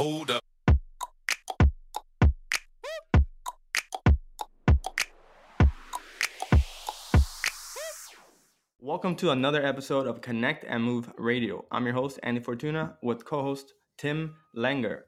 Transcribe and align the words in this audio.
Hold 0.00 0.30
up. 0.30 0.42
Welcome 8.80 9.14
to 9.16 9.30
another 9.30 9.62
episode 9.62 10.06
of 10.06 10.22
Connect 10.22 10.64
and 10.64 10.82
Move 10.82 11.12
Radio. 11.18 11.66
I'm 11.70 11.84
your 11.84 11.92
host, 11.92 12.18
Andy 12.22 12.40
Fortuna, 12.40 12.96
with 13.02 13.26
co 13.26 13.42
host 13.42 13.74
Tim 13.98 14.36
Langer. 14.56 15.00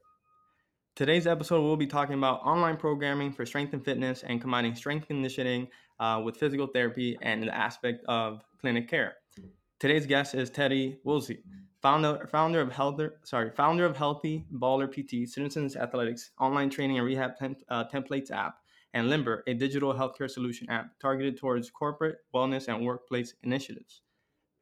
Today's 0.94 1.26
episode, 1.26 1.62
we'll 1.62 1.78
be 1.78 1.86
talking 1.86 2.18
about 2.18 2.42
online 2.42 2.76
programming 2.76 3.32
for 3.32 3.46
strength 3.46 3.72
and 3.72 3.82
fitness 3.82 4.22
and 4.24 4.42
combining 4.42 4.74
strength 4.74 5.06
conditioning 5.06 5.68
uh, 6.00 6.20
with 6.22 6.36
physical 6.36 6.66
therapy 6.66 7.16
and 7.22 7.42
the 7.42 7.56
aspect 7.56 8.04
of 8.08 8.42
clinic 8.60 8.90
care. 8.90 9.14
Today's 9.80 10.04
guest 10.04 10.34
is 10.34 10.50
Teddy 10.50 10.98
Willsey, 11.02 11.38
founder 11.82 12.28
founder 12.30 12.60
of 12.60 12.72
Healthy 12.72 13.08
sorry 13.24 13.50
founder 13.50 13.84
of 13.84 13.96
Healthy 13.96 14.46
Baller 14.54 14.88
PT, 14.88 15.28
Citizens 15.28 15.76
Athletics 15.76 16.30
online 16.38 16.70
training 16.70 16.98
and 16.98 17.06
rehab 17.06 17.36
temp, 17.36 17.58
uh, 17.68 17.84
templates 17.92 18.30
app, 18.30 18.54
and 18.94 19.10
Limber, 19.10 19.42
a 19.46 19.54
digital 19.54 19.92
healthcare 19.92 20.30
solution 20.30 20.68
app 20.70 20.98
targeted 21.00 21.36
towards 21.36 21.70
corporate 21.70 22.18
wellness 22.34 22.68
and 22.68 22.86
workplace 22.86 23.34
initiatives. 23.42 24.02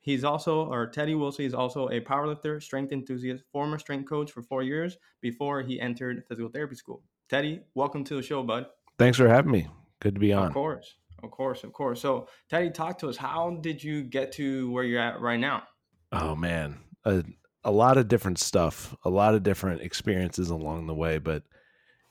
He's 0.02 0.24
also, 0.24 0.64
or 0.64 0.86
Teddy 0.86 1.14
Willsey 1.14 1.44
is 1.44 1.52
also 1.52 1.88
a 1.90 2.00
powerlifter, 2.00 2.62
strength 2.62 2.90
enthusiast, 2.90 3.44
former 3.52 3.78
strength 3.78 4.08
coach 4.08 4.32
for 4.32 4.42
four 4.42 4.62
years 4.62 4.96
before 5.20 5.60
he 5.60 5.78
entered 5.78 6.24
physical 6.26 6.48
therapy 6.48 6.74
school. 6.74 7.02
Teddy, 7.28 7.60
welcome 7.74 8.02
to 8.04 8.14
the 8.14 8.22
show, 8.22 8.42
bud. 8.42 8.66
Thanks 8.98 9.18
for 9.18 9.28
having 9.28 9.52
me. 9.52 9.68
Good 10.00 10.14
to 10.14 10.20
be 10.20 10.32
on. 10.32 10.46
Of 10.46 10.54
course, 10.54 10.94
of 11.22 11.30
course, 11.30 11.64
of 11.64 11.74
course. 11.74 12.00
So, 12.00 12.28
Teddy, 12.48 12.70
talk 12.70 12.98
to 13.00 13.10
us. 13.10 13.18
How 13.18 13.58
did 13.60 13.84
you 13.84 14.02
get 14.02 14.32
to 14.32 14.70
where 14.70 14.84
you're 14.84 15.02
at 15.02 15.20
right 15.20 15.38
now? 15.38 15.64
Oh 16.12 16.34
man, 16.34 16.78
a, 17.04 17.24
a 17.64 17.70
lot 17.70 17.96
of 17.96 18.08
different 18.08 18.38
stuff, 18.38 18.96
a 19.04 19.10
lot 19.10 19.34
of 19.34 19.42
different 19.42 19.82
experiences 19.82 20.50
along 20.50 20.86
the 20.86 20.94
way, 20.94 21.18
but 21.18 21.42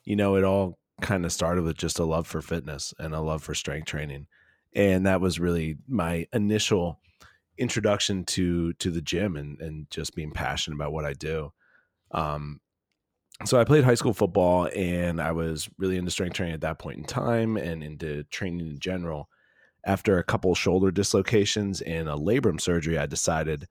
you 0.04 0.16
know, 0.16 0.36
it 0.36 0.44
all 0.44 0.80
kind 1.02 1.26
of 1.26 1.31
started 1.31 1.64
with 1.64 1.78
just 1.78 2.00
a 2.00 2.04
love 2.04 2.28
for 2.28 2.42
fitness 2.42 2.94
and 3.00 3.14
a 3.14 3.22
love 3.22 3.44
for 3.44 3.54
strength 3.54 3.88
training. 3.88 4.28
And 4.76 5.06
that 5.06 5.22
was 5.22 5.40
really 5.40 5.78
my 5.88 6.28
initial 6.34 7.00
introduction 7.58 8.23
to 8.23 8.73
to 8.73 8.90
the 8.90 9.02
gym 9.02 9.36
and 9.36 9.59
and 9.59 9.90
just 9.92 10.16
being 10.16 10.31
passionate 10.31 10.76
about 10.76 10.94
what 10.94 11.06
I 11.06 11.14
do. 11.14 11.52
Um 12.12 12.62
so 13.46 13.59
I 13.59 13.64
played 13.64 13.86
high 13.86 13.96
school 13.96 14.14
football 14.14 14.70
and 14.76 15.22
I 15.22 15.31
was 15.31 15.70
really 15.78 15.98
into 15.98 16.12
strength 16.12 16.36
training 16.36 16.56
at 16.56 16.62
that 16.62 16.80
point 16.80 16.98
in 16.98 17.06
time 17.06 17.56
and 17.56 17.84
into 17.84 18.24
training 18.26 18.68
in 18.68 18.80
general. 18.80 19.30
After 19.86 20.18
a 20.18 20.24
couple 20.24 20.53
shoulder 20.56 20.92
dislocations 20.92 21.80
and 21.81 22.09
a 22.09 22.16
labrum 22.16 22.59
surgery, 22.59 22.98
I 22.98 23.06
decided 23.06 23.68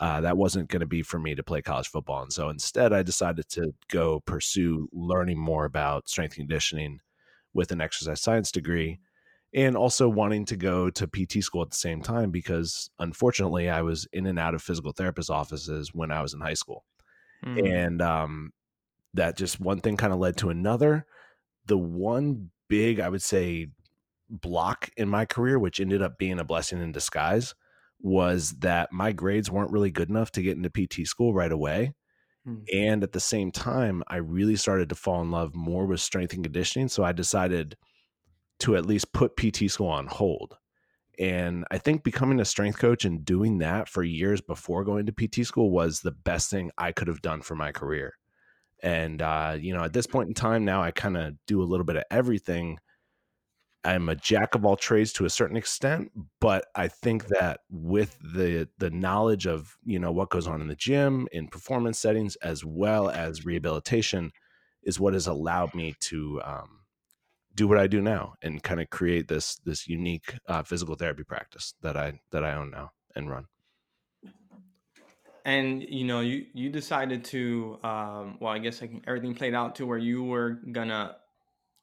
uh, 0.00 0.22
that 0.22 0.36
wasn't 0.36 0.68
going 0.68 0.80
to 0.80 0.86
be 0.86 1.02
for 1.02 1.18
me 1.18 1.34
to 1.34 1.42
play 1.42 1.60
college 1.60 1.88
football. 1.88 2.22
And 2.22 2.32
so 2.32 2.48
instead, 2.48 2.92
I 2.92 3.02
decided 3.02 3.48
to 3.50 3.74
go 3.90 4.20
pursue 4.20 4.88
learning 4.92 5.38
more 5.38 5.66
about 5.66 6.08
strength 6.08 6.36
conditioning 6.36 7.00
with 7.52 7.70
an 7.70 7.82
exercise 7.82 8.22
science 8.22 8.50
degree 8.50 8.98
and 9.52 9.76
also 9.76 10.08
wanting 10.08 10.46
to 10.46 10.56
go 10.56 10.88
to 10.88 11.06
PT 11.06 11.44
school 11.44 11.62
at 11.62 11.70
the 11.70 11.76
same 11.76 12.00
time 12.00 12.30
because 12.30 12.88
unfortunately, 12.98 13.68
I 13.68 13.82
was 13.82 14.08
in 14.12 14.26
and 14.26 14.38
out 14.38 14.54
of 14.54 14.62
physical 14.62 14.92
therapist 14.92 15.28
offices 15.28 15.92
when 15.92 16.10
I 16.10 16.22
was 16.22 16.32
in 16.32 16.40
high 16.40 16.54
school. 16.54 16.84
Mm. 17.44 17.86
And 17.86 18.02
um, 18.02 18.52
that 19.14 19.36
just 19.36 19.60
one 19.60 19.80
thing 19.80 19.98
kind 19.98 20.14
of 20.14 20.18
led 20.18 20.38
to 20.38 20.48
another. 20.50 21.04
The 21.66 21.76
one 21.76 22.50
big, 22.68 23.00
I 23.00 23.08
would 23.10 23.22
say, 23.22 23.66
block 24.30 24.88
in 24.96 25.08
my 25.08 25.26
career, 25.26 25.58
which 25.58 25.80
ended 25.80 26.00
up 26.00 26.16
being 26.16 26.38
a 26.38 26.44
blessing 26.44 26.80
in 26.80 26.92
disguise, 26.92 27.54
was 28.02 28.50
that 28.60 28.92
my 28.92 29.12
grades 29.12 29.50
weren't 29.50 29.72
really 29.72 29.90
good 29.90 30.08
enough 30.08 30.30
to 30.32 30.42
get 30.42 30.56
into 30.56 30.70
PT 30.70 31.06
school 31.06 31.34
right 31.34 31.52
away. 31.52 31.92
Mm. 32.46 32.64
And 32.72 33.02
at 33.02 33.12
the 33.12 33.20
same 33.20 33.50
time, 33.52 34.02
I 34.08 34.16
really 34.16 34.56
started 34.56 34.88
to 34.88 34.94
fall 34.94 35.20
in 35.22 35.30
love 35.30 35.54
more 35.54 35.86
with 35.86 36.00
strength 36.00 36.32
and 36.32 36.42
conditioning. 36.42 36.88
So 36.88 37.04
I 37.04 37.12
decided 37.12 37.76
to 38.60 38.76
at 38.76 38.86
least 38.86 39.12
put 39.12 39.36
PT 39.36 39.70
school 39.70 39.88
on 39.88 40.06
hold. 40.06 40.56
And 41.18 41.66
I 41.70 41.78
think 41.78 42.02
becoming 42.02 42.40
a 42.40 42.46
strength 42.46 42.78
coach 42.78 43.04
and 43.04 43.24
doing 43.24 43.58
that 43.58 43.88
for 43.88 44.02
years 44.02 44.40
before 44.40 44.84
going 44.84 45.06
to 45.06 45.12
PT 45.12 45.46
school 45.46 45.70
was 45.70 46.00
the 46.00 46.12
best 46.12 46.50
thing 46.50 46.70
I 46.78 46.92
could 46.92 47.08
have 47.08 47.20
done 47.20 47.42
for 47.42 47.54
my 47.54 47.72
career. 47.72 48.14
And, 48.82 49.20
uh, 49.20 49.58
you 49.60 49.74
know, 49.74 49.84
at 49.84 49.92
this 49.92 50.06
point 50.06 50.28
in 50.28 50.34
time 50.34 50.64
now, 50.64 50.82
I 50.82 50.90
kind 50.92 51.18
of 51.18 51.34
do 51.46 51.62
a 51.62 51.64
little 51.64 51.84
bit 51.84 51.96
of 51.96 52.04
everything 52.10 52.78
I'm 53.84 54.08
a 54.08 54.14
jack 54.14 54.54
of 54.54 54.64
all 54.64 54.76
trades 54.76 55.12
to 55.14 55.24
a 55.24 55.30
certain 55.30 55.56
extent, 55.56 56.12
but 56.40 56.66
I 56.74 56.88
think 56.88 57.28
that 57.28 57.60
with 57.70 58.18
the 58.20 58.68
the 58.78 58.90
knowledge 58.90 59.46
of 59.46 59.76
you 59.84 59.98
know 59.98 60.12
what 60.12 60.30
goes 60.30 60.46
on 60.46 60.60
in 60.60 60.68
the 60.68 60.76
gym, 60.76 61.28
in 61.32 61.48
performance 61.48 61.98
settings, 61.98 62.36
as 62.36 62.64
well 62.64 63.08
as 63.08 63.46
rehabilitation, 63.46 64.32
is 64.82 65.00
what 65.00 65.14
has 65.14 65.26
allowed 65.26 65.74
me 65.74 65.94
to 66.00 66.40
um, 66.44 66.80
do 67.54 67.66
what 67.68 67.78
I 67.78 67.86
do 67.86 68.00
now 68.00 68.34
and 68.42 68.62
kind 68.62 68.80
of 68.80 68.90
create 68.90 69.28
this 69.28 69.56
this 69.64 69.88
unique 69.88 70.34
uh, 70.46 70.62
physical 70.62 70.94
therapy 70.94 71.24
practice 71.24 71.74
that 71.80 71.96
I 71.96 72.20
that 72.32 72.44
I 72.44 72.54
own 72.54 72.70
now 72.70 72.92
and 73.14 73.30
run. 73.30 73.46
And 75.44 75.82
you 75.82 76.04
know, 76.04 76.20
you 76.20 76.46
you 76.52 76.68
decided 76.68 77.24
to 77.26 77.78
um, 77.82 78.36
well, 78.40 78.52
I 78.52 78.58
guess 78.58 78.82
like 78.82 78.92
everything 79.06 79.34
played 79.34 79.54
out 79.54 79.76
to 79.76 79.86
where 79.86 79.98
you 79.98 80.22
were 80.22 80.60
gonna 80.70 81.16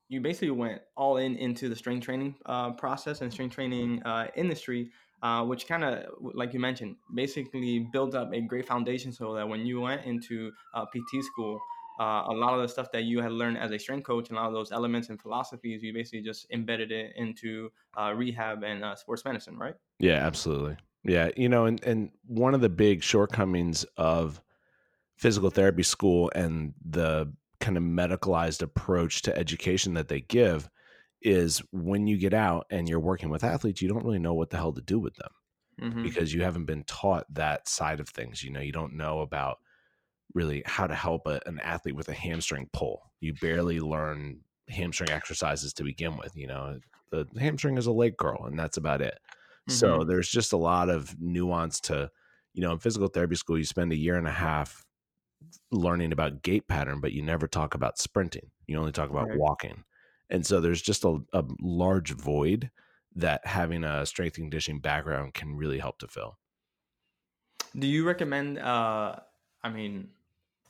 you 0.09 0.21
basically 0.21 0.51
went 0.51 0.81
all 0.95 1.17
in 1.17 1.35
into 1.35 1.69
the 1.69 1.75
strength 1.75 2.05
training 2.05 2.35
uh, 2.45 2.71
process 2.71 3.21
and 3.21 3.31
strength 3.31 3.55
training 3.55 4.01
uh, 4.03 4.27
industry, 4.35 4.89
uh, 5.21 5.43
which 5.43 5.67
kind 5.67 5.83
of, 5.83 6.05
like 6.21 6.53
you 6.53 6.59
mentioned, 6.59 6.95
basically 7.13 7.79
built 7.91 8.15
up 8.15 8.33
a 8.33 8.41
great 8.41 8.65
foundation 8.65 9.11
so 9.11 9.33
that 9.33 9.47
when 9.47 9.65
you 9.65 9.81
went 9.81 10.05
into 10.05 10.51
uh, 10.73 10.85
PT 10.85 11.23
school, 11.23 11.59
uh, 11.99 12.23
a 12.27 12.33
lot 12.33 12.53
of 12.53 12.61
the 12.61 12.67
stuff 12.67 12.91
that 12.91 13.03
you 13.03 13.21
had 13.21 13.31
learned 13.31 13.57
as 13.57 13.71
a 13.71 13.77
strength 13.77 14.05
coach 14.05 14.29
and 14.29 14.37
a 14.37 14.41
lot 14.41 14.47
of 14.47 14.53
those 14.53 14.71
elements 14.71 15.09
and 15.09 15.19
philosophies, 15.19 15.81
you 15.81 15.91
basically 15.93 16.21
just 16.21 16.45
embedded 16.51 16.91
it 16.91 17.11
into 17.15 17.69
uh, 17.99 18.13
rehab 18.15 18.63
and 18.63 18.83
sports 18.97 19.25
medicine, 19.25 19.57
right? 19.57 19.73
Yeah, 19.99 20.25
absolutely. 20.25 20.77
Yeah, 21.03 21.29
you 21.35 21.49
know, 21.49 21.65
and 21.65 21.81
and 21.83 22.11
one 22.27 22.53
of 22.53 22.61
the 22.61 22.69
big 22.69 23.01
shortcomings 23.01 23.85
of 23.95 24.41
physical 25.15 25.49
therapy 25.49 25.83
school 25.83 26.31
and 26.35 26.73
the 26.85 27.31
kind 27.59 27.77
of 27.77 27.83
medicalized 27.83 28.61
approach 28.61 29.21
to 29.23 29.37
education 29.37 29.93
that 29.95 30.07
they 30.07 30.21
give 30.21 30.69
is 31.21 31.61
when 31.71 32.07
you 32.07 32.17
get 32.17 32.33
out 32.33 32.67
and 32.69 32.87
you're 32.87 32.99
working 32.99 33.29
with 33.29 33.43
athletes, 33.43 33.81
you 33.81 33.89
don't 33.89 34.05
really 34.05 34.19
know 34.19 34.33
what 34.33 34.49
the 34.49 34.57
hell 34.57 34.73
to 34.73 34.81
do 34.81 34.99
with 34.99 35.15
them 35.15 35.31
mm-hmm. 35.81 36.03
because 36.03 36.33
you 36.33 36.43
haven't 36.43 36.65
been 36.65 36.83
taught 36.83 37.25
that 37.33 37.67
side 37.67 37.99
of 37.99 38.09
things. 38.09 38.43
You 38.43 38.51
know, 38.51 38.59
you 38.59 38.71
don't 38.71 38.93
know 38.93 39.21
about 39.21 39.57
really 40.33 40.63
how 40.65 40.87
to 40.87 40.95
help 40.95 41.25
a, 41.25 41.39
an 41.45 41.59
athlete 41.59 41.95
with 41.95 42.09
a 42.09 42.13
hamstring 42.13 42.69
pull. 42.73 43.11
You 43.19 43.33
barely 43.33 43.79
learn 43.79 44.41
hamstring 44.69 45.09
exercises 45.09 45.73
to 45.73 45.83
begin 45.83 46.17
with. 46.17 46.35
You 46.35 46.47
know, 46.47 46.79
the 47.11 47.27
hamstring 47.39 47.77
is 47.77 47.87
a 47.87 47.91
leg 47.91 48.17
curl, 48.17 48.45
and 48.45 48.57
that's 48.57 48.77
about 48.77 49.01
it. 49.01 49.17
Mm-hmm. 49.69 49.73
So 49.73 50.03
there's 50.03 50.29
just 50.29 50.53
a 50.53 50.57
lot 50.57 50.89
of 50.89 51.15
nuance 51.19 51.79
to, 51.81 52.11
you 52.53 52.61
know, 52.61 52.71
in 52.71 52.79
physical 52.79 53.07
therapy 53.07 53.35
school, 53.35 53.57
you 53.57 53.65
spend 53.65 53.91
a 53.91 53.97
year 53.97 54.17
and 54.17 54.27
a 54.27 54.31
half 54.31 54.85
learning 55.71 56.11
about 56.11 56.41
gait 56.43 56.67
pattern, 56.67 56.99
but 57.01 57.13
you 57.13 57.21
never 57.21 57.47
talk 57.47 57.73
about 57.73 57.97
sprinting. 57.97 58.51
You 58.67 58.77
only 58.77 58.91
talk 58.91 59.09
about 59.09 59.29
right. 59.29 59.37
walking. 59.37 59.83
And 60.29 60.45
so 60.45 60.59
there's 60.59 60.81
just 60.81 61.05
a, 61.05 61.19
a, 61.33 61.43
large 61.61 62.11
void 62.11 62.69
that 63.15 63.45
having 63.45 63.83
a 63.83 64.05
strength 64.05 64.37
and 64.37 64.45
conditioning 64.45 64.81
background 64.81 65.33
can 65.33 65.55
really 65.55 65.79
help 65.79 65.99
to 65.99 66.07
fill. 66.07 66.37
Do 67.77 67.87
you 67.87 68.05
recommend, 68.05 68.59
uh, 68.59 69.15
I 69.63 69.69
mean, 69.69 70.09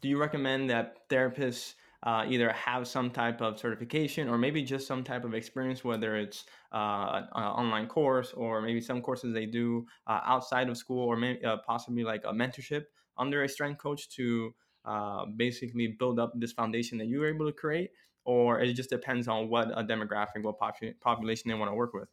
do 0.01 0.09
you 0.09 0.19
recommend 0.19 0.69
that 0.69 1.09
therapists 1.09 1.73
uh, 2.03 2.25
either 2.27 2.51
have 2.51 2.87
some 2.87 3.09
type 3.09 3.41
of 3.41 3.59
certification 3.59 4.29
or 4.29 4.37
maybe 4.37 4.61
just 4.63 4.87
some 4.87 5.03
type 5.03 5.25
of 5.25 5.33
experience, 5.33 5.83
whether 5.83 6.15
it's 6.15 6.45
uh, 6.71 7.23
an 7.33 7.43
online 7.43 7.87
course 7.87 8.33
or 8.33 8.61
maybe 8.61 8.79
some 8.79 9.01
courses 9.01 9.33
they 9.33 9.47
do 9.47 9.85
uh, 10.05 10.21
outside 10.23 10.69
of 10.69 10.77
school 10.77 11.03
or 11.03 11.17
maybe 11.17 11.43
uh, 11.43 11.57
possibly 11.65 12.03
like 12.03 12.21
a 12.25 12.31
mentorship 12.31 12.83
under 13.17 13.43
a 13.43 13.49
strength 13.49 13.79
coach 13.79 14.09
to 14.09 14.53
uh, 14.85 15.25
basically 15.35 15.95
build 15.99 16.19
up 16.19 16.33
this 16.35 16.53
foundation 16.53 16.97
that 16.97 17.07
you 17.07 17.19
were 17.19 17.27
able 17.27 17.45
to 17.45 17.51
create, 17.51 17.91
or 18.25 18.59
it 18.59 18.73
just 18.73 18.89
depends 18.89 19.27
on 19.27 19.49
what 19.49 19.69
a 19.77 19.83
demographic, 19.83 20.41
what 20.41 20.59
popu- 20.59 20.99
population 21.01 21.49
they 21.49 21.55
want 21.55 21.69
to 21.69 21.75
work 21.75 21.93
with? 21.93 22.07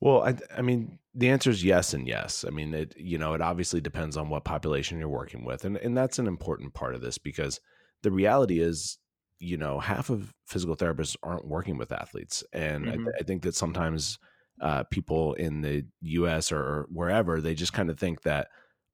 Well, 0.00 0.22
I, 0.22 0.34
I 0.56 0.62
mean, 0.62 0.98
the 1.14 1.28
answer 1.28 1.50
is 1.50 1.62
yes 1.62 1.92
and 1.92 2.08
yes. 2.08 2.44
I 2.46 2.50
mean, 2.50 2.72
it 2.72 2.94
you 2.96 3.18
know, 3.18 3.34
it 3.34 3.42
obviously 3.42 3.80
depends 3.80 4.16
on 4.16 4.28
what 4.30 4.44
population 4.44 4.98
you're 4.98 5.08
working 5.08 5.44
with, 5.44 5.64
and 5.64 5.76
and 5.76 5.96
that's 5.96 6.18
an 6.18 6.26
important 6.26 6.72
part 6.74 6.94
of 6.94 7.02
this 7.02 7.18
because 7.18 7.60
the 8.02 8.10
reality 8.10 8.60
is, 8.60 8.98
you 9.38 9.58
know, 9.58 9.78
half 9.78 10.08
of 10.08 10.32
physical 10.46 10.76
therapists 10.76 11.16
aren't 11.22 11.46
working 11.46 11.76
with 11.76 11.92
athletes, 11.92 12.42
and 12.52 12.86
mm-hmm. 12.86 12.92
I, 12.92 12.96
th- 12.96 13.16
I, 13.20 13.22
think 13.24 13.42
that 13.42 13.54
sometimes 13.54 14.18
uh, 14.62 14.84
people 14.84 15.34
in 15.34 15.60
the 15.60 15.84
U.S. 16.00 16.50
or 16.50 16.86
wherever 16.90 17.40
they 17.40 17.54
just 17.54 17.74
kind 17.74 17.90
of 17.90 17.98
think 17.98 18.22
that 18.22 18.48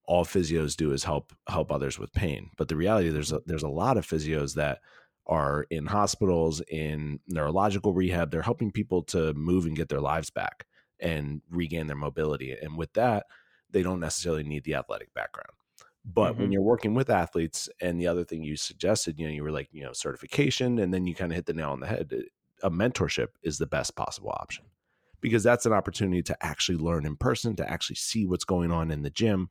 all 0.07 0.25
physios 0.25 0.77
do 0.77 0.93
is 0.93 1.05
help 1.05 1.33
help 1.49 1.71
others 1.73 1.99
with 1.99 2.13
pain. 2.13 2.51
But 2.57 2.69
the 2.69 2.77
reality 2.77 3.09
there's 3.09 3.33
a, 3.33 3.41
there's 3.47 3.63
a 3.63 3.69
lot 3.69 3.97
of 3.97 4.07
physios 4.07 4.55
that 4.55 4.81
are 5.27 5.67
in 5.71 5.87
hospitals 5.87 6.61
in 6.69 7.19
neurological 7.27 7.93
rehab. 7.93 8.31
They're 8.31 8.43
helping 8.43 8.71
people 8.71 9.03
to 9.05 9.35
move 9.35 9.67
and 9.67 9.77
get 9.77 9.89
their 9.89 10.01
lives 10.01 10.31
back 10.31 10.67
and 11.01 11.43
regain 11.51 11.89
their 11.89 11.97
mobility. 11.97 12.53
And 12.53 12.77
with 12.77 12.93
that, 12.95 13.27
they 13.71 13.83
don't 13.83 14.01
necessarily 14.01 14.45
need 14.45 14.65
the 14.65 14.75
athletic 14.75 15.13
background. 15.15 15.51
But 16.05 16.35
Mm-hmm. 16.35 16.43
when 16.43 16.53
you're 16.53 16.63
working 16.63 16.95
with 16.95 17.11
athletes, 17.11 17.69
and 17.81 18.01
the 18.01 18.07
other 18.07 18.25
thing 18.25 18.45
you 18.45 18.57
suggested, 18.57 19.19
you 19.19 19.27
know, 19.27 19.33
you 19.33 19.43
were 19.43 19.51
like, 19.51 19.69
you 19.73 19.83
know, 19.83 19.93
certification, 19.93 20.79
and 20.79 20.95
then 20.95 21.07
you 21.07 21.15
kind 21.15 21.33
of 21.33 21.37
hit 21.37 21.47
the 21.47 21.53
nail 21.53 21.71
on 21.71 21.81
the 21.81 21.87
head. 21.89 22.13
A 22.63 22.71
mentorship 22.71 23.29
is 23.43 23.59
the 23.59 23.67
best 23.67 23.97
possible 23.97 24.31
option 24.31 24.65
because 25.21 25.43
that's 25.43 25.67
an 25.67 25.73
opportunity 25.73 26.23
to 26.23 26.37
actually 26.41 26.79
learn 26.79 27.05
in 27.05 27.17
person, 27.17 27.57
to 27.57 27.69
actually 27.69 27.97
see 27.97 28.25
what's 28.27 28.45
going 28.45 28.71
on 28.71 28.93
in 28.93 29.03
the 29.03 29.11
gym. 29.11 29.51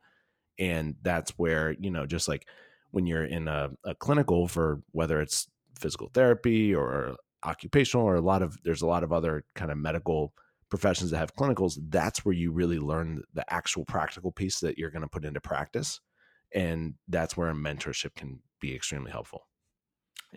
And 0.58 0.96
that's 1.02 1.32
where, 1.32 1.72
you 1.80 1.92
know, 1.92 2.06
just 2.06 2.28
like 2.28 2.48
when 2.92 3.06
you're 3.06 3.26
in 3.26 3.48
a, 3.48 3.72
a 3.84 3.96
clinical 3.96 4.48
for 4.48 4.82
whether 4.92 5.22
it's 5.22 5.48
physical 5.78 6.10
therapy 6.14 6.74
or 6.74 7.18
occupational 7.44 8.06
or 8.06 8.16
a 8.16 8.22
lot 8.22 8.42
of, 8.42 8.58
there's 8.64 8.82
a 8.82 8.88
lot 8.88 9.04
of 9.04 9.12
other 9.12 9.44
kind 9.56 9.72
of 9.72 9.78
medical 9.78 10.34
professions 10.70 11.12
that 11.12 11.18
have 11.18 11.36
clinicals, 11.36 11.78
that's 11.90 12.26
where 12.26 12.34
you 12.34 12.52
really 12.52 12.80
learn 12.80 13.22
the 13.34 13.54
actual 13.54 13.86
practical 13.86 14.32
piece 14.32 14.60
that 14.60 14.78
you're 14.78 14.90
going 14.90 15.02
to 15.02 15.08
put 15.08 15.26
into 15.26 15.40
practice. 15.40 16.00
And 16.54 16.96
that's 17.08 17.38
where 17.38 17.50
a 17.50 17.54
mentorship 17.54 18.16
can 18.16 18.40
be 18.60 18.76
extremely 18.76 19.12
helpful. 19.12 19.48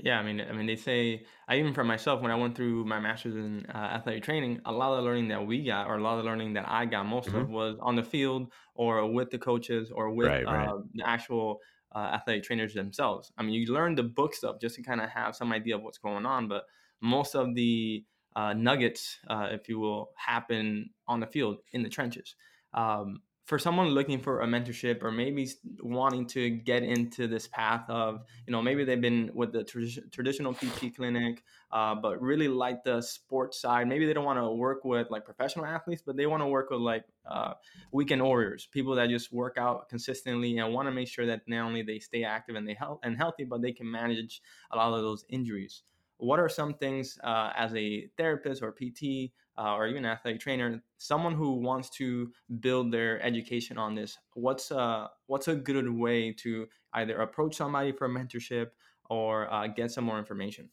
Yeah, 0.05 0.19
I 0.19 0.23
mean, 0.23 0.41
I 0.41 0.53
mean, 0.53 0.67
they 0.67 0.77
say 0.77 1.25
I 1.49 1.59
even 1.59 1.75
for 1.75 1.83
myself 1.85 2.21
when 2.21 2.31
I 2.31 2.35
went 2.37 2.57
through 2.57 2.85
my 2.85 3.01
master's 3.01 3.35
in 3.37 3.67
uh, 3.67 3.79
athletic 3.79 4.23
training, 4.23 4.61
a 4.65 4.73
lot 4.73 4.93
of 4.93 4.99
the 4.99 5.03
learning 5.03 5.29
that 5.29 5.47
we 5.47 5.65
got, 5.65 5.87
or 5.89 5.97
a 5.97 6.03
lot 6.03 6.19
of 6.19 6.25
the 6.25 6.31
learning 6.31 6.53
that 6.55 6.69
I 6.69 6.87
got, 6.87 7.05
most 7.07 7.33
Mhm. 7.33 7.49
of 7.49 7.49
was 7.49 7.77
on 7.81 7.97
the 7.97 8.03
field 8.05 8.53
or 8.75 9.11
with 9.11 9.31
the 9.31 9.39
coaches 9.39 9.91
or 9.91 10.11
with 10.11 10.33
Right, 10.33 10.49
right. 10.49 10.71
uh, 10.71 10.79
the 10.95 11.07
actual 11.09 11.61
uh, 11.95 12.11
athletic 12.15 12.45
trainers 12.45 12.75
themselves. 12.75 13.33
I 13.39 13.43
mean, 13.43 13.55
you 13.55 13.73
learn 13.73 13.95
the 13.95 14.03
book 14.05 14.35
stuff 14.35 14.61
just 14.61 14.77
to 14.77 14.83
kind 14.83 15.01
of 15.01 15.11
have 15.11 15.35
some 15.35 15.53
idea 15.53 15.77
of 15.77 15.83
what's 15.83 15.99
going 15.99 16.27
on, 16.27 16.49
but 16.49 16.65
most 17.01 17.35
of 17.35 17.55
the 17.55 18.05
uh, 18.37 18.53
nuggets, 18.53 19.19
uh, 19.29 19.49
if 19.51 19.69
you 19.69 19.79
will, 19.79 20.13
happen 20.17 20.91
on 21.07 21.21
the 21.21 21.27
field 21.27 21.59
in 21.73 21.83
the 21.83 21.89
trenches. 21.89 22.37
Um, 22.73 23.23
for 23.49 23.59
someone 23.59 23.89
looking 23.89 24.21
for 24.21 24.43
a 24.43 24.47
mentorship 24.47 25.03
or 25.03 25.11
maybe 25.11 25.49
wanting 25.81 26.27
to 26.27 26.51
get 26.51 26.83
into 26.83 27.27
this 27.27 27.47
path 27.47 27.83
of 27.89 28.21
you 28.47 28.53
know 28.53 28.61
maybe 28.61 28.85
they've 28.85 29.01
been 29.01 29.31
with 29.33 29.53
the 29.53 29.65
tradi- 29.65 30.13
traditional 30.13 30.53
pt 30.53 30.95
clinic 30.95 31.43
uh, 31.73 31.95
but 31.95 32.21
really 32.21 32.49
like 32.49 32.85
the 32.85 33.01
sports 33.01 33.61
side. 33.61 33.89
Maybe 33.89 34.07
they 34.07 34.13
don't 34.13 34.25
want 34.25 34.39
to 34.39 34.51
work 34.51 34.85
with 34.85 35.11
like 35.11 35.25
professional 35.25 35.65
athletes 35.65 36.03
but 36.05 36.15
they 36.15 36.27
want 36.27 36.43
to 36.43 36.47
work 36.47 36.69
with 36.69 36.81
like 36.81 37.05
uh, 37.27 37.55
weekend 37.91 38.23
warriors 38.23 38.69
people 38.71 38.95
that 38.97 39.09
just 39.09 39.33
work 39.33 39.57
out 39.59 39.89
consistently 39.89 40.59
and 40.59 40.75
want 40.75 40.87
to 40.87 40.93
make 40.93 41.09
sure 41.09 41.25
that 41.25 41.41
not 41.47 41.65
only 41.65 41.81
they 41.81 41.99
stay 41.99 42.25
active 42.25 42.55
and 42.55 42.69
they 42.69 42.75
health 42.75 43.01
and 43.03 43.17
healthy 43.17 43.45
but 43.45 43.63
they 43.63 43.73
can 43.73 43.91
manage 43.91 44.43
a 44.73 44.77
lot 44.77 44.93
of 44.93 45.01
those 45.01 45.25
injuries. 45.31 45.85
What 46.19 46.39
are 46.39 46.51
some 46.51 46.75
things 46.75 47.19
uh, 47.25 47.53
as 47.57 47.75
a 47.75 48.09
therapist 48.19 48.63
or 48.63 48.73
pt 48.73 49.33
uh, 49.59 49.75
or 49.75 49.87
even 49.87 50.05
athletic 50.05 50.41
trainer 50.41 50.83
someone 50.97 51.35
who 51.35 51.55
wants 51.55 51.91
to 51.91 52.31
build 52.61 52.93
their 52.93 53.21
education 53.23 53.77
on 53.77 53.95
this 53.95 54.17
what's 54.35 54.71
uh 54.71 55.07
what's 55.27 55.49
a 55.49 55.55
good 55.55 55.89
way 55.89 56.33
to 56.33 56.67
either 56.95 57.21
approach 57.21 57.57
somebody 57.57 57.93
for 57.93 58.07
a 58.07 58.09
mentorship 58.09 58.69
or 59.11 59.53
uh, 59.53 59.67
get 59.67 59.91
some 59.91 60.05
more 60.05 60.19
information 60.19 60.69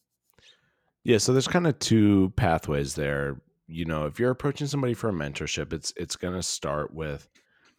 Yeah, 1.04 1.18
so 1.18 1.34
there's 1.34 1.48
kind 1.48 1.68
of 1.68 1.78
two 1.80 2.34
pathways 2.36 2.96
there. 2.96 3.42
You 3.68 3.86
know, 3.86 4.06
if 4.06 4.20
you're 4.20 4.32
approaching 4.32 4.68
somebody 4.68 4.94
for 4.94 5.10
a 5.10 5.14
mentorship, 5.14 5.74
it's 5.74 5.94
it's 5.96 6.16
going 6.16 6.36
to 6.36 6.44
start 6.44 6.94
with 6.94 7.28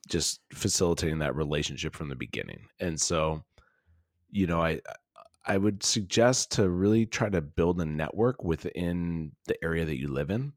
just 0.08 0.40
facilitating 0.52 1.18
that 1.18 1.34
relationship 1.34 1.94
from 1.94 2.08
the 2.08 2.16
beginning. 2.16 2.66
And 2.80 3.00
so, 3.00 3.44
you 4.30 4.46
know, 4.46 4.60
I 4.62 4.80
I 5.44 5.56
would 5.56 5.82
suggest 5.82 6.52
to 6.52 6.68
really 6.68 7.06
try 7.06 7.28
to 7.28 7.40
build 7.40 7.80
a 7.80 7.84
network 7.84 8.42
within 8.42 9.32
the 9.46 9.62
area 9.64 9.84
that 9.84 9.98
you 9.98 10.08
live 10.08 10.30
in. 10.30 10.52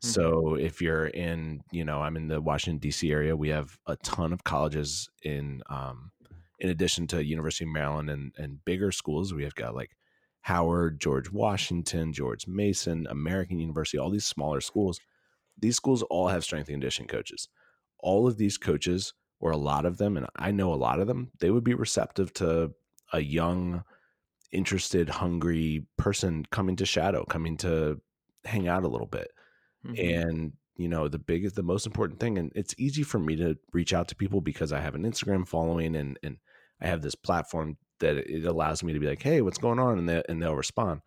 So 0.00 0.54
if 0.54 0.80
you're 0.80 1.06
in, 1.06 1.62
you 1.72 1.84
know, 1.84 2.00
I'm 2.00 2.16
in 2.16 2.28
the 2.28 2.40
Washington 2.40 2.78
D.C. 2.78 3.10
area, 3.10 3.36
we 3.36 3.48
have 3.48 3.76
a 3.86 3.96
ton 3.96 4.32
of 4.32 4.44
colleges 4.44 5.08
in, 5.24 5.62
um, 5.68 6.12
in 6.60 6.70
addition 6.70 7.06
to 7.08 7.24
University 7.24 7.64
of 7.64 7.70
Maryland 7.70 8.08
and 8.10 8.32
and 8.38 8.64
bigger 8.64 8.92
schools. 8.92 9.34
We 9.34 9.44
have 9.44 9.54
got 9.54 9.74
like 9.74 9.96
Howard, 10.42 11.00
George 11.00 11.30
Washington, 11.30 12.12
George 12.12 12.46
Mason, 12.46 13.06
American 13.10 13.58
University, 13.58 13.98
all 13.98 14.10
these 14.10 14.26
smaller 14.26 14.60
schools. 14.60 15.00
These 15.58 15.76
schools 15.76 16.02
all 16.02 16.28
have 16.28 16.44
strength 16.44 16.68
and 16.68 16.74
conditioning 16.74 17.08
coaches. 17.08 17.48
All 17.98 18.28
of 18.28 18.36
these 18.36 18.56
coaches, 18.56 19.14
or 19.40 19.50
a 19.50 19.56
lot 19.56 19.84
of 19.84 19.98
them, 19.98 20.16
and 20.16 20.26
I 20.36 20.52
know 20.52 20.72
a 20.72 20.76
lot 20.76 21.00
of 21.00 21.08
them, 21.08 21.32
they 21.40 21.50
would 21.50 21.64
be 21.64 21.74
receptive 21.74 22.32
to 22.34 22.72
a 23.12 23.20
young, 23.20 23.82
interested, 24.52 25.08
hungry 25.08 25.86
person 25.96 26.44
coming 26.52 26.76
to 26.76 26.86
shadow, 26.86 27.24
coming 27.24 27.56
to 27.58 28.00
hang 28.44 28.68
out 28.68 28.84
a 28.84 28.88
little 28.88 29.06
bit 29.06 29.28
Mhm. 29.84 29.98
and 29.98 30.52
you 30.76 30.88
know 30.88 31.08
the 31.08 31.18
biggest 31.18 31.56
the 31.56 31.62
most 31.62 31.86
important 31.86 32.20
thing 32.20 32.38
and 32.38 32.52
it's 32.54 32.74
easy 32.78 33.02
for 33.02 33.18
me 33.18 33.36
to 33.36 33.56
reach 33.72 33.92
out 33.92 34.08
to 34.08 34.16
people 34.16 34.40
because 34.40 34.72
i 34.72 34.80
have 34.80 34.94
an 34.94 35.02
instagram 35.04 35.46
following 35.46 35.96
and 35.96 36.18
and 36.22 36.38
i 36.80 36.86
have 36.86 37.02
this 37.02 37.14
platform 37.14 37.76
that 38.00 38.16
it 38.16 38.44
allows 38.46 38.82
me 38.82 38.92
to 38.92 39.00
be 39.00 39.06
like 39.06 39.22
hey 39.22 39.40
what's 39.42 39.58
going 39.58 39.78
on 39.78 39.98
and, 39.98 40.08
they, 40.08 40.22
and 40.28 40.42
they'll 40.42 40.54
respond 40.56 41.00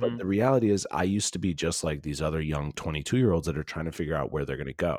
but 0.00 0.10
Mhm. 0.10 0.18
the 0.18 0.26
reality 0.26 0.70
is 0.70 0.86
i 0.92 1.04
used 1.04 1.32
to 1.32 1.38
be 1.38 1.54
just 1.54 1.84
like 1.84 2.02
these 2.02 2.22
other 2.22 2.40
young 2.40 2.72
22 2.72 3.18
year 3.18 3.32
olds 3.32 3.46
that 3.46 3.58
are 3.58 3.64
trying 3.64 3.86
to 3.86 3.92
figure 3.92 4.16
out 4.16 4.32
where 4.32 4.44
they're 4.44 4.56
going 4.56 4.66
to 4.66 4.74
go 4.74 4.98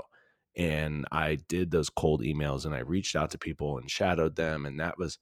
and 0.56 1.06
i 1.12 1.36
did 1.36 1.72
those 1.72 1.90
cold 1.90 2.22
emails 2.22 2.66
and 2.66 2.76
i 2.76 2.80
reached 2.80 3.16
out 3.16 3.32
to 3.32 3.38
people 3.38 3.78
and 3.78 3.90
shadowed 3.92 4.36
them 4.36 4.66
and 4.66 4.80
that 4.80 4.98
was 4.98 5.20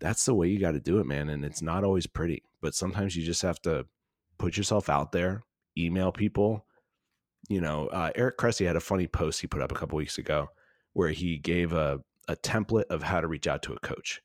that's 0.00 0.24
the 0.24 0.34
way 0.34 0.48
you 0.48 0.58
got 0.58 0.72
to 0.72 0.80
do 0.80 0.98
it 0.98 1.06
man 1.06 1.28
and 1.28 1.44
it's 1.44 1.62
not 1.62 1.84
always 1.84 2.06
pretty 2.06 2.42
but 2.60 2.74
sometimes 2.74 3.16
you 3.16 3.24
just 3.24 3.42
have 3.42 3.60
to 3.60 3.86
put 4.38 4.56
yourself 4.56 4.88
out 4.88 5.12
there 5.12 5.42
email 5.78 6.12
people 6.12 6.66
you 7.48 7.60
know, 7.60 7.88
uh, 7.88 8.10
Eric 8.14 8.38
Cressey 8.38 8.66
had 8.66 8.76
a 8.76 8.80
funny 8.80 9.06
post 9.06 9.40
he 9.40 9.46
put 9.46 9.62
up 9.62 9.72
a 9.72 9.74
couple 9.74 9.96
weeks 9.96 10.18
ago 10.18 10.48
where 10.92 11.10
he 11.10 11.38
gave 11.38 11.72
a, 11.72 12.00
a 12.28 12.36
template 12.36 12.86
of 12.90 13.02
how 13.02 13.20
to 13.20 13.26
reach 13.26 13.46
out 13.46 13.62
to 13.62 13.72
a 13.72 13.80
coach. 13.80 14.20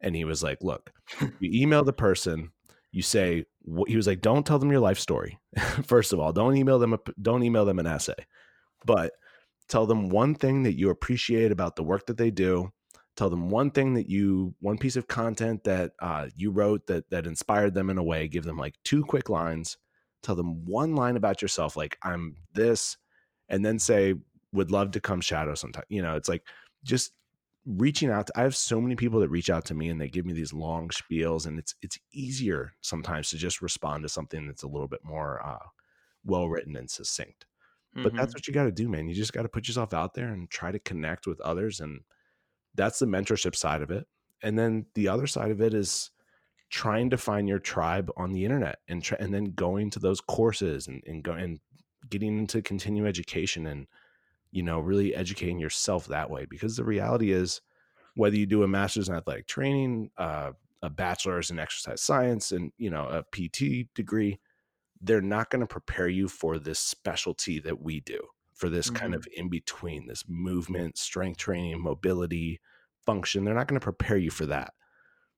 And 0.00 0.14
he 0.14 0.24
was 0.24 0.42
like, 0.42 0.58
look, 0.62 0.92
you 1.40 1.62
email 1.62 1.84
the 1.84 1.92
person, 1.92 2.50
you 2.92 3.02
say, 3.02 3.44
he 3.86 3.96
was 3.96 4.06
like, 4.06 4.20
don't 4.20 4.46
tell 4.46 4.58
them 4.58 4.70
your 4.70 4.80
life 4.80 4.98
story. 4.98 5.38
First 5.84 6.12
of 6.12 6.20
all, 6.20 6.32
don't 6.32 6.56
email 6.56 6.78
them, 6.78 6.94
a, 6.94 6.98
don't 7.20 7.42
email 7.42 7.64
them 7.64 7.78
an 7.78 7.86
essay, 7.86 8.14
but 8.84 9.12
tell 9.68 9.86
them 9.86 10.08
one 10.08 10.34
thing 10.34 10.62
that 10.64 10.78
you 10.78 10.90
appreciate 10.90 11.50
about 11.50 11.76
the 11.76 11.82
work 11.82 12.06
that 12.06 12.18
they 12.18 12.30
do. 12.30 12.70
Tell 13.16 13.30
them 13.30 13.48
one 13.48 13.70
thing 13.70 13.94
that 13.94 14.08
you, 14.08 14.54
one 14.60 14.76
piece 14.76 14.96
of 14.96 15.06
content 15.06 15.64
that 15.64 15.92
uh, 16.00 16.28
you 16.34 16.50
wrote 16.50 16.88
that 16.88 17.08
that 17.10 17.26
inspired 17.26 17.72
them 17.72 17.88
in 17.88 17.96
a 17.96 18.02
way. 18.02 18.26
Give 18.26 18.42
them 18.42 18.56
like 18.56 18.74
two 18.84 19.04
quick 19.04 19.28
lines. 19.28 19.76
Tell 20.24 20.36
them 20.36 20.64
one 20.66 20.96
line 20.96 21.16
about 21.16 21.42
yourself, 21.42 21.76
like 21.76 21.98
I'm 22.02 22.36
this, 22.54 22.96
and 23.48 23.64
then 23.64 23.78
say, 23.78 24.14
"Would 24.52 24.70
love 24.72 24.92
to 24.92 25.00
come 25.00 25.20
shadow 25.22 25.54
sometime." 25.54 25.84
You 25.90 26.02
know, 26.02 26.16
it's 26.16 26.28
like 26.28 26.48
just 26.84 27.14
reaching 27.66 28.10
out. 28.10 28.28
To, 28.28 28.32
I 28.38 28.42
have 28.42 28.56
so 28.56 28.80
many 28.80 28.96
people 28.96 29.20
that 29.20 29.28
reach 29.30 29.50
out 29.50 29.64
to 29.66 29.74
me 29.74 29.88
and 29.90 30.00
they 30.00 30.08
give 30.10 30.26
me 30.26 30.32
these 30.34 30.52
long 30.54 30.88
spiels, 30.90 31.46
and 31.46 31.58
it's 31.58 31.74
it's 31.82 31.98
easier 32.12 32.74
sometimes 32.82 33.30
to 33.30 33.38
just 33.38 33.62
respond 33.62 34.02
to 34.04 34.08
something 34.08 34.46
that's 34.46 34.62
a 34.64 34.68
little 34.68 34.88
bit 34.88 35.04
more 35.04 35.44
uh, 35.46 35.66
well 36.24 36.48
written 36.48 36.76
and 36.76 36.90
succinct 36.90 37.46
but 38.02 38.12
that's 38.18 38.32
Mhm. 38.32 38.36
what 38.36 38.46
you 38.48 38.54
got 38.54 38.64
to 38.64 38.72
do 38.72 38.88
man 38.88 39.08
you 39.08 39.14
just 39.14 39.32
got 39.32 39.42
to 39.42 39.48
put 39.48 39.68
yourself 39.68 39.92
out 39.94 40.14
there 40.14 40.28
and 40.28 40.50
try 40.50 40.72
to 40.72 40.78
connect 40.80 41.26
with 41.26 41.40
others 41.42 41.80
and 41.80 42.02
that's 42.74 42.98
the 42.98 43.06
mentorship 43.06 43.54
side 43.54 43.82
of 43.82 43.90
it 43.90 44.06
and 44.42 44.58
then 44.58 44.86
the 44.94 45.08
other 45.08 45.26
side 45.26 45.50
of 45.50 45.60
it 45.60 45.74
is 45.74 46.10
trying 46.74 47.08
to 47.08 47.16
find 47.16 47.48
your 47.48 47.60
tribe 47.60 48.10
on 48.16 48.32
the 48.32 48.44
internet 48.44 48.80
and 48.88 49.00
try, 49.00 49.16
and 49.20 49.32
then 49.32 49.44
going 49.44 49.90
to 49.90 50.00
those 50.00 50.20
courses 50.20 50.88
and 50.88 51.04
and 51.06 51.22
go 51.22 51.30
and 51.32 51.60
getting 52.10 52.36
into 52.36 52.60
continuing 52.60 53.06
education 53.08 53.64
and 53.68 53.86
you 54.50 54.60
know 54.62 54.80
really 54.80 55.14
educating 55.14 55.60
yourself 55.60 56.08
that 56.08 56.28
way 56.30 56.46
because 56.50 56.76
the 56.76 56.82
reality 56.84 57.30
is 57.30 57.60
whether 58.16 58.34
you 58.36 58.44
do 58.44 58.64
a 58.64 58.68
master's 58.68 59.08
in 59.08 59.14
athletic 59.14 59.46
training 59.46 60.10
uh, 60.18 60.50
a 60.82 60.90
bachelor's 60.90 61.52
in 61.52 61.60
exercise 61.60 62.02
science 62.02 62.50
and 62.50 62.72
you 62.76 62.90
know 62.90 63.06
a 63.06 63.22
pt 63.30 63.86
degree 63.94 64.40
they're 65.00 65.22
not 65.22 65.50
going 65.50 65.60
to 65.60 65.66
prepare 65.68 66.08
you 66.08 66.26
for 66.28 66.58
this 66.58 66.80
specialty 66.80 67.60
that 67.60 67.80
we 67.80 68.00
do 68.00 68.18
for 68.52 68.68
this 68.68 68.90
kind 68.90 69.14
Mhm. 69.14 69.18
of 69.18 69.28
in 69.36 69.48
between 69.48 70.08
this 70.08 70.24
movement 70.28 70.98
strength 70.98 71.38
training 71.38 71.80
mobility 71.80 72.60
function 73.06 73.44
they're 73.44 73.54
not 73.54 73.68
going 73.68 73.78
to 73.80 73.84
prepare 73.84 74.16
you 74.16 74.30
for 74.30 74.46
that 74.46 74.74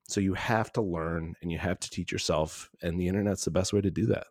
so 0.08 0.20
you 0.20 0.34
have 0.34 0.72
to 0.72 0.80
learn 0.82 1.34
and 1.42 1.50
you 1.52 1.58
have 1.58 1.78
to 1.80 1.90
teach 1.90 2.12
yourself 2.12 2.70
and 2.82 3.00
the 3.00 3.08
internet's 3.08 3.44
the 3.44 3.50
best 3.50 3.72
way 3.72 3.80
to 3.80 3.90
do 3.90 4.06
that 4.06 4.26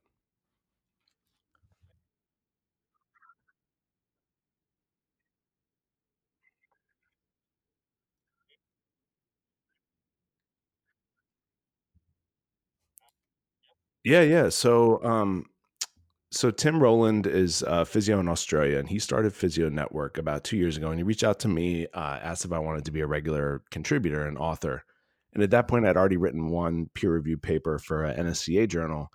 yeah 14.04 14.22
yeah 14.22 14.50
so 14.50 15.04
um 15.04 15.46
so 16.32 16.52
Tim 16.52 16.84
Rowland 16.84 17.28
is 17.28 17.64
a 17.66 17.86
physio 17.86 18.20
in 18.20 18.28
Australia, 18.28 18.80
and 18.80 18.90
he 18.90 19.00
started 19.00 19.34
Physio 19.34 19.70
Network 19.70 20.18
about 20.18 20.44
two 20.44 20.58
years 20.58 20.78
ago. 20.78 20.90
And 20.90 21.00
he 21.00 21.04
reached 21.04 21.24
out 21.24 21.40
to 21.42 21.48
me, 21.48 21.88
uh, 21.94 22.20
asked 22.22 22.46
if 22.46 22.52
I 22.52 22.60
wanted 22.60 22.86
to 22.86 22.92
be 22.92 23.02
a 23.02 23.08
regular 23.08 23.64
contributor 23.72 24.28
and 24.28 24.38
author. 24.38 24.84
And 25.36 25.44
at 25.44 25.52
that 25.52 25.68
point, 25.68 25.86
I'd 25.86 25.98
already 25.98 26.18
written 26.18 26.50
one 26.50 26.90
peer-reviewed 26.96 27.44
paper 27.44 27.78
for 27.78 28.06
an 28.06 28.26
NSCA 28.26 28.68
journal, 28.68 29.12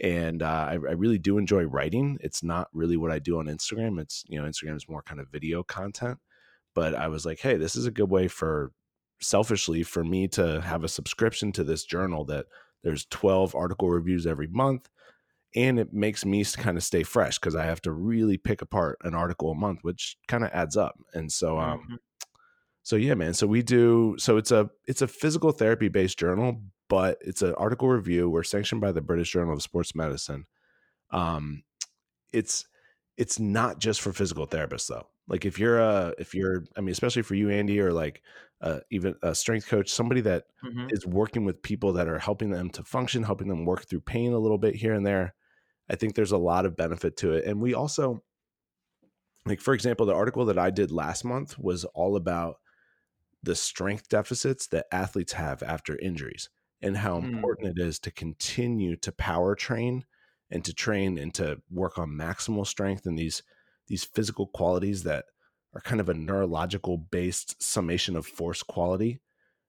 and 0.00 0.42
uh, 0.42 0.66
I, 0.70 0.72
I 0.72 0.92
really 0.92 1.18
do 1.18 1.38
enjoy 1.38 1.64
writing. 1.64 2.18
It's 2.20 2.42
not 2.42 2.68
really 2.72 2.96
what 2.96 3.10
I 3.10 3.18
do 3.18 3.38
on 3.38 3.46
Instagram. 3.46 4.00
It's 4.00 4.24
you 4.28 4.40
know 4.40 4.46
Instagram 4.46 4.76
is 4.76 4.88
more 4.88 5.02
kind 5.02 5.20
of 5.20 5.28
video 5.28 5.62
content, 5.62 6.18
but 6.74 6.94
I 6.94 7.08
was 7.08 7.26
like, 7.26 7.40
hey, 7.40 7.56
this 7.56 7.74
is 7.74 7.86
a 7.86 7.90
good 7.90 8.10
way 8.10 8.28
for 8.28 8.72
selfishly 9.20 9.82
for 9.82 10.04
me 10.04 10.28
to 10.28 10.60
have 10.60 10.84
a 10.84 10.88
subscription 10.88 11.50
to 11.52 11.64
this 11.64 11.84
journal 11.84 12.24
that 12.26 12.46
there's 12.82 13.06
12 13.06 13.54
article 13.54 13.88
reviews 13.88 14.26
every 14.26 14.48
month 14.48 14.88
and 15.54 15.78
it 15.78 15.92
makes 15.92 16.24
me 16.24 16.44
kind 16.44 16.76
of 16.76 16.82
stay 16.82 17.02
fresh 17.02 17.38
because 17.38 17.54
I 17.54 17.64
have 17.64 17.80
to 17.82 17.92
really 17.92 18.36
pick 18.36 18.60
apart 18.60 18.98
an 19.04 19.14
article 19.14 19.52
a 19.52 19.54
month, 19.54 19.80
which 19.82 20.16
kind 20.26 20.44
of 20.44 20.50
adds 20.52 20.76
up. 20.76 20.98
And 21.12 21.30
so, 21.30 21.58
um, 21.58 21.78
mm-hmm. 21.80 21.94
So 22.84 22.96
yeah, 22.96 23.14
man. 23.14 23.32
So 23.32 23.46
we 23.46 23.62
do. 23.62 24.14
So 24.18 24.36
it's 24.36 24.52
a 24.52 24.70
it's 24.86 25.02
a 25.02 25.08
physical 25.08 25.52
therapy 25.52 25.88
based 25.88 26.18
journal, 26.18 26.60
but 26.88 27.16
it's 27.22 27.40
an 27.40 27.54
article 27.54 27.88
review. 27.88 28.28
We're 28.28 28.42
sanctioned 28.42 28.82
by 28.82 28.92
the 28.92 29.00
British 29.00 29.32
Journal 29.32 29.54
of 29.54 29.62
Sports 29.62 29.94
Medicine. 29.94 30.44
Um, 31.10 31.64
it's 32.30 32.66
it's 33.16 33.40
not 33.40 33.78
just 33.78 34.02
for 34.02 34.12
physical 34.12 34.46
therapists 34.46 34.88
though. 34.88 35.06
Like 35.26 35.46
if 35.46 35.58
you're 35.58 35.80
a 35.80 36.12
if 36.18 36.34
you're 36.34 36.64
I 36.76 36.82
mean 36.82 36.90
especially 36.90 37.22
for 37.22 37.34
you 37.34 37.48
Andy 37.48 37.80
or 37.80 37.90
like 37.90 38.20
uh, 38.60 38.80
even 38.90 39.14
a 39.22 39.34
strength 39.34 39.66
coach, 39.66 39.88
somebody 39.88 40.20
that 40.20 40.44
mm-hmm. 40.62 40.88
is 40.90 41.06
working 41.06 41.46
with 41.46 41.62
people 41.62 41.94
that 41.94 42.06
are 42.06 42.18
helping 42.18 42.50
them 42.50 42.68
to 42.70 42.84
function, 42.84 43.22
helping 43.22 43.48
them 43.48 43.64
work 43.64 43.86
through 43.86 44.00
pain 44.00 44.32
a 44.32 44.38
little 44.38 44.58
bit 44.58 44.74
here 44.74 44.92
and 44.92 45.06
there. 45.06 45.34
I 45.88 45.96
think 45.96 46.14
there's 46.14 46.32
a 46.32 46.38
lot 46.38 46.66
of 46.66 46.76
benefit 46.76 47.16
to 47.18 47.32
it. 47.32 47.46
And 47.46 47.62
we 47.62 47.72
also 47.72 48.22
like 49.46 49.62
for 49.62 49.72
example, 49.72 50.04
the 50.04 50.14
article 50.14 50.44
that 50.44 50.58
I 50.58 50.68
did 50.68 50.92
last 50.92 51.24
month 51.24 51.58
was 51.58 51.86
all 51.86 52.16
about 52.16 52.56
the 53.44 53.54
strength 53.54 54.08
deficits 54.08 54.66
that 54.68 54.86
athletes 54.90 55.34
have 55.34 55.62
after 55.62 55.98
injuries 55.98 56.48
and 56.82 56.96
how 56.96 57.20
mm. 57.20 57.24
important 57.24 57.78
it 57.78 57.82
is 57.82 57.98
to 57.98 58.10
continue 58.10 58.96
to 58.96 59.12
power 59.12 59.54
train 59.54 60.04
and 60.50 60.64
to 60.64 60.72
train 60.72 61.18
and 61.18 61.34
to 61.34 61.60
work 61.70 61.98
on 61.98 62.10
maximal 62.10 62.66
strength 62.66 63.06
and 63.06 63.18
these 63.18 63.42
these 63.86 64.04
physical 64.04 64.46
qualities 64.46 65.02
that 65.02 65.26
are 65.74 65.80
kind 65.80 66.00
of 66.00 66.08
a 66.08 66.14
neurological 66.14 66.96
based 66.96 67.62
summation 67.62 68.16
of 68.16 68.26
force 68.26 68.62
quality. 68.62 69.20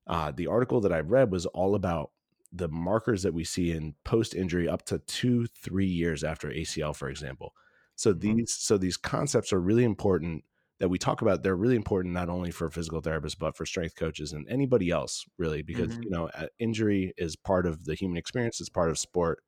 Uh, 0.08 0.32
the 0.32 0.48
article 0.48 0.79
that 0.82 0.94
I 0.94 1.00
read 1.00 1.32
was 1.32 1.46
all 1.48 1.75
about 1.75 2.12
the 2.53 2.70
markers 2.70 3.24
that 3.24 3.34
we 3.34 3.44
see 3.44 3.72
in 3.72 3.96
post 4.05 4.34
injury 4.34 4.70
up 4.70 4.86
to 4.86 5.00
two, 5.00 5.48
three 5.48 5.88
years 5.88 6.24
after 6.24 6.50
ACL, 6.50 6.96
for 6.96 7.10
example. 7.10 7.53
So 7.96 8.13
mm-hmm. 8.13 8.38
these 8.38 8.53
so 8.53 8.77
these 8.77 8.98
concepts 8.98 9.51
are 9.51 9.60
really 9.60 9.84
important 9.84 10.44
that 10.79 10.89
we 10.89 10.98
talk 10.98 11.22
about. 11.22 11.44
They're 11.44 11.55
really 11.55 11.75
important 11.75 12.13
not 12.13 12.29
only 12.29 12.51
for 12.51 12.70
physical 12.70 13.01
therapists 13.01 13.38
but 13.38 13.55
for 13.55 13.65
strength 13.65 13.96
coaches 13.96 14.34
and 14.34 14.48
anybody 14.50 14.89
else, 14.89 15.25
really, 15.38 15.62
because 15.62 15.91
mm-hmm. 15.91 16.03
you 16.03 16.10
know 16.10 16.29
injury 16.60 17.13
is 17.17 17.36
part 17.36 17.65
of 17.65 17.86
the 17.86 17.96
human 17.96 18.17
experience. 18.17 18.60
It's 18.60 18.70
part 18.70 18.89
of 18.89 18.98
sport, 18.98 19.44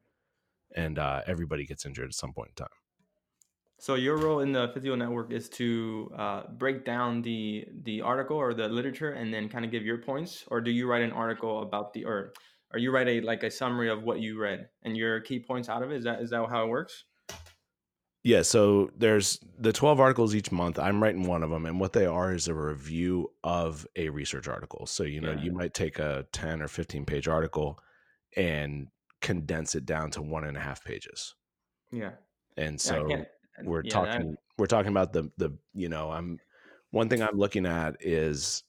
and 0.75 0.99
uh, 0.99 1.21
everybody 1.27 1.65
gets 1.65 1.85
injured 1.85 2.09
at 2.09 2.15
some 2.15 2.33
point 2.33 2.49
in 2.49 2.55
time. 2.55 2.75
So 3.79 3.93
your 3.93 4.17
role 4.17 4.39
in 4.39 4.51
the 4.53 4.71
Physio 4.73 4.95
Network 4.95 5.31
is 5.31 5.49
to 5.49 6.11
uh, 6.17 6.43
break 6.57 6.83
down 6.83 7.21
the 7.21 7.65
the 7.83 8.01
article 8.01 8.37
or 8.37 8.53
the 8.53 8.67
literature 8.67 9.11
and 9.11 9.31
then 9.33 9.49
kind 9.49 9.63
of 9.65 9.71
give 9.71 9.85
your 9.85 9.99
points, 9.99 10.45
or 10.47 10.61
do 10.61 10.71
you 10.71 10.87
write 10.87 11.03
an 11.03 11.11
article 11.11 11.61
about 11.61 11.93
the 11.93 12.05
or 12.05 12.33
or 12.73 12.79
you 12.79 12.91
write 12.91 13.07
a 13.07 13.21
like 13.21 13.43
a 13.43 13.51
summary 13.51 13.89
of 13.89 14.03
what 14.03 14.19
you 14.19 14.39
read 14.39 14.69
and 14.83 14.97
your 14.97 15.21
key 15.21 15.39
points 15.39 15.69
out 15.69 15.83
of 15.83 15.91
it? 15.91 15.97
Is 15.97 16.03
that 16.05 16.21
is 16.21 16.31
that 16.31 16.47
how 16.49 16.63
it 16.63 16.69
works? 16.69 17.03
Yeah, 18.27 18.41
so 18.41 18.91
there's 18.97 19.39
the 19.57 19.71
12 19.71 20.01
articles 20.01 20.35
each 20.35 20.51
month. 20.51 20.77
I'm 20.77 21.01
writing 21.01 21.23
one 21.23 21.43
of 21.43 21.49
them, 21.49 21.65
and 21.65 21.79
what 21.79 21.93
they 21.93 22.05
are 22.05 22.33
is 22.33 22.49
a 22.49 22.53
review 22.53 23.31
of 23.41 23.87
a 23.95 24.09
research 24.09 24.49
article. 24.49 24.85
So, 24.85 25.03
you 25.03 25.21
know, 25.21 25.31
yeah. 25.31 25.43
you 25.43 25.53
might 25.53 25.73
take 25.73 25.97
a 25.97 26.25
10 26.33 26.61
or 26.61 26.67
15 26.67 27.05
page 27.05 27.29
article 27.29 27.79
and 28.35 28.89
condense 29.21 29.75
it 29.75 29.85
down 29.85 30.11
to 30.11 30.21
one 30.21 30.43
and 30.43 30.57
a 30.57 30.59
half 30.59 30.83
pages. 30.83 31.35
Yeah. 31.89 32.11
And 32.57 32.81
so 32.81 33.07
yeah, 33.07 33.23
we're 33.63 33.83
yeah, 33.85 33.91
talking 33.91 34.31
that... 34.31 34.37
we're 34.57 34.65
talking 34.65 34.91
about 34.91 35.13
the 35.13 35.31
the 35.37 35.57
you 35.73 35.87
know, 35.87 36.11
I'm 36.11 36.37
one 36.91 37.07
thing 37.07 37.21
I'm 37.21 37.37
looking 37.37 37.65
at 37.65 37.95
is 38.01 38.61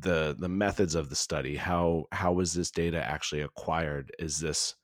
the 0.00 0.34
the 0.36 0.48
methods 0.48 0.96
of 0.96 1.08
the 1.08 1.14
study. 1.14 1.54
How 1.54 2.06
how 2.10 2.32
was 2.32 2.52
this 2.52 2.72
data 2.72 3.00
actually 3.00 3.42
acquired? 3.42 4.10
Is 4.18 4.40
this 4.40 4.74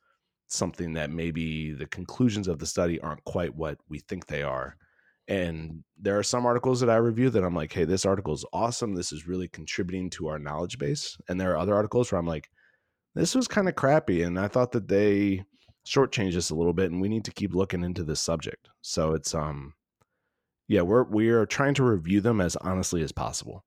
something 0.48 0.92
that 0.94 1.10
maybe 1.10 1.72
the 1.72 1.86
conclusions 1.86 2.48
of 2.48 2.58
the 2.58 2.66
study 2.66 3.00
aren't 3.00 3.24
quite 3.24 3.54
what 3.54 3.78
we 3.88 3.98
think 4.00 4.26
they 4.26 4.42
are? 4.42 4.76
And 5.28 5.82
there 6.00 6.18
are 6.18 6.22
some 6.22 6.46
articles 6.46 6.80
that 6.80 6.90
I 6.90 6.96
review 6.96 7.30
that 7.30 7.42
I'm 7.42 7.54
like, 7.54 7.72
hey, 7.72 7.84
this 7.84 8.06
article 8.06 8.32
is 8.34 8.44
awesome. 8.52 8.94
This 8.94 9.12
is 9.12 9.26
really 9.26 9.48
contributing 9.48 10.08
to 10.10 10.28
our 10.28 10.38
knowledge 10.38 10.78
base. 10.78 11.16
And 11.28 11.40
there 11.40 11.52
are 11.52 11.58
other 11.58 11.74
articles 11.74 12.12
where 12.12 12.20
I'm 12.20 12.26
like, 12.26 12.48
this 13.14 13.34
was 13.34 13.48
kind 13.48 13.68
of 13.68 13.74
crappy. 13.74 14.22
And 14.22 14.38
I 14.38 14.46
thought 14.46 14.72
that 14.72 14.88
they 14.88 15.44
shortchanged 15.86 16.36
us 16.36 16.50
a 16.50 16.54
little 16.54 16.72
bit 16.72 16.90
and 16.90 17.00
we 17.00 17.08
need 17.08 17.24
to 17.24 17.32
keep 17.32 17.54
looking 17.54 17.84
into 17.84 18.04
this 18.04 18.20
subject. 18.20 18.68
So 18.82 19.14
it's 19.14 19.34
um 19.34 19.74
yeah, 20.68 20.82
we're 20.82 21.04
we 21.04 21.28
are 21.28 21.46
trying 21.46 21.74
to 21.74 21.84
review 21.84 22.20
them 22.20 22.40
as 22.40 22.56
honestly 22.56 23.02
as 23.02 23.12
possible. 23.12 23.64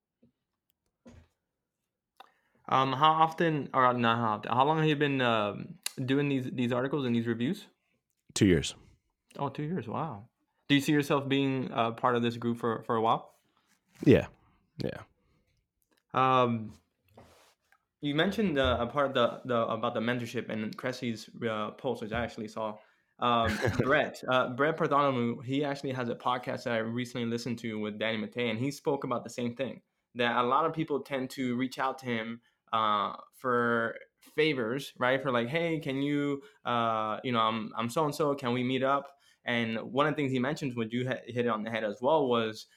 Um, 2.67 2.93
how 2.93 3.13
often, 3.13 3.69
or 3.73 3.93
not 3.93 4.17
how 4.17 4.27
often, 4.33 4.51
how 4.51 4.65
long 4.65 4.77
have 4.79 4.87
you 4.87 4.95
been 4.95 5.21
um, 5.21 5.75
doing 6.05 6.29
these 6.29 6.49
these 6.51 6.71
articles 6.71 7.05
and 7.05 7.15
these 7.15 7.27
reviews? 7.27 7.67
Two 8.33 8.45
years. 8.45 8.75
Oh, 9.37 9.49
two 9.49 9.63
years! 9.63 9.87
Wow. 9.87 10.25
Do 10.67 10.75
you 10.75 10.81
see 10.81 10.91
yourself 10.91 11.27
being 11.27 11.71
uh, 11.73 11.91
part 11.91 12.15
of 12.15 12.21
this 12.21 12.37
group 12.37 12.57
for 12.57 12.83
for 12.83 12.95
a 12.95 13.01
while? 13.01 13.33
Yeah, 14.05 14.27
yeah. 14.77 15.01
Um, 16.13 16.73
you 18.01 18.15
mentioned 18.15 18.57
uh, 18.57 18.77
a 18.79 18.87
part 18.87 19.07
of 19.07 19.13
the, 19.13 19.41
the 19.45 19.61
about 19.67 19.93
the 19.93 19.99
mentorship 19.99 20.49
and 20.49 20.75
Cressey's 20.77 21.29
uh, 21.49 21.71
post, 21.71 22.01
which 22.01 22.11
I 22.11 22.23
actually 22.23 22.47
saw. 22.47 22.77
Um, 23.19 23.57
Brett, 23.79 24.21
uh, 24.29 24.49
Brett 24.49 24.77
Bartholomew, 24.77 25.41
he 25.41 25.65
actually 25.65 25.91
has 25.91 26.07
a 26.07 26.15
podcast 26.15 26.63
that 26.63 26.73
I 26.73 26.77
recently 26.77 27.27
listened 27.27 27.59
to 27.59 27.77
with 27.77 27.99
Danny 27.99 28.17
Matta, 28.17 28.41
and 28.41 28.57
he 28.57 28.71
spoke 28.71 29.03
about 29.03 29.23
the 29.23 29.29
same 29.29 29.55
thing. 29.55 29.81
That 30.15 30.37
a 30.37 30.43
lot 30.43 30.65
of 30.65 30.73
people 30.73 31.01
tend 31.01 31.29
to 31.31 31.55
reach 31.55 31.77
out 31.77 31.99
to 31.99 32.05
him 32.05 32.39
uh, 32.71 33.13
for 33.35 33.95
favors, 34.35 34.93
right? 34.97 35.21
For 35.21 35.31
like, 35.31 35.47
hey, 35.47 35.79
can 35.79 36.01
you, 36.01 36.41
uh, 36.65 37.17
you 37.23 37.31
know, 37.31 37.39
I'm 37.39 37.71
I'm 37.77 37.89
so 37.89 38.05
and 38.05 38.13
so, 38.13 38.33
can 38.35 38.53
we 38.53 38.63
meet 38.63 38.83
up? 38.83 39.07
And 39.45 39.77
one 39.79 40.05
of 40.05 40.13
the 40.13 40.15
things 40.15 40.31
he 40.31 40.39
mentioned, 40.39 40.75
when 40.75 40.89
you 40.91 41.07
hit 41.07 41.45
it 41.45 41.47
on 41.47 41.63
the 41.63 41.69
head 41.69 41.83
as 41.83 41.97
well, 42.01 42.27
was 42.27 42.67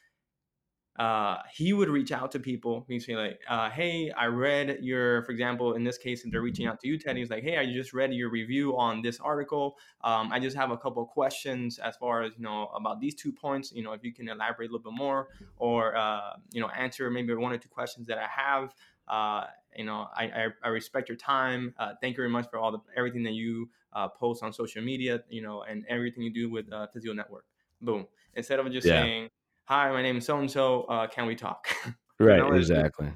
uh, 0.98 1.38
he 1.50 1.72
would 1.72 1.88
reach 1.88 2.12
out 2.12 2.30
to 2.32 2.38
people. 2.38 2.84
He'd 2.86 3.00
say 3.00 3.16
like, 3.16 3.40
uh, 3.48 3.70
"Hey, 3.70 4.10
I 4.10 4.26
read 4.26 4.78
your, 4.82 5.22
for 5.22 5.32
example, 5.32 5.74
in 5.74 5.84
this 5.84 5.96
case, 5.96 6.22
if 6.24 6.30
they're 6.30 6.42
reaching 6.42 6.66
out 6.66 6.80
to 6.80 6.88
you, 6.88 6.98
Ted, 6.98 7.16
he's 7.16 7.30
like, 7.30 7.42
"Hey, 7.42 7.56
I 7.56 7.64
just 7.64 7.94
read 7.94 8.12
your 8.12 8.28
review 8.30 8.76
on 8.76 9.00
this 9.00 9.18
article. 9.18 9.76
Um, 10.04 10.30
I 10.30 10.38
just 10.38 10.54
have 10.54 10.70
a 10.70 10.76
couple 10.76 11.04
questions 11.06 11.78
as 11.78 11.96
far 11.96 12.22
as 12.22 12.32
you 12.36 12.42
know 12.42 12.68
about 12.74 13.00
these 13.00 13.14
two 13.14 13.32
points. 13.32 13.72
You 13.72 13.82
know, 13.82 13.92
if 13.92 14.04
you 14.04 14.12
can 14.12 14.28
elaborate 14.28 14.68
a 14.68 14.72
little 14.72 14.90
bit 14.90 14.98
more, 14.98 15.28
or 15.56 15.96
uh, 15.96 16.34
you 16.52 16.60
know, 16.60 16.68
answer 16.68 17.10
maybe 17.10 17.34
one 17.34 17.52
or 17.52 17.58
two 17.58 17.70
questions 17.70 18.06
that 18.08 18.18
I 18.18 18.26
have. 18.28 18.74
Uh, 19.08 19.46
you 19.76 19.84
know, 19.84 20.08
I, 20.14 20.24
I, 20.24 20.46
I, 20.64 20.68
respect 20.68 21.08
your 21.08 21.16
time. 21.16 21.74
Uh, 21.78 21.92
thank 22.00 22.12
you 22.12 22.22
very 22.22 22.28
much 22.28 22.48
for 22.50 22.58
all 22.58 22.72
the 22.72 22.78
everything 22.96 23.22
that 23.24 23.32
you 23.32 23.68
uh, 23.92 24.08
post 24.08 24.42
on 24.42 24.52
social 24.52 24.82
media. 24.82 25.22
You 25.28 25.42
know, 25.42 25.62
and 25.62 25.84
everything 25.88 26.22
you 26.22 26.32
do 26.32 26.50
with 26.50 26.72
uh, 26.72 26.86
Physio 26.92 27.12
Network. 27.12 27.44
Boom. 27.80 28.06
Instead 28.34 28.58
of 28.58 28.70
just 28.72 28.86
yeah. 28.86 29.02
saying." 29.02 29.28
hi, 29.64 29.90
my 29.90 30.02
name 30.02 30.18
is 30.18 30.26
so 30.26 30.38
and 30.38 30.50
so. 30.50 31.08
Can 31.12 31.26
we 31.26 31.34
talk? 31.34 31.68
right, 32.18 32.38
you 32.38 32.50
know, 32.50 32.54
exactly. 32.54 33.10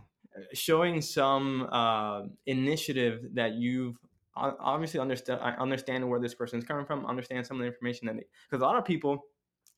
Showing 0.52 1.00
some 1.00 1.68
uh, 1.70 2.22
initiative 2.46 3.20
that 3.34 3.54
you've 3.54 3.96
obviously 4.36 5.00
understand 5.00 5.40
I 5.42 5.52
understand 5.52 6.08
where 6.08 6.20
this 6.20 6.34
person 6.34 6.58
is 6.58 6.64
coming 6.64 6.84
from, 6.84 7.06
understand 7.06 7.46
some 7.46 7.56
of 7.56 7.60
the 7.60 7.66
information 7.66 8.06
that 8.06 8.16
because 8.16 8.62
a 8.62 8.66
lot 8.66 8.76
of 8.76 8.84
people, 8.84 9.24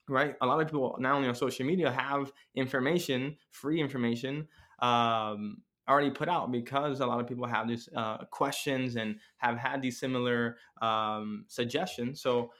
right? 0.08 0.34
A 0.40 0.46
lot 0.46 0.60
of 0.60 0.66
people 0.66 0.96
not 0.98 1.14
only 1.14 1.28
on 1.28 1.34
social 1.34 1.64
media 1.64 1.92
have 1.92 2.32
information, 2.54 3.36
free 3.50 3.80
information. 3.80 4.48
Um, 4.80 5.58
already 5.88 6.10
put 6.10 6.28
out 6.28 6.52
because 6.52 7.00
a 7.00 7.06
lot 7.06 7.20
of 7.20 7.26
people 7.26 7.46
have 7.46 7.66
these 7.66 7.88
uh, 7.96 8.18
questions 8.30 8.96
and 8.96 9.16
have 9.38 9.56
had 9.56 9.80
these 9.80 9.98
similar 9.98 10.56
um, 10.82 11.44
suggestions. 11.48 12.20
So 12.20 12.50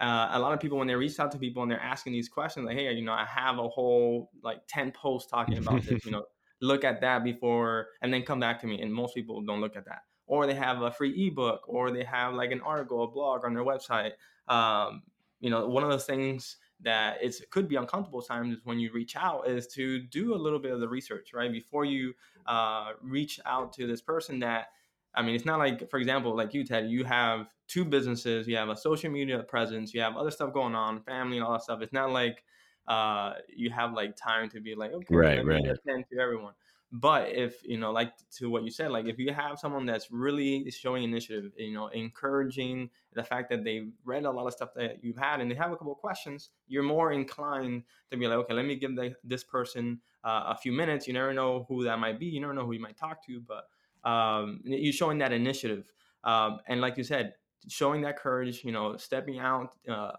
uh, 0.00 0.28
a 0.32 0.38
lot 0.38 0.52
of 0.52 0.60
people 0.60 0.78
when 0.78 0.86
they 0.86 0.94
reach 0.94 1.18
out 1.18 1.32
to 1.32 1.38
people 1.38 1.62
and 1.62 1.70
they're 1.70 1.80
asking 1.80 2.12
these 2.12 2.28
questions 2.28 2.66
like 2.66 2.76
hey 2.76 2.92
you 2.92 3.04
know 3.04 3.12
i 3.12 3.24
have 3.24 3.58
a 3.58 3.68
whole 3.68 4.30
like 4.42 4.60
10 4.68 4.92
posts 4.92 5.30
talking 5.30 5.58
about 5.58 5.82
this 5.82 6.04
you 6.04 6.10
know 6.12 6.24
look 6.60 6.84
at 6.84 7.00
that 7.00 7.24
before 7.24 7.88
and 8.02 8.12
then 8.12 8.22
come 8.22 8.40
back 8.40 8.60
to 8.60 8.66
me 8.66 8.80
and 8.80 8.92
most 8.92 9.14
people 9.14 9.40
don't 9.42 9.60
look 9.60 9.76
at 9.76 9.84
that 9.84 10.02
or 10.26 10.46
they 10.46 10.54
have 10.54 10.82
a 10.82 10.90
free 10.90 11.26
ebook 11.26 11.62
or 11.66 11.90
they 11.90 12.04
have 12.04 12.34
like 12.34 12.52
an 12.52 12.60
article 12.60 13.02
a 13.04 13.08
blog 13.08 13.44
on 13.44 13.54
their 13.54 13.64
website 13.64 14.12
um, 14.48 15.02
you 15.40 15.50
know 15.50 15.66
one 15.66 15.82
of 15.82 15.90
those 15.90 16.06
things 16.06 16.56
that 16.80 17.22
it 17.22 17.34
could 17.50 17.68
be 17.68 17.76
uncomfortable 17.76 18.22
times 18.22 18.58
when 18.64 18.78
you 18.78 18.92
reach 18.92 19.16
out 19.16 19.48
is 19.48 19.66
to 19.66 20.00
do 20.00 20.34
a 20.34 20.36
little 20.36 20.58
bit 20.58 20.72
of 20.72 20.80
the 20.80 20.88
research 20.88 21.30
right 21.34 21.50
before 21.50 21.84
you 21.84 22.14
uh, 22.46 22.92
reach 23.02 23.40
out 23.46 23.72
to 23.72 23.86
this 23.86 24.00
person 24.00 24.38
that 24.38 24.68
I 25.14 25.22
mean, 25.22 25.34
it's 25.34 25.44
not 25.44 25.58
like, 25.58 25.90
for 25.90 25.98
example, 25.98 26.36
like 26.36 26.54
you, 26.54 26.64
Ted, 26.64 26.88
you 26.88 27.02
have 27.04 27.48
two 27.66 27.84
businesses, 27.84 28.46
you 28.46 28.56
have 28.56 28.68
a 28.68 28.76
social 28.76 29.10
media 29.10 29.42
presence, 29.42 29.92
you 29.92 30.00
have 30.00 30.16
other 30.16 30.30
stuff 30.30 30.52
going 30.52 30.74
on, 30.74 31.00
family 31.02 31.38
and 31.38 31.44
all 31.44 31.52
that 31.52 31.62
stuff. 31.62 31.80
It's 31.82 31.92
not 31.92 32.10
like 32.10 32.44
uh, 32.86 33.34
you 33.48 33.70
have 33.70 33.94
like 33.94 34.16
time 34.16 34.48
to 34.50 34.60
be 34.60 34.74
like, 34.74 34.92
okay, 34.92 35.14
right, 35.14 35.44
right. 35.44 35.64
attend 35.64 36.04
to 36.12 36.20
everyone. 36.20 36.54
But 36.90 37.28
if 37.28 37.62
you 37.64 37.76
know 37.76 37.90
like 37.90 38.12
to 38.30 38.48
what 38.48 38.62
you 38.62 38.70
said 38.70 38.90
like 38.90 39.04
if 39.04 39.18
you 39.18 39.32
have 39.32 39.58
someone 39.58 39.84
that's 39.84 40.10
really 40.10 40.70
showing 40.70 41.04
initiative 41.04 41.52
you 41.58 41.74
know 41.74 41.88
encouraging 41.88 42.88
the 43.14 43.22
fact 43.22 43.50
that 43.50 43.62
they've 43.62 43.92
read 44.04 44.24
a 44.24 44.30
lot 44.30 44.46
of 44.46 44.52
stuff 44.52 44.70
that 44.74 45.02
you've 45.02 45.16
had 45.16 45.40
and 45.40 45.50
they 45.50 45.54
have 45.54 45.70
a 45.70 45.76
couple 45.76 45.92
of 45.92 45.98
questions 45.98 46.50
you're 46.66 46.82
more 46.82 47.12
inclined 47.12 47.82
to 48.10 48.16
be 48.16 48.26
like 48.26 48.38
okay 48.38 48.54
let 48.54 48.64
me 48.64 48.74
give 48.74 48.96
the, 48.96 49.14
this 49.22 49.44
person 49.44 50.00
uh, 50.24 50.44
a 50.48 50.56
few 50.56 50.72
minutes. 50.72 51.06
You 51.06 51.14
never 51.14 51.32
know 51.32 51.64
who 51.68 51.84
that 51.84 51.98
might 51.98 52.18
be. 52.18 52.26
You 52.26 52.40
never 52.40 52.52
know 52.52 52.66
who 52.66 52.72
you 52.72 52.80
might 52.80 52.96
talk 52.96 53.24
to 53.26 53.40
but 53.40 53.68
um, 54.08 54.60
you're 54.64 54.92
showing 54.92 55.18
that 55.18 55.32
initiative. 55.32 55.92
Um, 56.24 56.58
and 56.66 56.80
like 56.80 56.96
you 56.96 57.04
said 57.04 57.34
showing 57.68 58.00
that 58.02 58.16
courage 58.16 58.62
you 58.64 58.70
know 58.72 58.96
stepping 58.96 59.40
out 59.40 59.74
uh, 59.88 60.12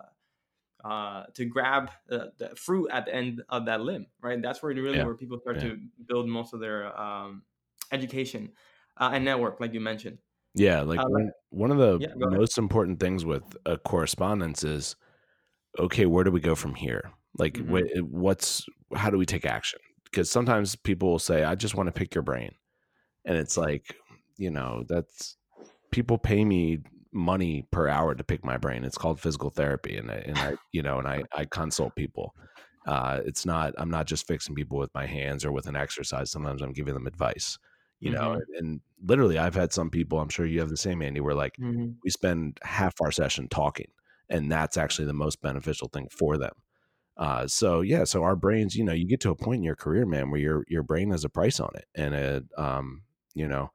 uh, 0.83 1.23
to 1.33 1.45
grab 1.45 1.91
the, 2.07 2.31
the, 2.37 2.55
fruit 2.55 2.89
at 2.91 3.05
the 3.05 3.13
end 3.13 3.41
of 3.49 3.65
that 3.65 3.81
limb, 3.81 4.07
right? 4.21 4.41
That's 4.41 4.63
where 4.63 4.73
really 4.73 4.97
yeah. 4.97 5.05
where 5.05 5.15
people 5.15 5.39
start 5.39 5.57
yeah. 5.57 5.69
to 5.69 5.79
build 6.07 6.27
most 6.27 6.53
of 6.53 6.59
their 6.59 6.97
um, 6.99 7.43
education 7.91 8.51
uh, 8.97 9.11
and 9.13 9.25
network, 9.25 9.59
like 9.59 9.73
you 9.73 9.81
mentioned. 9.81 10.19
Yeah, 10.55 10.81
like 10.81 10.99
uh, 10.99 11.05
one, 11.07 11.31
one 11.49 11.71
of 11.71 11.77
the 11.77 11.99
yeah, 11.99 12.13
most 12.15 12.57
important 12.57 12.99
things 12.99 13.23
with 13.23 13.43
a 13.65 13.77
correspondence 13.77 14.63
is, 14.63 14.95
okay, 15.77 16.05
where 16.05 16.23
do 16.23 16.31
we 16.31 16.39
go 16.39 16.55
from 16.55 16.75
here? 16.75 17.11
Like, 17.37 17.53
mm-hmm. 17.53 17.99
what's 18.09 18.65
how 18.95 19.09
do 19.09 19.17
we 19.17 19.25
take 19.25 19.45
action? 19.45 19.79
Because 20.05 20.31
sometimes 20.31 20.75
people 20.75 21.11
will 21.11 21.19
say, 21.19 21.43
"I 21.43 21.55
just 21.55 21.75
want 21.75 21.87
to 21.87 21.93
pick 21.93 22.15
your 22.15 22.23
brain," 22.23 22.51
and 23.25 23.37
it's 23.37 23.57
like, 23.57 23.95
you 24.37 24.49
know, 24.49 24.83
that's 24.87 25.37
people 25.91 26.17
pay 26.17 26.43
me 26.43 26.79
money 27.11 27.65
per 27.71 27.87
hour 27.87 28.15
to 28.15 28.23
pick 28.23 28.45
my 28.45 28.57
brain. 28.57 28.83
It's 28.83 28.97
called 28.97 29.19
physical 29.19 29.49
therapy, 29.49 29.97
and 29.97 30.11
I, 30.11 30.23
and 30.25 30.37
I 30.37 30.53
you 30.71 30.81
know, 30.81 30.99
and 30.99 31.07
I 31.07 31.23
I 31.33 31.45
consult 31.45 31.95
people. 31.95 32.35
Uh, 32.87 33.19
it's 33.25 33.45
not 33.45 33.73
I'm 33.77 33.89
not 33.89 34.07
just 34.07 34.27
fixing 34.27 34.55
people 34.55 34.77
with 34.77 34.93
my 34.93 35.05
hands 35.05 35.45
or 35.45 35.51
with 35.51 35.67
an 35.67 35.75
exercise. 35.75 36.31
Sometimes 36.31 36.61
I'm 36.61 36.73
giving 36.73 36.93
them 36.93 37.07
advice. 37.07 37.57
You 37.99 38.11
mm-hmm. 38.11 38.21
know, 38.21 38.31
and, 38.33 38.43
and, 38.57 38.81
literally, 39.03 39.37
I've 39.37 39.55
had 39.55 39.73
some 39.73 39.89
people. 39.89 40.19
I'm 40.19 40.29
sure 40.29 40.45
you 40.45 40.59
have 40.61 40.69
the 40.69 40.77
same, 40.77 41.01
Andy. 41.01 41.19
Where 41.19 41.35
like 41.35 41.57
mm-hmm. 41.57 41.91
we 42.03 42.09
spend 42.09 42.59
half 42.63 42.93
our 43.01 43.11
session 43.11 43.49
talking, 43.49 43.91
and 44.29 44.51
that's 44.51 44.77
actually 44.77 45.05
the 45.05 45.13
most 45.13 45.41
beneficial 45.41 45.89
thing 45.89 46.07
for 46.09 46.37
them. 46.37 46.53
Uh, 47.17 47.45
so 47.45 47.81
yeah, 47.81 48.05
so 48.05 48.23
our 48.23 48.37
brains, 48.37 48.75
you 48.75 48.83
know, 48.85 48.93
you 48.93 49.05
get 49.05 49.19
to 49.19 49.29
a 49.29 49.35
point 49.35 49.57
in 49.57 49.63
your 49.63 49.75
career, 49.75 50.05
man, 50.05 50.31
where 50.31 50.39
your 50.39 50.63
your 50.69 50.83
brain 50.83 51.11
has 51.11 51.25
a 51.25 51.29
price 51.29 51.59
on 51.59 51.69
it, 51.75 51.85
and 51.93 52.15
it, 52.15 52.43
um, 52.57 53.01
you 53.35 53.47
know, 53.47 53.71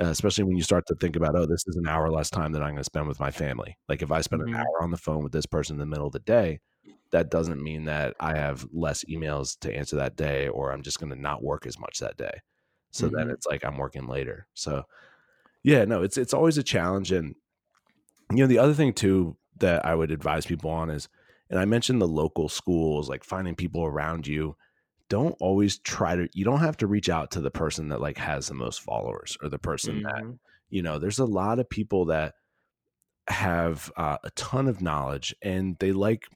uh, 0.00 0.06
especially 0.06 0.44
when 0.44 0.56
you 0.56 0.62
start 0.62 0.86
to 0.86 0.94
think 0.94 1.16
about, 1.16 1.36
oh, 1.36 1.46
this 1.46 1.64
is 1.66 1.76
an 1.76 1.86
hour 1.86 2.10
less 2.10 2.30
time 2.30 2.52
that 2.52 2.62
I'm 2.62 2.70
going 2.70 2.78
to 2.78 2.84
spend 2.84 3.06
with 3.06 3.20
my 3.20 3.30
family. 3.30 3.76
Like 3.88 4.02
if 4.02 4.10
I 4.10 4.20
spend 4.20 4.42
mm-hmm. 4.42 4.54
an 4.54 4.60
hour 4.60 4.82
on 4.82 4.90
the 4.90 4.96
phone 4.96 5.22
with 5.22 5.32
this 5.32 5.46
person 5.46 5.76
in 5.76 5.80
the 5.80 5.86
middle 5.86 6.06
of 6.06 6.12
the 6.12 6.20
day, 6.20 6.60
that 7.10 7.30
doesn't 7.30 7.62
mean 7.62 7.84
that 7.84 8.14
I 8.20 8.36
have 8.36 8.66
less 8.72 9.04
emails 9.04 9.58
to 9.60 9.74
answer 9.74 9.96
that 9.96 10.16
day 10.16 10.48
or 10.48 10.72
I'm 10.72 10.82
just 10.82 11.00
going 11.00 11.10
to 11.10 11.20
not 11.20 11.42
work 11.42 11.66
as 11.66 11.78
much 11.78 11.98
that 11.98 12.16
day. 12.16 12.40
So 12.92 13.06
mm-hmm. 13.06 13.16
then 13.16 13.30
it's 13.30 13.46
like 13.46 13.64
I'm 13.64 13.76
working 13.76 14.06
later. 14.06 14.46
So 14.54 14.84
yeah, 15.62 15.84
no, 15.84 16.02
it's 16.02 16.16
it's 16.16 16.34
always 16.34 16.56
a 16.56 16.62
challenge 16.62 17.12
and 17.12 17.34
you 18.30 18.38
know 18.38 18.46
the 18.46 18.58
other 18.58 18.74
thing 18.74 18.92
too 18.92 19.36
that 19.58 19.84
I 19.84 19.94
would 19.94 20.10
advise 20.10 20.46
people 20.46 20.70
on 20.70 20.88
is 20.88 21.08
and 21.50 21.58
I 21.58 21.64
mentioned 21.64 22.00
the 22.00 22.08
local 22.08 22.48
schools 22.48 23.08
like 23.08 23.24
finding 23.24 23.54
people 23.54 23.84
around 23.84 24.26
you 24.26 24.56
don't 25.10 25.36
always 25.40 25.78
try 25.80 26.16
to 26.16 26.28
you 26.32 26.44
don't 26.44 26.60
have 26.60 26.76
to 26.78 26.86
reach 26.86 27.10
out 27.10 27.32
to 27.32 27.40
the 27.42 27.50
person 27.50 27.88
that 27.88 28.00
like 28.00 28.16
has 28.16 28.48
the 28.48 28.54
most 28.54 28.80
followers 28.80 29.36
or 29.42 29.50
the 29.50 29.58
person 29.58 29.96
mm-hmm. 29.96 30.04
that 30.04 30.38
you 30.70 30.80
know 30.80 30.98
there's 30.98 31.18
a 31.18 31.24
lot 31.26 31.58
of 31.58 31.68
people 31.68 32.06
that 32.06 32.34
have 33.28 33.92
uh, 33.96 34.16
a 34.24 34.30
ton 34.30 34.66
of 34.66 34.80
knowledge 34.80 35.34
and 35.42 35.76
they 35.78 35.92
like 35.92 36.26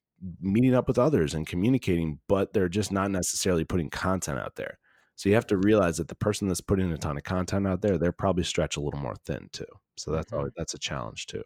meeting 0.40 0.74
up 0.74 0.86
with 0.86 0.98
others 0.98 1.32
and 1.32 1.46
communicating 1.46 2.18
but 2.28 2.52
they're 2.52 2.68
just 2.68 2.92
not 2.92 3.10
necessarily 3.10 3.64
putting 3.64 3.88
content 3.88 4.38
out 4.38 4.56
there 4.56 4.78
so 5.16 5.28
you 5.28 5.34
have 5.34 5.46
to 5.46 5.56
realize 5.56 5.96
that 5.96 6.08
the 6.08 6.14
person 6.14 6.48
that's 6.48 6.60
putting 6.60 6.90
a 6.92 6.98
ton 6.98 7.16
of 7.16 7.22
content 7.22 7.66
out 7.66 7.80
there 7.80 7.96
they're 7.96 8.12
probably 8.12 8.44
stretched 8.44 8.76
a 8.76 8.80
little 8.80 9.00
more 9.00 9.16
thin 9.24 9.48
too 9.52 9.64
so 9.96 10.10
that's 10.10 10.26
mm-hmm. 10.26 10.38
always, 10.38 10.52
that's 10.56 10.74
a 10.74 10.78
challenge 10.78 11.26
too 11.26 11.42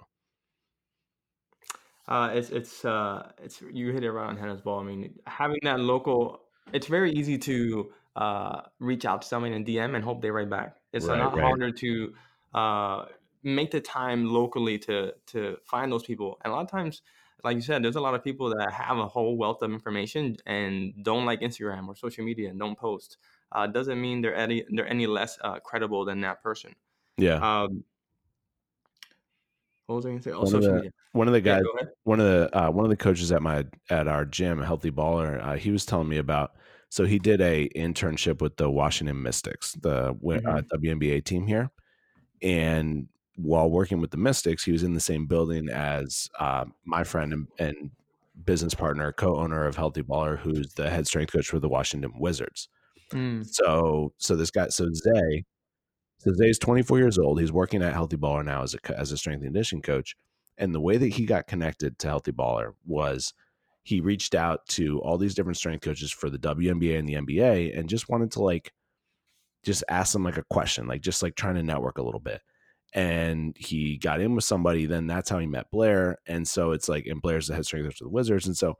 uh, 2.08 2.30
it's 2.32 2.48
it's 2.48 2.86
uh, 2.86 3.30
it's 3.42 3.60
you 3.70 3.92
hit 3.92 4.02
it 4.02 4.10
right 4.10 4.28
on 4.28 4.36
head 4.38 4.48
as 4.48 4.64
well. 4.64 4.78
I 4.78 4.82
mean, 4.82 5.18
having 5.26 5.58
that 5.64 5.78
local 5.78 6.40
it's 6.72 6.86
very 6.86 7.12
easy 7.12 7.38
to 7.38 7.90
uh, 8.16 8.62
reach 8.80 9.04
out 9.04 9.22
to 9.22 9.28
someone 9.28 9.52
in 9.52 9.64
DM 9.64 9.94
and 9.94 10.04
hope 10.04 10.20
they 10.20 10.30
write 10.30 10.50
back. 10.50 10.76
It's 10.92 11.06
right, 11.06 11.18
a 11.18 11.24
lot 11.24 11.36
right. 11.36 11.44
harder 11.44 11.70
to 11.70 12.14
uh, 12.54 13.04
make 13.42 13.70
the 13.70 13.80
time 13.80 14.26
locally 14.26 14.78
to 14.78 15.14
to 15.26 15.56
find 15.64 15.92
those 15.92 16.04
people. 16.04 16.38
And 16.42 16.52
a 16.52 16.56
lot 16.56 16.62
of 16.62 16.70
times, 16.70 17.02
like 17.44 17.56
you 17.56 17.62
said, 17.62 17.82
there's 17.84 17.96
a 17.96 18.00
lot 18.00 18.14
of 18.14 18.24
people 18.24 18.48
that 18.50 18.72
have 18.72 18.98
a 18.98 19.06
whole 19.06 19.36
wealth 19.36 19.62
of 19.62 19.72
information 19.72 20.36
and 20.46 20.92
don't 21.02 21.24
like 21.24 21.40
Instagram 21.40 21.88
or 21.88 21.96
social 21.96 22.24
media 22.24 22.50
and 22.50 22.58
don't 22.58 22.78
post. 22.78 23.18
Uh, 23.52 23.66
doesn't 23.66 24.00
mean 24.00 24.20
they're 24.20 24.34
any 24.34 24.64
they're 24.70 24.88
any 24.88 25.06
less 25.06 25.38
uh, 25.42 25.58
credible 25.60 26.04
than 26.04 26.20
that 26.22 26.42
person. 26.42 26.74
Yeah. 27.16 27.36
Um, 27.36 27.84
what 29.88 29.96
was 29.96 30.04
I 30.04 30.10
going 30.10 30.18
to 30.18 30.22
say? 30.22 30.32
Oh, 30.32 30.40
one 30.40 30.46
social 30.48 30.68
the, 30.68 30.74
media. 30.74 30.90
One 31.12 31.28
of 31.28 31.32
the 31.32 31.40
guys, 31.40 31.62
yeah, 31.80 31.86
one 32.04 32.20
of 32.20 32.26
the 32.26 32.58
uh, 32.58 32.70
one 32.70 32.84
of 32.84 32.90
the 32.90 32.96
coaches 32.96 33.32
at 33.32 33.40
my 33.40 33.64
at 33.88 34.06
our 34.06 34.26
gym, 34.26 34.60
Healthy 34.60 34.90
Baller, 34.90 35.42
uh, 35.42 35.54
he 35.54 35.70
was 35.70 35.86
telling 35.86 36.08
me 36.08 36.18
about. 36.18 36.52
So 36.90 37.04
he 37.04 37.18
did 37.18 37.40
a 37.40 37.68
internship 37.70 38.40
with 38.40 38.56
the 38.56 38.70
Washington 38.70 39.22
Mystics, 39.22 39.72
the 39.80 40.08
uh, 40.08 40.12
mm-hmm. 40.12 40.46
uh, 40.46 40.60
WNBA 40.74 41.24
team 41.24 41.46
here, 41.46 41.70
and 42.42 43.08
while 43.36 43.70
working 43.70 44.00
with 44.00 44.10
the 44.10 44.16
Mystics, 44.18 44.64
he 44.64 44.72
was 44.72 44.82
in 44.82 44.94
the 44.94 45.00
same 45.00 45.26
building 45.26 45.68
as 45.70 46.28
uh, 46.38 46.64
my 46.84 47.04
friend 47.04 47.32
and, 47.32 47.46
and 47.58 47.90
business 48.44 48.74
partner, 48.74 49.12
co-owner 49.12 49.64
of 49.64 49.76
Healthy 49.76 50.02
Baller, 50.02 50.38
who's 50.38 50.74
the 50.74 50.90
head 50.90 51.06
strength 51.06 51.32
coach 51.32 51.46
for 51.46 51.58
the 51.58 51.68
Washington 51.68 52.12
Wizards. 52.18 52.68
Mm. 53.12 53.46
So, 53.46 54.12
so 54.18 54.36
this 54.36 54.50
guy, 54.50 54.68
so 54.68 54.88
Zay, 54.92 55.44
so 56.18 56.32
Zay's 56.32 56.58
24 56.58 56.98
years 56.98 57.18
old. 57.18 57.40
He's 57.40 57.52
working 57.52 57.82
at 57.82 57.92
Healthy 57.92 58.16
Baller 58.16 58.44
now 58.44 58.62
as 58.62 58.74
a 58.74 58.98
as 58.98 59.12
a 59.12 59.16
strength 59.16 59.42
and 59.42 59.52
conditioning 59.52 59.82
coach. 59.82 60.16
And 60.56 60.74
the 60.74 60.80
way 60.80 60.96
that 60.96 61.14
he 61.14 61.24
got 61.24 61.46
connected 61.46 61.98
to 61.98 62.08
Healthy 62.08 62.32
Baller 62.32 62.72
was 62.84 63.32
he 63.84 64.00
reached 64.00 64.34
out 64.34 64.66
to 64.66 65.00
all 65.00 65.16
these 65.16 65.34
different 65.34 65.56
strength 65.56 65.82
coaches 65.82 66.10
for 66.12 66.28
the 66.28 66.38
WNBA 66.38 66.98
and 66.98 67.08
the 67.08 67.14
NBA 67.14 67.78
and 67.78 67.88
just 67.88 68.08
wanted 68.08 68.32
to 68.32 68.42
like 68.42 68.72
just 69.64 69.84
ask 69.88 70.12
them 70.12 70.24
like 70.24 70.36
a 70.36 70.44
question, 70.50 70.86
like 70.86 71.00
just 71.00 71.22
like 71.22 71.36
trying 71.36 71.54
to 71.54 71.62
network 71.62 71.98
a 71.98 72.02
little 72.02 72.20
bit. 72.20 72.42
And 72.94 73.56
he 73.58 73.96
got 73.98 74.20
in 74.20 74.34
with 74.34 74.44
somebody, 74.44 74.86
then 74.86 75.06
that's 75.06 75.30
how 75.30 75.38
he 75.38 75.46
met 75.46 75.70
Blair. 75.70 76.18
And 76.26 76.46
so 76.46 76.72
it's 76.72 76.88
like, 76.88 77.06
and 77.06 77.22
Blair's 77.22 77.46
the 77.46 77.54
head 77.54 77.66
strength 77.66 77.86
coach 77.86 78.00
of 78.00 78.06
the 78.06 78.12
Wizards. 78.12 78.46
And 78.46 78.56
so 78.56 78.74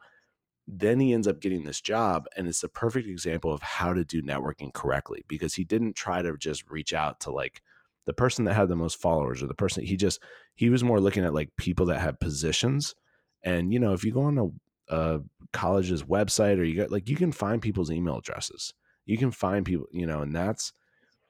then 0.70 1.00
he 1.00 1.14
ends 1.14 1.26
up 1.26 1.40
getting 1.40 1.64
this 1.64 1.80
job 1.80 2.26
and 2.36 2.46
it's 2.46 2.62
a 2.62 2.68
perfect 2.68 3.08
example 3.08 3.52
of 3.52 3.62
how 3.62 3.94
to 3.94 4.04
do 4.04 4.22
networking 4.22 4.72
correctly 4.72 5.24
because 5.26 5.54
he 5.54 5.64
didn't 5.64 5.96
try 5.96 6.20
to 6.20 6.36
just 6.36 6.70
reach 6.70 6.92
out 6.92 7.20
to 7.20 7.30
like 7.30 7.62
the 8.04 8.12
person 8.12 8.44
that 8.44 8.54
had 8.54 8.68
the 8.68 8.76
most 8.76 9.00
followers 9.00 9.42
or 9.42 9.46
the 9.46 9.54
person 9.54 9.84
he 9.84 9.96
just 9.96 10.22
he 10.54 10.68
was 10.68 10.84
more 10.84 11.00
looking 11.00 11.24
at 11.24 11.34
like 11.34 11.50
people 11.56 11.86
that 11.86 12.00
had 12.00 12.20
positions 12.20 12.94
and 13.42 13.72
you 13.72 13.78
know 13.78 13.94
if 13.94 14.04
you 14.04 14.12
go 14.12 14.22
on 14.22 14.38
a, 14.38 14.94
a 14.94 15.20
college's 15.52 16.02
website 16.02 16.58
or 16.58 16.64
you 16.64 16.76
got 16.76 16.90
like 16.90 17.08
you 17.08 17.16
can 17.16 17.32
find 17.32 17.62
people's 17.62 17.90
email 17.90 18.18
addresses. 18.18 18.74
You 19.06 19.16
can 19.16 19.30
find 19.30 19.64
people 19.64 19.86
you 19.92 20.06
know 20.06 20.20
and 20.20 20.34
that's 20.34 20.72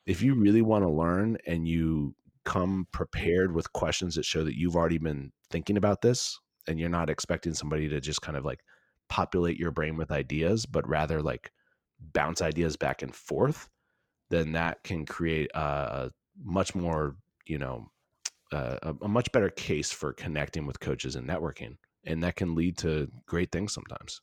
if 0.07 0.23
you 0.23 0.35
really 0.35 0.63
want 0.63 0.85
to 0.85 0.91
learn 0.91 1.39
and 1.47 1.69
you 1.69 2.15
come 2.45 2.87
prepared 2.93 3.55
with 3.55 3.73
questions 3.73 4.15
that 4.15 4.25
show 4.25 4.43
that 4.43 4.57
you've 4.57 4.77
already 4.77 4.99
been 4.99 5.33
thinking 5.51 5.77
about 5.77 6.01
this 6.03 6.41
and 6.67 6.79
you're 6.81 6.89
not 6.89 7.11
expecting 7.11 7.55
somebody 7.55 7.89
to 7.89 8.01
just 8.01 8.23
kind 8.23 8.37
of 8.37 8.45
like 8.45 8.61
populate 9.09 9.59
your 9.59 9.71
brain 9.71 9.97
with 9.97 10.11
ideas, 10.11 10.67
but 10.67 10.89
rather 10.89 11.23
like 11.23 11.53
bounce 12.01 12.43
ideas 12.43 12.77
back 12.77 13.03
and 13.03 13.15
forth, 13.15 13.69
then 14.31 14.53
that 14.53 14.83
can 14.85 15.07
create 15.07 15.51
a 15.55 16.11
much 16.43 16.75
more, 16.75 17.17
you 17.47 17.59
know, 17.59 17.91
uh, 18.53 18.79
a, 18.83 18.95
a 19.03 19.09
much 19.09 19.31
better 19.33 19.51
case 19.51 19.91
for 19.91 20.13
connecting 20.13 20.67
with 20.67 20.81
coaches 20.81 21.17
and 21.17 21.29
networking. 21.29 21.77
And 22.05 22.23
that 22.23 22.37
can 22.37 22.55
lead 22.55 22.79
to 22.79 23.11
great 23.27 23.53
things 23.53 23.73
sometimes. 23.73 24.21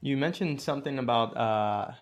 You 0.00 0.16
mentioned 0.16 0.60
something 0.60 0.98
about 0.98 1.36
uh, 1.36 1.92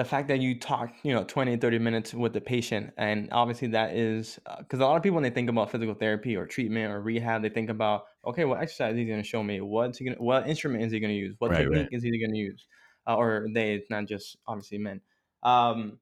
the 0.00 0.04
fact 0.06 0.28
that 0.28 0.40
you 0.40 0.58
talk, 0.58 0.94
you 1.02 1.12
know, 1.12 1.24
20, 1.24 1.58
30 1.58 1.78
minutes 1.78 2.14
with 2.14 2.32
the 2.32 2.40
patient. 2.40 2.90
And 2.96 3.28
obviously 3.32 3.68
that 3.68 3.94
is 3.94 4.40
because 4.60 4.80
uh, 4.80 4.84
a 4.84 4.86
lot 4.86 4.96
of 4.96 5.02
people, 5.02 5.16
when 5.16 5.22
they 5.22 5.28
think 5.28 5.50
about 5.50 5.70
physical 5.70 5.92
therapy 5.92 6.36
or 6.36 6.46
treatment 6.46 6.90
or 6.90 7.02
rehab, 7.02 7.42
they 7.42 7.50
think 7.50 7.68
about, 7.68 8.04
okay, 8.26 8.46
what 8.46 8.62
exercise 8.62 8.94
is 8.94 8.98
he 8.98 9.04
going 9.04 9.20
to 9.20 9.28
show 9.28 9.42
me? 9.42 9.60
What's 9.60 9.98
he 9.98 10.06
gonna, 10.06 10.16
what 10.16 10.48
instrument 10.48 10.84
is 10.84 10.92
he 10.92 11.00
going 11.00 11.12
to 11.12 11.18
use? 11.18 11.34
What 11.38 11.50
right, 11.50 11.58
technique 11.58 11.76
right. 11.76 11.88
is 11.92 12.02
he 12.02 12.18
going 12.18 12.32
to 12.32 12.38
use? 12.38 12.64
Uh, 13.06 13.16
or 13.16 13.48
they, 13.52 13.74
it's 13.74 13.90
not 13.90 14.06
just 14.06 14.38
obviously 14.48 14.78
men. 14.78 15.02
Um, 15.42 15.98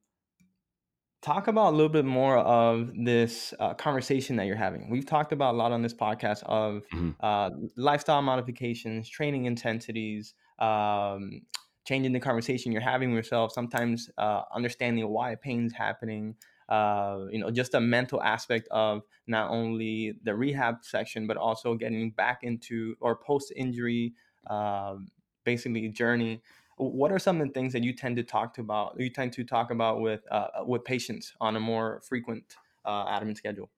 talk 1.21 1.49
about 1.49 1.73
a 1.73 1.75
little 1.75 1.89
bit 1.89 2.05
more 2.05 2.39
of 2.39 2.93
this 2.95 3.53
uh, 3.59 3.75
conversation 3.75 4.37
that 4.37 4.47
you're 4.47 4.55
having. 4.55 4.91
We've 4.91 5.07
talked 5.07 5.33
about 5.33 5.55
a 5.55 5.57
lot 5.57 5.73
on 5.73 5.83
this 5.83 5.95
podcast 5.95 6.45
of 6.45 6.85
mm-hmm. 6.95 7.11
uh, 7.19 7.51
lifestyle 7.77 8.23
modifications, 8.23 9.09
training 9.09 9.47
intensities, 9.47 10.35
um, 10.61 11.41
changing 11.89 12.13
the 12.13 12.21
conversation 12.21 12.71
you're 12.71 12.83
having 12.83 13.11
with 13.11 13.25
yourself, 13.25 13.51
sometimes 13.51 14.11
uh, 14.19 14.43
understanding 14.55 15.09
why 15.09 15.35
pain's 15.35 15.73
happening, 15.73 16.35
uh, 16.69 17.21
you 17.31 17.39
know, 17.39 17.51
just 17.51 17.73
a 17.73 17.81
mental 17.81 18.23
aspect 18.23 18.69
of 18.71 19.03
not 19.27 19.49
only 19.51 20.13
the 20.23 20.35
rehab 20.35 20.77
section, 20.83 21.27
but 21.27 21.39
also 21.39 21.75
getting 21.75 22.11
back 22.11 22.41
into 22.43 22.95
or 23.01 23.17
post 23.17 23.55
injury, 23.57 24.13
uh, 24.49 24.97
basically 25.45 25.89
journey. 25.89 26.43
what 26.77 27.11
are 27.11 27.19
some 27.19 27.41
of 27.41 27.47
the 27.47 27.55
things 27.55 27.73
that 27.73 27.83
you 27.83 27.95
tend 27.95 28.17
to 28.17 28.23
talk 28.23 28.53
to 28.55 28.61
about 28.61 28.95
you 28.99 29.09
tend 29.09 29.33
to 29.33 29.43
talk 29.43 29.71
about 29.71 30.03
with 30.03 30.21
uh, 30.31 30.49
with 30.67 30.85
patients 30.85 31.33
on 31.41 31.57
a 31.57 31.61
more 31.61 32.01
frequent 32.07 32.45
uh, 32.85 33.07
admin 33.07 33.37
schedule 33.37 33.71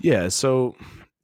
yeah 0.00 0.28
so 0.28 0.74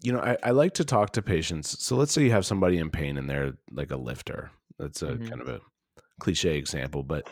you 0.02 0.12
know 0.12 0.20
I, 0.20 0.36
I, 0.48 0.50
like 0.50 0.74
to 0.74 0.84
talk 0.84 1.10
to 1.14 1.22
patients 1.22 1.82
so 1.84 1.96
let's 1.96 2.12
say 2.12 2.22
you 2.22 2.30
have 2.30 2.46
somebody 2.46 2.78
in 2.78 2.90
pain 2.90 3.16
and 3.16 3.28
they're 3.28 3.54
like 3.72 3.90
a 3.90 3.96
lifter 3.96 4.52
that's 4.78 5.02
a 5.02 5.12
mm-hmm. 5.12 5.28
kind 5.28 5.40
of 5.40 5.48
a 5.48 5.60
cliche 6.20 6.56
example 6.56 7.02
but 7.02 7.28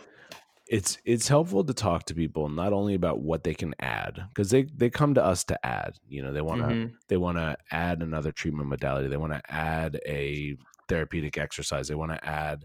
it's 0.69 0.99
it's 1.05 1.29
helpful 1.29 1.65
to 1.65 1.73
talk 1.73 2.05
to 2.05 2.15
people 2.15 2.49
not 2.49 2.73
only 2.73 2.95
about 2.95 3.21
what 3.21 3.43
they 3.43 3.55
can 3.55 3.75
add 3.81 4.23
because 4.29 4.51
they 4.51 4.65
they 4.77 4.91
come 4.91 5.15
to 5.15 5.25
us 5.25 5.43
to 5.45 5.67
add 5.67 5.95
you 6.09 6.23
know 6.23 6.33
they 6.33 6.43
want 6.43 6.61
to 6.61 6.69
mm-hmm. 6.69 6.95
they 7.09 7.17
want 7.17 7.39
to 7.39 7.57
add 7.71 8.03
another 8.03 8.31
treatment 8.31 8.69
modality 8.69 9.09
they 9.09 9.17
want 9.17 9.33
to 9.33 9.43
add 9.49 9.99
a 10.07 10.57
therapeutic 10.89 11.39
exercise 11.39 11.89
they 11.89 11.95
want 11.95 12.13
to 12.13 12.25
add 12.29 12.65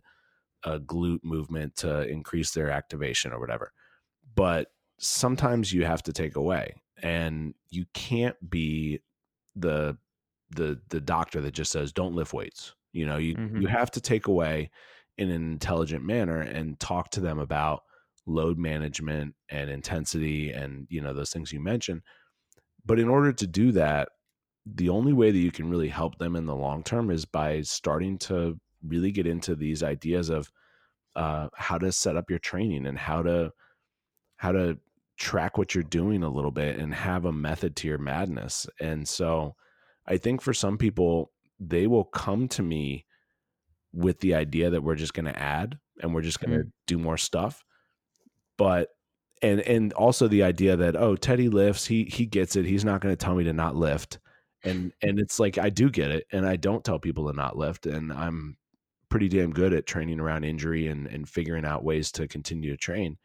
a 0.66 0.80
glute 0.80 1.24
movement 1.24 1.76
to 1.76 2.08
increase 2.08 2.52
their 2.52 2.70
activation 2.70 3.32
or 3.32 3.40
whatever 3.40 3.72
but 4.36 4.68
sometimes 5.00 5.72
you 5.72 5.86
have 5.86 6.04
to 6.04 6.14
take 6.14 6.36
away 6.36 6.74
and 7.02 7.54
you 7.70 7.86
can't 7.94 8.38
be 8.50 9.00
the 9.56 9.98
the 10.52 10.80
the 10.90 11.02
doctor 11.02 11.42
that 11.42 11.54
just 11.54 11.72
says 11.72 11.92
don't 11.92 12.16
lift 12.16 12.34
weights 12.34 12.76
you 12.92 13.06
know 13.06 13.18
you 13.18 13.36
mm-hmm. 13.36 13.62
you 13.62 13.68
have 13.68 13.90
to 13.90 14.02
take 14.02 14.28
away 14.28 14.70
in 15.17 15.30
an 15.30 15.43
intelligent 15.43 16.04
manner 16.04 16.41
and 16.41 16.80
talk 16.80 17.12
to 17.12 17.19
them 17.19 17.39
about 17.39 17.84
load 18.26 18.58
management 18.58 19.36
and 19.49 19.69
intensity 19.69 20.52
and 20.52 20.88
you 20.89 21.02
know 21.02 21.13
those 21.13 21.32
things 21.32 21.52
you 21.52 21.60
mentioned. 21.60 22.02
But 22.86 22.99
in 22.99 23.10
order 23.10 23.34
to 23.34 23.47
do 23.47 23.71
that 23.73 24.10
the 24.65 24.89
only 24.89 25.12
way 25.12 25.30
that 25.30 25.38
you 25.38 25.52
can 25.52 25.69
really 25.69 25.89
help 25.89 26.17
them 26.17 26.36
in 26.36 26.45
the 26.45 26.56
long 26.56 26.84
term 26.84 27.12
is 27.12 27.26
by 27.26 27.62
starting 27.62 28.17
to 28.17 28.58
really 28.86 29.12
get 29.12 29.28
into 29.28 29.56
these 29.56 29.84
ideas 29.84 30.30
of 30.30 30.49
uh, 31.15 31.49
how 31.54 31.78
to 31.78 31.91
set 31.91 32.15
up 32.15 32.30
your 32.30 32.39
training 32.39 32.86
and 32.86 32.97
how 32.97 33.21
to 33.21 33.52
how 34.38 34.52
to 34.52 34.78
track 35.17 35.58
what 35.58 35.76
you're 35.76 35.84
doing 35.84 36.23
a 36.23 36.30
little 36.30 36.52
bit 36.52 36.80
and 36.80 36.93
have 36.93 37.26
a 37.26 37.32
method 37.32 37.76
to 37.76 37.88
your 37.88 37.97
madness. 37.97 38.67
And 38.80 39.08
so 39.08 39.56
i 40.06 40.17
think 40.17 40.41
for 40.41 40.54
some 40.54 40.78
people 40.78 41.32
they 41.60 41.88
will 41.88 42.04
come 42.04 42.47
to 42.49 42.62
me 42.62 43.06
with 43.93 44.19
the 44.19 44.36
idea 44.36 44.71
that 44.71 44.84
we're 44.84 44.95
just 44.95 45.13
going 45.13 45.25
to 45.25 45.39
add 45.39 45.77
and 46.01 46.13
we're 46.13 46.21
just 46.21 46.39
going 46.39 46.51
to 46.51 46.60
mm-hmm. 46.60 46.69
do 46.88 46.97
more 46.97 47.17
stuff. 47.17 47.63
But 48.58 48.89
and 49.41 49.60
and 49.60 49.93
also 49.93 50.27
the 50.27 50.43
idea 50.43 50.77
that 50.77 50.95
oh 50.95 51.15
Teddy 51.15 51.49
lifts. 51.49 51.86
He 51.86 52.06
he 52.06 52.25
gets 52.25 52.56
it. 52.56 52.65
He's 52.65 52.86
not 52.86 53.01
going 53.01 53.12
to 53.12 53.23
tell 53.25 53.36
me 53.36 53.43
to 53.43 53.53
not 53.53 53.75
lift. 53.75 54.19
And 54.63 54.93
and 55.01 55.19
it's 55.19 55.39
like 55.39 55.58
I 55.58 55.69
do 55.69 55.89
get 55.89 56.10
it 56.10 56.25
and 56.32 56.45
I 56.45 56.56
don't 56.56 56.84
tell 56.84 56.97
people 56.97 57.27
to 57.27 57.36
not 57.36 57.58
lift 57.58 57.86
and 57.86 58.13
I'm 58.13 58.58
pretty 59.10 59.27
damn 59.27 59.51
good 59.51 59.73
at 59.73 59.86
training 59.86 60.19
around 60.19 60.45
injury 60.45 60.88
and 60.88 61.06
and 61.08 61.27
figuring 61.27 61.65
out 61.65 61.84
ways 61.84 62.12
to 62.13 62.27
continue 62.27 62.71
to 62.71 62.77
train 62.77 63.17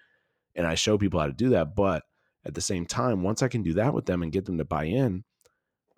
and 0.57 0.67
I 0.67 0.75
show 0.75 0.99
people 0.99 1.21
how 1.21 1.27
to 1.27 1.33
do 1.33 1.51
that. 1.51 1.77
But 1.77 2.03
at 2.45 2.55
the 2.55 2.61
same 2.61 2.87
time 2.87 3.23
once 3.23 3.43
I 3.43 3.49
can 3.49 3.63
do 3.63 3.75
that 3.75 3.95
with 3.95 4.07
them 4.07 4.23
and 4.23 4.33
get 4.33 4.47
them 4.47 4.59
to 4.59 4.65
buy 4.65 4.85
in 4.85 5.25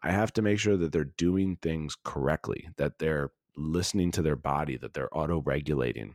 I 0.03 0.13
have 0.13 0.33
to 0.35 0.43
make 0.43 0.59
sure 0.59 0.77
that 0.77 0.93
they're 0.93 1.05
doing 1.05 1.57
things 1.63 1.97
correctly 2.05 2.69
that 2.77 2.99
they're 2.99 3.31
listening 3.57 4.11
to 4.11 4.23
their 4.23 4.37
body 4.37 4.77
that 4.77 4.93
they're 4.95 5.17
auto 5.17 5.41
regulating 5.43 6.15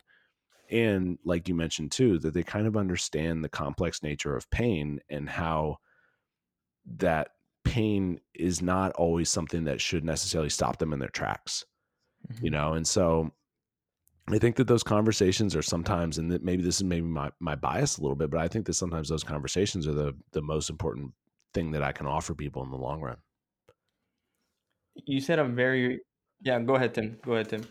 and 0.72 1.20
like 1.24 1.48
you 1.48 1.54
mentioned 1.54 1.92
too 1.92 2.18
that 2.20 2.34
they 2.34 2.44
kind 2.44 2.66
of 2.66 2.76
understand 2.76 3.44
the 3.44 3.50
complex 3.50 4.02
nature 4.02 4.36
of 4.36 4.50
pain 4.50 5.00
and 5.10 5.30
how 5.30 5.78
that 6.98 7.30
pain 7.64 8.20
is 8.34 8.62
not 8.62 8.92
always 8.94 9.30
something 9.30 9.64
that 9.66 9.82
should 9.82 10.04
necessarily 10.04 10.50
stop 10.50 10.78
them 10.78 10.94
in 10.94 11.00
their 11.00 11.10
tracks 11.10 11.66
mm-hmm. 12.32 12.46
you 12.46 12.52
know? 12.52 12.74
And 12.74 12.88
so 12.88 13.32
i 14.28 14.40
think 14.40 14.56
that 14.56 14.68
those 14.68 14.82
conversations 14.82 15.56
are 15.56 15.62
sometimes 15.62 16.18
and 16.18 16.32
that 16.32 16.44
maybe 16.44 16.64
this 16.64 16.78
is 16.78 16.84
maybe 16.84 17.06
my, 17.06 17.30
my 17.40 17.54
bias 17.56 17.98
a 17.98 18.02
little 18.02 18.16
bit 18.16 18.32
but 18.32 18.40
i 18.40 18.48
think 18.48 18.66
that 18.66 18.74
sometimes 18.74 19.08
those 19.08 19.24
conversations 19.24 19.88
are 19.88 19.94
the 19.94 20.14
the 20.32 20.42
most 20.42 20.72
important 20.72 21.12
thing 21.54 21.70
that 21.72 21.84
i 21.84 21.92
can 21.92 22.08
offer 22.08 22.34
people 22.34 22.64
in 22.64 22.72
the 22.72 22.78
long 22.78 23.02
run. 23.02 23.18
You 25.06 25.20
said 25.20 25.40
a 25.40 25.44
very 25.46 26.02
yeah 26.46 26.60
go 26.60 26.76
ahead 26.76 26.94
tim 26.96 27.18
go 27.26 27.34
ahead 27.34 27.50
tim 27.50 27.64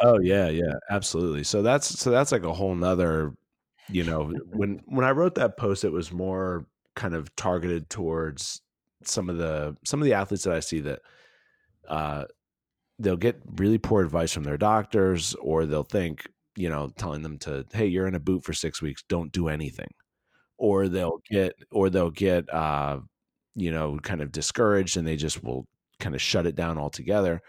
Oh 0.00 0.18
yeah, 0.20 0.48
yeah, 0.48 0.74
absolutely. 0.90 1.42
So 1.44 1.62
that's 1.62 1.86
so 1.98 2.10
that's 2.10 2.30
like 2.32 2.44
a 2.44 2.52
whole 2.52 2.74
nother, 2.74 3.34
you 3.90 4.04
know, 4.04 4.32
when 4.52 4.80
when 4.86 5.04
I 5.04 5.12
wrote 5.12 5.34
that 5.36 5.56
post, 5.56 5.84
it 5.84 5.92
was 5.92 6.12
more 6.12 6.66
kind 6.96 7.14
of 7.14 7.34
targeted 7.36 7.90
towards 7.90 8.62
some 9.04 9.30
of 9.30 9.38
the 9.38 9.76
some 9.84 10.00
of 10.00 10.06
the 10.06 10.14
athletes 10.14 10.44
that 10.44 10.54
I 10.54 10.60
see 10.60 10.80
that 10.80 11.00
uh 11.88 12.24
they'll 12.98 13.16
get 13.16 13.40
really 13.56 13.78
poor 13.78 14.02
advice 14.02 14.32
from 14.32 14.44
their 14.44 14.56
doctors 14.56 15.34
or 15.34 15.66
they'll 15.66 15.82
think, 15.82 16.26
you 16.56 16.68
know, 16.68 16.90
telling 16.96 17.22
them 17.22 17.38
to, 17.38 17.64
hey, 17.72 17.86
you're 17.86 18.08
in 18.08 18.14
a 18.14 18.20
boot 18.20 18.44
for 18.44 18.52
six 18.52 18.82
weeks, 18.82 19.02
don't 19.08 19.32
do 19.32 19.48
anything. 19.48 19.90
Or 20.58 20.88
they'll 20.88 21.20
get 21.30 21.54
or 21.70 21.88
they'll 21.88 22.10
get 22.10 22.52
uh, 22.52 22.98
you 23.54 23.70
know, 23.70 23.98
kind 24.02 24.20
of 24.20 24.32
discouraged 24.32 24.96
and 24.96 25.06
they 25.06 25.16
just 25.16 25.42
will 25.44 25.66
kind 26.00 26.14
of 26.14 26.22
shut 26.22 26.46
it 26.46 26.56
down 26.56 26.78
altogether 26.78 27.40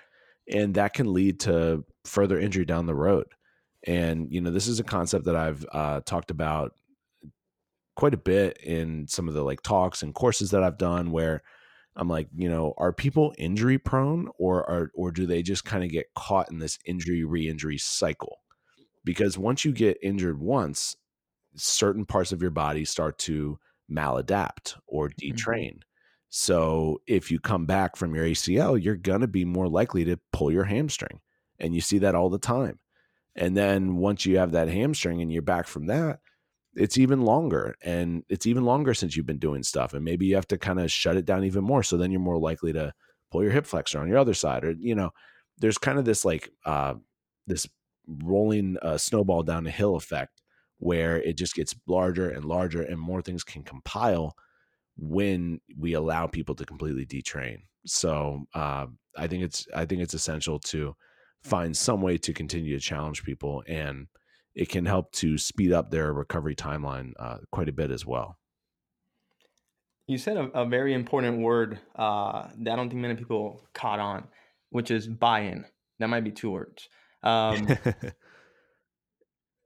and 0.50 0.74
that 0.76 0.94
can 0.94 1.14
lead 1.14 1.40
to 1.42 1.86
further 2.06 2.40
injury 2.40 2.66
down 2.66 2.86
the 2.86 2.96
road. 2.96 3.26
And 3.86 4.28
you 4.32 4.42
know, 4.42 4.52
this 4.52 4.68
is 4.68 4.80
a 4.80 4.84
concept 4.84 5.26
that 5.26 5.36
I've 5.36 5.66
uh, 5.72 6.02
talked 6.06 6.32
about 6.32 6.74
quite 7.96 8.14
a 8.14 8.18
bit 8.18 8.58
in 8.64 9.08
some 9.08 9.28
of 9.28 9.34
the 9.34 9.44
like 9.44 9.62
talks 9.62 10.02
and 10.02 10.14
courses 10.14 10.52
that 10.52 10.64
I've 10.64 10.78
done, 10.78 11.12
where 11.12 11.42
I'm 11.96 12.08
like, 12.08 12.28
you 12.36 12.50
know, 12.50 12.74
are 12.78 12.94
people 12.94 13.34
injury 13.38 13.78
prone, 13.78 14.30
or 14.38 14.70
are 14.70 14.92
or 14.96 15.12
do 15.12 15.26
they 15.26 15.42
just 15.42 15.66
kind 15.66 15.84
of 15.84 15.90
get 15.90 16.14
caught 16.16 16.52
in 16.52 16.60
this 16.60 16.80
injury 16.86 17.24
re-injury 17.24 17.78
cycle? 17.78 18.38
Because 19.04 19.38
once 19.38 19.66
you 19.66 19.72
get 19.72 19.98
injured 20.02 20.40
once, 20.40 20.96
certain 21.56 22.06
parts 22.06 22.32
of 22.32 22.42
your 22.42 22.52
body 22.52 22.86
start 22.86 23.18
to 23.20 23.60
maladapt 23.92 24.76
or 24.88 25.10
mm-hmm. 25.10 25.36
detrain. 25.36 25.70
Mm-hmm. 25.70 25.80
So 26.30 27.02
if 27.08 27.32
you 27.32 27.40
come 27.40 27.66
back 27.66 27.96
from 27.96 28.14
your 28.14 28.26
ACL, 28.26 28.82
you're 28.82 28.96
going 28.96 29.22
to 29.22 29.28
be 29.28 29.46
more 29.46 29.68
likely 29.68 30.06
to 30.06 30.20
pull 30.32 30.52
your 30.52 30.66
hamstring. 30.66 31.22
And 31.60 31.74
you 31.74 31.82
see 31.82 31.98
that 32.00 32.16
all 32.16 32.30
the 32.30 32.38
time. 32.38 32.80
And 33.36 33.58
then 33.58 33.98
once 33.98 34.26
you 34.26 34.38
have 34.38 34.52
that 34.52 34.70
hamstring 34.70 35.22
and 35.22 35.32
you're 35.32 35.42
back 35.42 35.68
from 35.68 35.88
that, 35.88 36.20
it's 36.76 36.98
even 36.98 37.22
longer. 37.22 37.76
And 37.84 38.24
it's 38.30 38.46
even 38.46 38.64
longer 38.64 38.94
since 38.94 39.16
you've 39.16 39.26
been 39.26 39.40
doing 39.40 39.64
stuff. 39.64 39.94
And 39.94 40.06
maybe 40.06 40.26
you 40.26 40.36
have 40.36 40.48
to 40.48 40.58
kind 40.58 40.80
of 40.80 40.92
shut 40.92 41.18
it 41.18 41.26
down 41.26 41.44
even 41.44 41.64
more. 41.64 41.84
So 41.84 41.98
then 41.98 42.12
you're 42.12 42.22
more 42.22 42.40
likely 42.40 42.74
to 42.74 42.94
pull 43.32 43.44
your 43.44 43.52
hip 43.52 43.66
flexor 43.66 44.00
on 44.00 44.08
your 44.08 44.18
other 44.18 44.34
side. 44.34 44.64
Or, 44.64 44.72
you 44.72 44.96
know, 44.96 45.12
there's 45.58 45.78
kind 45.78 46.00
of 46.00 46.06
this 46.06 46.26
like, 46.26 46.50
uh, 46.66 46.96
this 47.48 47.68
rolling 48.08 48.78
uh, 48.82 48.98
snowball 48.98 49.44
down 49.44 49.68
a 49.68 49.72
hill 49.72 49.96
effect 49.96 50.42
where 50.78 51.22
it 51.22 51.38
just 51.38 51.56
gets 51.56 51.76
larger 51.88 52.30
and 52.30 52.46
larger 52.46 52.82
and 52.82 53.00
more 53.00 53.22
things 53.22 53.44
can 53.44 53.64
compile 53.64 54.36
when 54.98 55.60
we 55.78 55.94
allow 55.94 56.28
people 56.28 56.56
to 56.56 56.66
completely 56.66 57.06
detrain. 57.06 57.58
So 57.86 58.46
uh, 58.54 58.88
I 59.18 59.28
think 59.28 59.44
it's 59.44 59.68
I 59.74 59.86
think 59.86 60.02
it's 60.02 60.14
essential 60.14 60.60
to 60.60 60.96
find 61.44 61.76
some 61.76 62.02
way 62.02 62.18
to 62.18 62.34
continue 62.34 62.78
to 62.78 62.84
challenge 62.84 63.24
people, 63.24 63.64
and 63.68 64.08
it 64.60 64.68
can 64.68 64.86
help 64.86 65.10
to 65.14 65.38
speed 65.38 65.72
up 65.72 65.90
their 65.90 66.12
recovery 66.12 66.54
timeline 66.54 67.14
uh, 67.18 67.38
quite 67.50 67.70
a 67.70 67.72
bit 67.72 67.92
as 67.92 68.06
well. 68.06 68.38
You 70.06 70.18
said 70.18 70.36
a, 70.36 70.50
a 70.54 70.66
very 70.66 70.94
important 70.94 71.40
word 71.40 71.80
uh, 71.96 72.50
that 72.60 72.74
I 72.74 72.76
don't 72.76 72.90
think 72.90 73.02
many 73.02 73.16
people 73.16 73.64
caught 73.74 74.00
on, 74.00 74.28
which 74.70 74.92
is 74.92 75.08
buy-in. 75.08 75.64
That 76.00 76.10
might 76.10 76.26
be 76.26 76.32
two 76.32 76.52
words. 76.52 76.90
Um, 77.24 77.68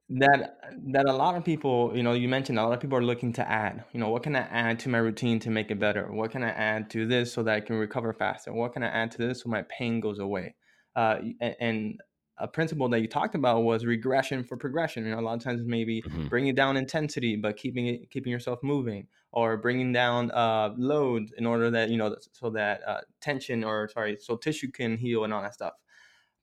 that 0.09 0.57
that 0.91 1.05
a 1.07 1.13
lot 1.13 1.35
of 1.35 1.43
people 1.43 1.91
you 1.95 2.03
know 2.03 2.13
you 2.13 2.27
mentioned 2.27 2.59
a 2.59 2.63
lot 2.63 2.73
of 2.73 2.79
people 2.79 2.97
are 2.97 3.03
looking 3.03 3.33
to 3.33 3.49
add 3.49 3.85
you 3.93 3.99
know 3.99 4.09
what 4.09 4.21
can 4.21 4.35
i 4.35 4.41
add 4.41 4.77
to 4.77 4.89
my 4.89 4.97
routine 4.97 5.39
to 5.39 5.49
make 5.49 5.71
it 5.71 5.79
better 5.79 6.11
what 6.11 6.29
can 6.29 6.43
i 6.43 6.49
add 6.49 6.89
to 6.89 7.07
this 7.07 7.31
so 7.31 7.41
that 7.41 7.55
i 7.55 7.59
can 7.61 7.77
recover 7.77 8.11
faster 8.11 8.51
what 8.51 8.73
can 8.73 8.83
i 8.83 8.87
add 8.87 9.09
to 9.09 9.17
this 9.17 9.41
so 9.41 9.49
my 9.49 9.63
pain 9.69 10.01
goes 10.01 10.19
away 10.19 10.53
uh, 10.97 11.15
and 11.59 11.99
a 12.37 12.47
principle 12.47 12.89
that 12.89 12.99
you 12.99 13.07
talked 13.07 13.35
about 13.35 13.63
was 13.63 13.85
regression 13.85 14.43
for 14.43 14.57
progression 14.57 15.05
you 15.05 15.11
know 15.11 15.19
a 15.19 15.21
lot 15.21 15.35
of 15.35 15.43
times 15.43 15.61
maybe 15.65 16.01
mm-hmm. 16.01 16.27
bringing 16.27 16.55
down 16.55 16.77
intensity 16.77 17.35
but 17.35 17.57
keeping 17.57 17.87
it 17.87 18.09
keeping 18.09 18.31
yourself 18.31 18.59
moving 18.63 19.07
or 19.31 19.57
bringing 19.57 19.91
down 19.91 20.31
uh, 20.31 20.69
load 20.77 21.31
in 21.37 21.45
order 21.45 21.69
that 21.69 21.89
you 21.89 21.97
know 21.97 22.15
so 22.31 22.49
that 22.49 22.81
uh, 22.87 23.01
tension 23.21 23.63
or 23.63 23.87
sorry 23.87 24.17
so 24.19 24.35
tissue 24.35 24.71
can 24.71 24.97
heal 24.97 25.23
and 25.23 25.33
all 25.33 25.41
that 25.41 25.53
stuff 25.53 25.73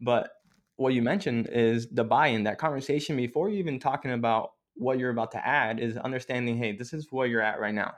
but 0.01 0.31
what 0.77 0.95
you 0.95 1.03
mentioned 1.03 1.49
is 1.53 1.89
the 1.89 2.05
buy-in 2.05 2.45
that 2.45 2.59
conversation 2.59 3.17
before 3.17 3.51
you 3.51 3.59
even 3.59 3.79
talking 3.79 4.13
about 4.13 4.53
what 4.75 4.99
you're 4.99 5.11
about 5.11 5.33
to 5.33 5.47
add 5.47 5.81
is 5.81 5.97
understanding 5.99 6.57
hey 6.57 6.73
this 6.73 6.93
is 6.93 7.09
where 7.11 7.27
you're 7.27 7.43
at 7.43 7.61
right 7.61 7.75
now 7.75 7.93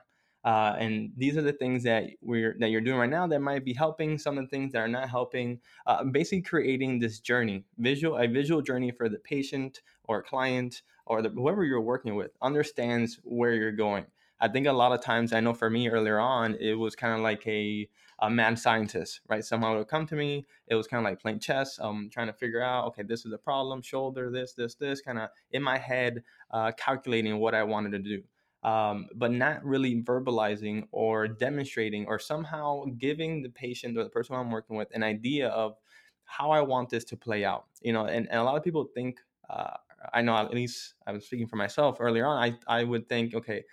uh, 0.45 0.75
and 0.79 1.13
these 1.17 1.37
are 1.37 1.43
the 1.43 1.53
things 1.53 1.83
that 1.85 2.05
we're 2.21 2.57
that 2.59 2.71
you're 2.71 2.81
doing 2.81 2.99
right 2.99 3.11
now 3.11 3.27
that 3.27 3.41
might 3.41 3.65
be 3.65 3.73
helping 3.73 4.19
some 4.19 4.39
of 4.39 4.45
the 4.45 4.49
things 4.49 4.73
that 4.73 4.79
are 4.79 4.89
not 4.89 5.09
helping 5.09 5.61
uh, 5.87 6.03
basically 6.05 6.43
creating 6.43 6.99
this 6.99 7.21
journey 7.21 7.65
visual 7.79 8.17
a 8.19 8.27
visual 8.27 8.61
journey 8.61 8.91
for 8.91 9.09
the 9.09 9.19
patient 9.19 9.83
or 10.05 10.23
client 10.23 10.83
or 11.07 11.23
the, 11.23 11.29
whoever 11.31 11.65
you're 11.65 11.81
working 11.81 12.15
with 12.15 12.33
understands 12.43 13.21
where 13.23 13.55
you're 13.55 13.73
going 13.73 14.05
i 14.41 14.49
think 14.49 14.67
a 14.67 14.73
lot 14.73 14.93
of 14.93 15.03
times 15.03 15.33
i 15.33 15.41
know 15.41 15.55
for 15.55 15.71
me 15.71 15.89
earlier 15.89 16.19
on 16.19 16.57
it 16.61 16.75
was 16.75 16.97
kind 16.97 17.15
of 17.15 17.21
like 17.21 17.47
a 17.47 17.89
a 18.23 18.31
mad 18.31 18.57
scientist, 18.57 19.21
right? 19.29 19.45
Someone 19.45 19.77
would 19.77 19.89
come 19.89 20.07
to 20.07 20.15
me. 20.15 20.47
It 20.69 20.77
was 20.77 20.87
kind 20.87 21.05
of 21.05 21.11
like 21.11 21.21
playing 21.21 21.41
chess, 21.41 21.81
um, 21.81 22.09
trying 22.11 22.29
to 22.29 22.33
figure 22.33 22.63
out, 22.63 22.87
okay, 22.87 23.03
this 23.03 23.27
is 23.27 23.33
a 23.33 23.39
problem, 23.39 23.83
shoulder, 23.83 24.31
this, 24.31 24.53
this, 24.53 24.77
this, 24.77 25.01
kind 25.01 25.19
of 25.19 25.29
in 25.51 25.61
my 25.61 25.77
head, 25.77 26.23
uh, 26.53 26.71
calculating 26.77 27.41
what 27.41 27.53
I 27.53 27.65
wanted 27.65 27.91
to 27.93 27.99
do 27.99 28.23
um, 28.63 29.09
but 29.15 29.33
not 29.33 29.65
really 29.65 30.03
verbalizing 30.03 30.87
or 30.93 31.27
demonstrating 31.27 32.07
or 32.07 32.19
somehow 32.19 32.85
giving 32.99 33.43
the 33.43 33.49
patient 33.49 33.99
or 33.99 34.05
the 34.05 34.11
person 34.11 34.37
I'm 34.37 34.51
working 34.51 34.77
with 34.77 34.89
an 34.95 35.03
idea 35.03 35.49
of 35.49 35.77
how 36.25 36.51
I 36.51 36.61
want 36.61 36.89
this 36.89 37.05
to 37.07 37.17
play 37.17 37.45
out. 37.45 37.67
You 37.83 37.93
know, 37.93 38.07
and, 38.07 38.29
and 38.31 38.39
a 38.39 38.43
lot 38.45 38.57
of 38.57 38.63
people 38.63 38.87
think, 38.95 39.19
uh, 39.51 39.77
I 40.13 40.23
know 40.23 40.37
at 40.37 40.55
least 40.55 40.95
I 41.07 41.13
was 41.13 41.27
speaking 41.27 41.47
for 41.47 41.57
myself 41.57 41.99
earlier 42.01 42.27
on, 42.27 42.43
I, 42.43 42.81
I 42.81 42.85
would 42.85 43.09
think, 43.09 43.35
okay, 43.35 43.65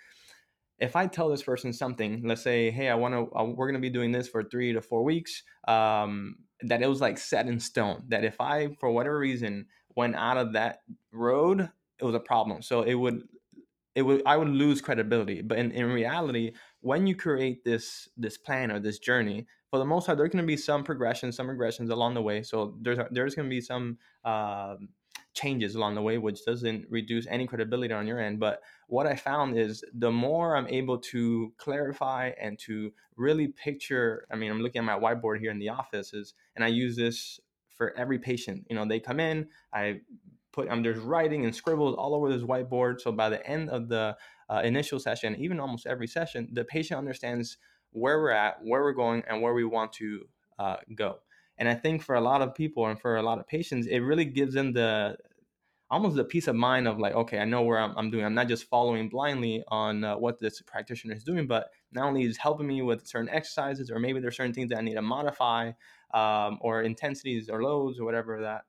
if 0.78 0.96
I 0.96 1.06
tell 1.06 1.28
this 1.28 1.42
person 1.42 1.72
something, 1.72 2.22
let's 2.24 2.42
say, 2.42 2.70
hey, 2.70 2.88
I 2.88 2.94
want 2.94 3.14
to, 3.14 3.36
uh, 3.36 3.44
we're 3.44 3.66
going 3.66 3.74
to 3.74 3.80
be 3.80 3.90
doing 3.90 4.12
this 4.12 4.28
for 4.28 4.42
three 4.42 4.72
to 4.72 4.80
four 4.80 5.04
weeks, 5.04 5.42
um, 5.68 6.36
that 6.62 6.82
it 6.82 6.88
was 6.88 7.00
like 7.00 7.18
set 7.18 7.46
in 7.46 7.60
stone. 7.60 8.04
That 8.08 8.24
if 8.24 8.40
I, 8.40 8.68
for 8.80 8.90
whatever 8.90 9.18
reason, 9.18 9.66
went 9.94 10.16
out 10.16 10.36
of 10.36 10.54
that 10.54 10.80
road, 11.12 11.68
it 11.98 12.04
was 12.04 12.14
a 12.14 12.20
problem. 12.20 12.62
So 12.62 12.82
it 12.82 12.94
would 12.94 13.22
it 13.94 14.02
would 14.02 14.22
I 14.26 14.36
would 14.36 14.48
lose 14.48 14.80
credibility. 14.80 15.42
But 15.42 15.58
in, 15.58 15.72
in 15.72 15.86
reality, 15.86 16.52
when 16.80 17.06
you 17.06 17.14
create 17.14 17.64
this 17.64 18.08
this 18.16 18.38
plan 18.38 18.70
or 18.70 18.78
this 18.78 18.98
journey, 18.98 19.46
for 19.70 19.78
the 19.78 19.84
most 19.84 20.06
part, 20.06 20.18
there's 20.18 20.30
going 20.30 20.42
to 20.42 20.46
be 20.46 20.56
some 20.56 20.84
progression, 20.84 21.32
some 21.32 21.48
regressions 21.48 21.90
along 21.90 22.14
the 22.14 22.22
way. 22.22 22.42
So 22.42 22.76
there's 22.80 22.98
there's 23.10 23.34
going 23.34 23.48
to 23.48 23.54
be 23.54 23.60
some 23.60 23.98
uh, 24.24 24.76
changes 25.34 25.74
along 25.74 25.94
the 25.94 26.02
way, 26.02 26.18
which 26.18 26.44
doesn't 26.44 26.86
reduce 26.88 27.26
any 27.28 27.46
credibility 27.46 27.92
on 27.94 28.06
your 28.06 28.20
end. 28.20 28.40
But 28.40 28.60
what 28.88 29.06
I 29.06 29.16
found 29.16 29.58
is 29.58 29.84
the 29.92 30.10
more 30.10 30.56
I'm 30.56 30.68
able 30.68 30.98
to 30.98 31.52
clarify 31.56 32.32
and 32.40 32.58
to 32.60 32.92
really 33.16 33.48
picture. 33.48 34.26
I 34.30 34.36
mean, 34.36 34.50
I'm 34.50 34.60
looking 34.60 34.80
at 34.80 34.84
my 34.84 34.98
whiteboard 34.98 35.40
here 35.40 35.50
in 35.50 35.58
the 35.58 35.68
office, 35.68 36.12
is, 36.14 36.34
and 36.54 36.64
I 36.64 36.68
use 36.68 36.96
this 36.96 37.40
for 37.76 37.96
every 37.96 38.18
patient. 38.18 38.66
You 38.68 38.76
know, 38.76 38.84
they 38.84 39.00
come 39.00 39.20
in, 39.20 39.48
I 39.72 40.00
put 40.52 40.68
um, 40.68 40.82
there's 40.82 40.98
writing 40.98 41.44
and 41.44 41.54
scribbles 41.54 41.94
all 41.96 42.14
over 42.14 42.32
this 42.32 42.42
whiteboard. 42.42 43.00
So 43.00 43.12
by 43.12 43.28
the 43.28 43.46
end 43.46 43.70
of 43.70 43.88
the 43.88 44.16
uh, 44.48 44.62
initial 44.64 44.98
session, 44.98 45.36
even 45.38 45.60
almost 45.60 45.86
every 45.86 46.06
session, 46.06 46.48
the 46.52 46.64
patient 46.64 46.98
understands 46.98 47.56
where 47.92 48.18
we're 48.20 48.30
at, 48.30 48.58
where 48.62 48.82
we're 48.82 48.92
going, 48.92 49.22
and 49.28 49.42
where 49.42 49.54
we 49.54 49.64
want 49.64 49.92
to 49.94 50.28
uh, 50.58 50.76
go. 50.94 51.18
And 51.58 51.68
I 51.68 51.74
think 51.74 52.02
for 52.02 52.14
a 52.14 52.20
lot 52.20 52.40
of 52.42 52.54
people 52.54 52.86
and 52.86 52.98
for 52.98 53.16
a 53.16 53.22
lot 53.22 53.38
of 53.38 53.46
patients, 53.46 53.86
it 53.86 53.98
really 53.98 54.24
gives 54.24 54.54
them 54.54 54.72
the 54.72 55.16
almost 55.90 56.14
the 56.14 56.24
peace 56.24 56.46
of 56.46 56.54
mind 56.54 56.86
of 56.86 56.98
like, 56.98 57.14
okay, 57.14 57.38
I 57.38 57.44
know 57.44 57.62
where 57.62 57.78
I'm, 57.78 57.92
I'm 57.96 58.10
doing. 58.10 58.24
I'm 58.24 58.34
not 58.34 58.46
just 58.46 58.68
following 58.68 59.08
blindly 59.08 59.64
on 59.68 60.04
uh, 60.04 60.16
what 60.16 60.38
this 60.38 60.62
practitioner 60.62 61.14
is 61.14 61.24
doing, 61.24 61.48
but 61.48 61.70
not 61.92 62.06
only 62.06 62.22
is 62.22 62.36
helping 62.36 62.68
me 62.68 62.80
with 62.80 63.06
certain 63.06 63.28
exercises, 63.28 63.90
or 63.90 63.98
maybe 63.98 64.20
there's 64.20 64.36
certain 64.36 64.54
things 64.54 64.70
that 64.70 64.78
I 64.78 64.82
need 64.82 64.94
to 64.94 65.02
modify, 65.02 65.72
um, 66.14 66.58
or 66.60 66.82
intensities 66.82 67.48
or 67.48 67.62
loads 67.62 67.98
or 67.98 68.04
whatever 68.04 68.40
that 68.42 68.62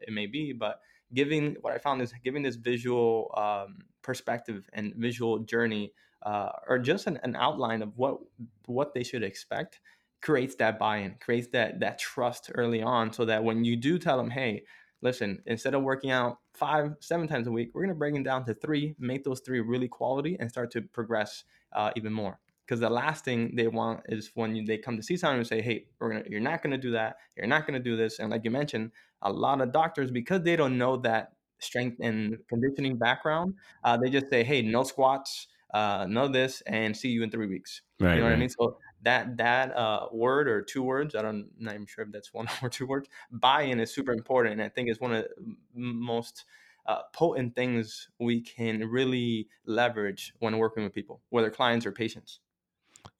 it 0.00 0.12
may 0.12 0.26
be, 0.26 0.52
but 0.52 0.80
giving 1.14 1.56
what 1.60 1.72
I 1.72 1.78
found 1.78 2.02
is 2.02 2.12
giving 2.24 2.42
this 2.42 2.56
visual 2.56 3.32
um, 3.36 3.78
perspective 4.02 4.68
and 4.72 4.94
visual 4.96 5.40
journey, 5.40 5.92
uh, 6.22 6.50
or 6.68 6.78
just 6.78 7.06
an, 7.06 7.18
an, 7.22 7.36
outline 7.36 7.82
of 7.82 7.96
what 7.96 8.18
what 8.66 8.94
they 8.94 9.02
should 9.02 9.22
expect, 9.22 9.80
creates 10.22 10.54
that 10.56 10.78
buy-in, 10.78 11.16
creates 11.20 11.48
that 11.52 11.80
that 11.80 11.98
trust 11.98 12.50
early 12.54 12.82
on, 12.82 13.12
so 13.12 13.24
that 13.24 13.42
when 13.44 13.64
you 13.64 13.76
do 13.76 13.98
tell 13.98 14.16
them, 14.16 14.30
hey, 14.30 14.62
listen, 15.02 15.42
instead 15.46 15.74
of 15.74 15.82
working 15.82 16.10
out 16.10 16.38
five, 16.54 16.94
seven 17.00 17.28
times 17.28 17.46
a 17.46 17.52
week, 17.52 17.70
we're 17.74 17.82
gonna 17.82 17.94
bring 17.94 18.16
it 18.16 18.24
down 18.24 18.44
to 18.44 18.54
three, 18.54 18.94
make 18.98 19.24
those 19.24 19.40
three 19.40 19.60
really 19.60 19.88
quality, 19.88 20.36
and 20.38 20.50
start 20.50 20.70
to 20.72 20.82
progress 20.82 21.44
uh, 21.72 21.90
even 21.96 22.12
more 22.12 22.38
because 22.68 22.80
the 22.80 22.90
last 22.90 23.24
thing 23.24 23.52
they 23.54 23.66
want 23.66 24.00
is 24.08 24.30
when 24.34 24.54
you, 24.54 24.66
they 24.66 24.76
come 24.76 24.96
to 24.96 25.02
see 25.02 25.16
someone 25.16 25.38
and 25.38 25.46
say, 25.46 25.62
"Hey, 25.62 25.86
we're 25.98 26.10
gonna, 26.10 26.24
you're 26.28 26.40
not 26.40 26.62
going 26.62 26.72
to 26.72 26.78
do 26.78 26.90
that. 26.90 27.16
You're 27.36 27.46
not 27.46 27.66
going 27.66 27.82
to 27.82 27.82
do 27.82 27.96
this." 27.96 28.18
And 28.18 28.30
like 28.30 28.44
you 28.44 28.50
mentioned, 28.50 28.90
a 29.22 29.32
lot 29.32 29.62
of 29.62 29.72
doctors 29.72 30.10
because 30.10 30.42
they 30.42 30.54
don't 30.54 30.76
know 30.76 30.98
that 30.98 31.32
strength 31.60 31.96
and 32.00 32.36
conditioning 32.48 32.98
background, 32.98 33.54
uh, 33.84 33.96
they 33.96 34.10
just 34.10 34.28
say, 34.28 34.44
"Hey, 34.44 34.60
no 34.60 34.82
squats, 34.82 35.46
uh, 35.72 36.06
no 36.08 36.28
this, 36.28 36.60
and 36.66 36.94
see 36.94 37.08
you 37.08 37.22
in 37.22 37.30
three 37.30 37.46
weeks." 37.46 37.80
Right, 38.00 38.14
you 38.14 38.20
know 38.20 38.26
right. 38.26 38.32
what 38.32 38.36
I 38.36 38.40
mean? 38.40 38.50
So 38.50 38.76
that 39.02 39.38
that 39.38 39.74
uh, 39.74 40.08
word 40.12 40.46
or 40.46 40.60
two 40.60 40.82
words, 40.82 41.14
I 41.14 41.22
don't, 41.22 41.48
I'm 41.58 41.64
not 41.64 41.74
even 41.74 41.86
sure 41.86 42.04
if 42.04 42.12
that's 42.12 42.34
one 42.40 42.48
or 42.62 42.68
two 42.68 42.86
words. 42.86 43.08
Buy-in 43.30 43.80
is 43.80 43.94
super 43.94 44.12
important, 44.12 44.54
and 44.54 44.62
I 44.62 44.68
think 44.68 44.90
it's 44.90 45.00
one 45.00 45.14
of 45.14 45.24
the 45.24 45.56
most 45.74 46.44
uh, 46.84 47.00
potent 47.14 47.54
things 47.54 48.08
we 48.18 48.42
can 48.42 48.80
really 48.90 49.48
leverage 49.64 50.34
when 50.40 50.58
working 50.58 50.84
with 50.84 50.92
people, 50.92 51.22
whether 51.30 51.50
clients 51.50 51.86
or 51.86 51.92
patients. 51.92 52.40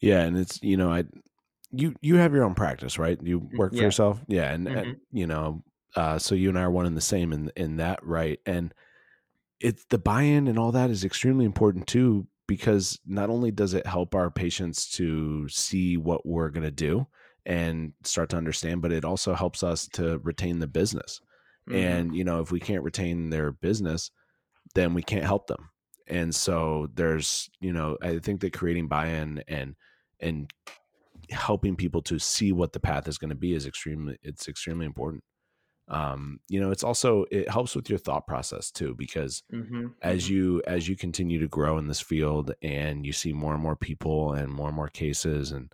Yeah, 0.01 0.21
and 0.23 0.38
it's 0.38 0.62
you 0.62 0.77
know 0.77 0.93
I 0.93 1.05
you 1.73 1.95
you 2.01 2.17
have 2.17 2.33
your 2.33 2.45
own 2.45 2.55
practice, 2.55 2.99
right? 2.99 3.19
You 3.23 3.41
mm, 3.41 3.57
work 3.57 3.73
for 3.73 3.79
yeah. 3.79 3.83
yourself, 3.83 4.21
yeah, 4.27 4.53
and, 4.53 4.67
mm-hmm. 4.67 4.79
and 4.79 4.97
you 5.12 5.27
know, 5.27 5.62
uh, 5.97 6.19
so 6.19 6.35
you 6.35 6.49
and 6.49 6.59
I 6.59 6.62
are 6.62 6.71
one 6.71 6.87
and 6.87 6.97
the 6.97 7.03
same 7.03 7.33
in 7.33 7.51
in 7.57 7.77
that, 7.77 8.05
right? 8.05 8.41
And 8.47 8.73
it's 9.61 9.85
the 9.91 9.99
buy-in 9.99 10.47
and 10.47 10.59
all 10.59 10.73
that 10.73 10.91
is 10.91 11.05
extremely 11.05 11.45
important 11.45 11.87
too, 11.87 12.27
because 12.47 12.99
not 13.07 13.29
only 13.29 13.51
does 13.51 13.75
it 13.75 13.87
help 13.87 14.14
our 14.14 14.31
patients 14.31 14.88
to 14.91 15.49
see 15.49 15.97
what 15.97 16.25
we're 16.25 16.51
going 16.51 16.64
to 16.64 16.71
do 16.71 17.09
and 17.45 17.93
start 18.05 18.29
to 18.31 18.37
understand, 18.37 18.83
but 18.83 18.93
it 18.93 19.05
also 19.05 19.35
helps 19.35 19.64
us 19.64 19.88
to 19.88 20.19
retain 20.19 20.61
the 20.61 20.69
business. 20.69 21.21
Mm-hmm. 21.69 21.79
And 21.79 22.17
you 22.17 22.25
know, 22.25 22.41
if 22.41 22.53
we 22.53 22.61
can't 22.61 22.85
retain 22.85 23.31
their 23.31 23.51
business, 23.51 24.11
then 24.75 24.95
we 24.95 25.03
can't 25.03 25.25
help 25.25 25.49
them 25.49 25.71
and 26.09 26.35
so 26.35 26.88
there's 26.94 27.49
you 27.61 27.73
know 27.73 27.97
i 28.03 28.18
think 28.18 28.40
that 28.40 28.53
creating 28.53 28.88
buy-in 28.88 29.42
and 29.49 29.75
and 30.21 30.51
helping 31.31 31.77
people 31.77 32.01
to 32.01 32.18
see 32.18 32.53
what 32.53 32.73
the 32.73 32.81
path 32.81 33.07
is 33.07 33.18
going 33.18 33.29
to 33.29 33.37
be 33.37 33.55
is 33.55 33.66
extremely 33.66 34.16
it's 34.23 34.49
extremely 34.49 34.87
important 34.87 35.23
um 35.88 36.38
you 36.49 36.61
know 36.61 36.71
it's 36.71 36.85
also 36.85 37.25
it 37.31 37.49
helps 37.51 37.75
with 37.75 37.88
your 37.88 37.99
thought 37.99 38.27
process 38.27 38.71
too 38.71 38.94
because 38.97 39.42
mm-hmm. 39.53 39.87
as 40.03 40.25
mm-hmm. 40.25 40.35
you 40.35 40.62
as 40.66 40.88
you 40.88 40.97
continue 40.97 41.38
to 41.38 41.49
grow 41.49 41.79
in 41.79 41.87
this 41.87 42.01
field 42.01 42.53
and 42.62 43.07
you 43.07 43.12
see 43.12 43.33
more 43.33 43.55
and 43.55 43.62
more 43.62 43.77
people 43.77 44.33
and 44.33 44.51
more 44.51 44.68
and 44.68 44.77
more 44.77 44.88
cases 44.88 45.53
and 45.53 45.73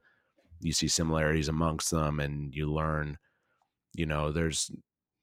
you 0.61 0.73
see 0.73 0.89
similarities 0.89 1.49
amongst 1.49 1.91
them 1.91 2.21
and 2.21 2.55
you 2.55 2.71
learn 2.71 3.19
you 3.95 4.07
know 4.07 4.31
there's 4.31 4.71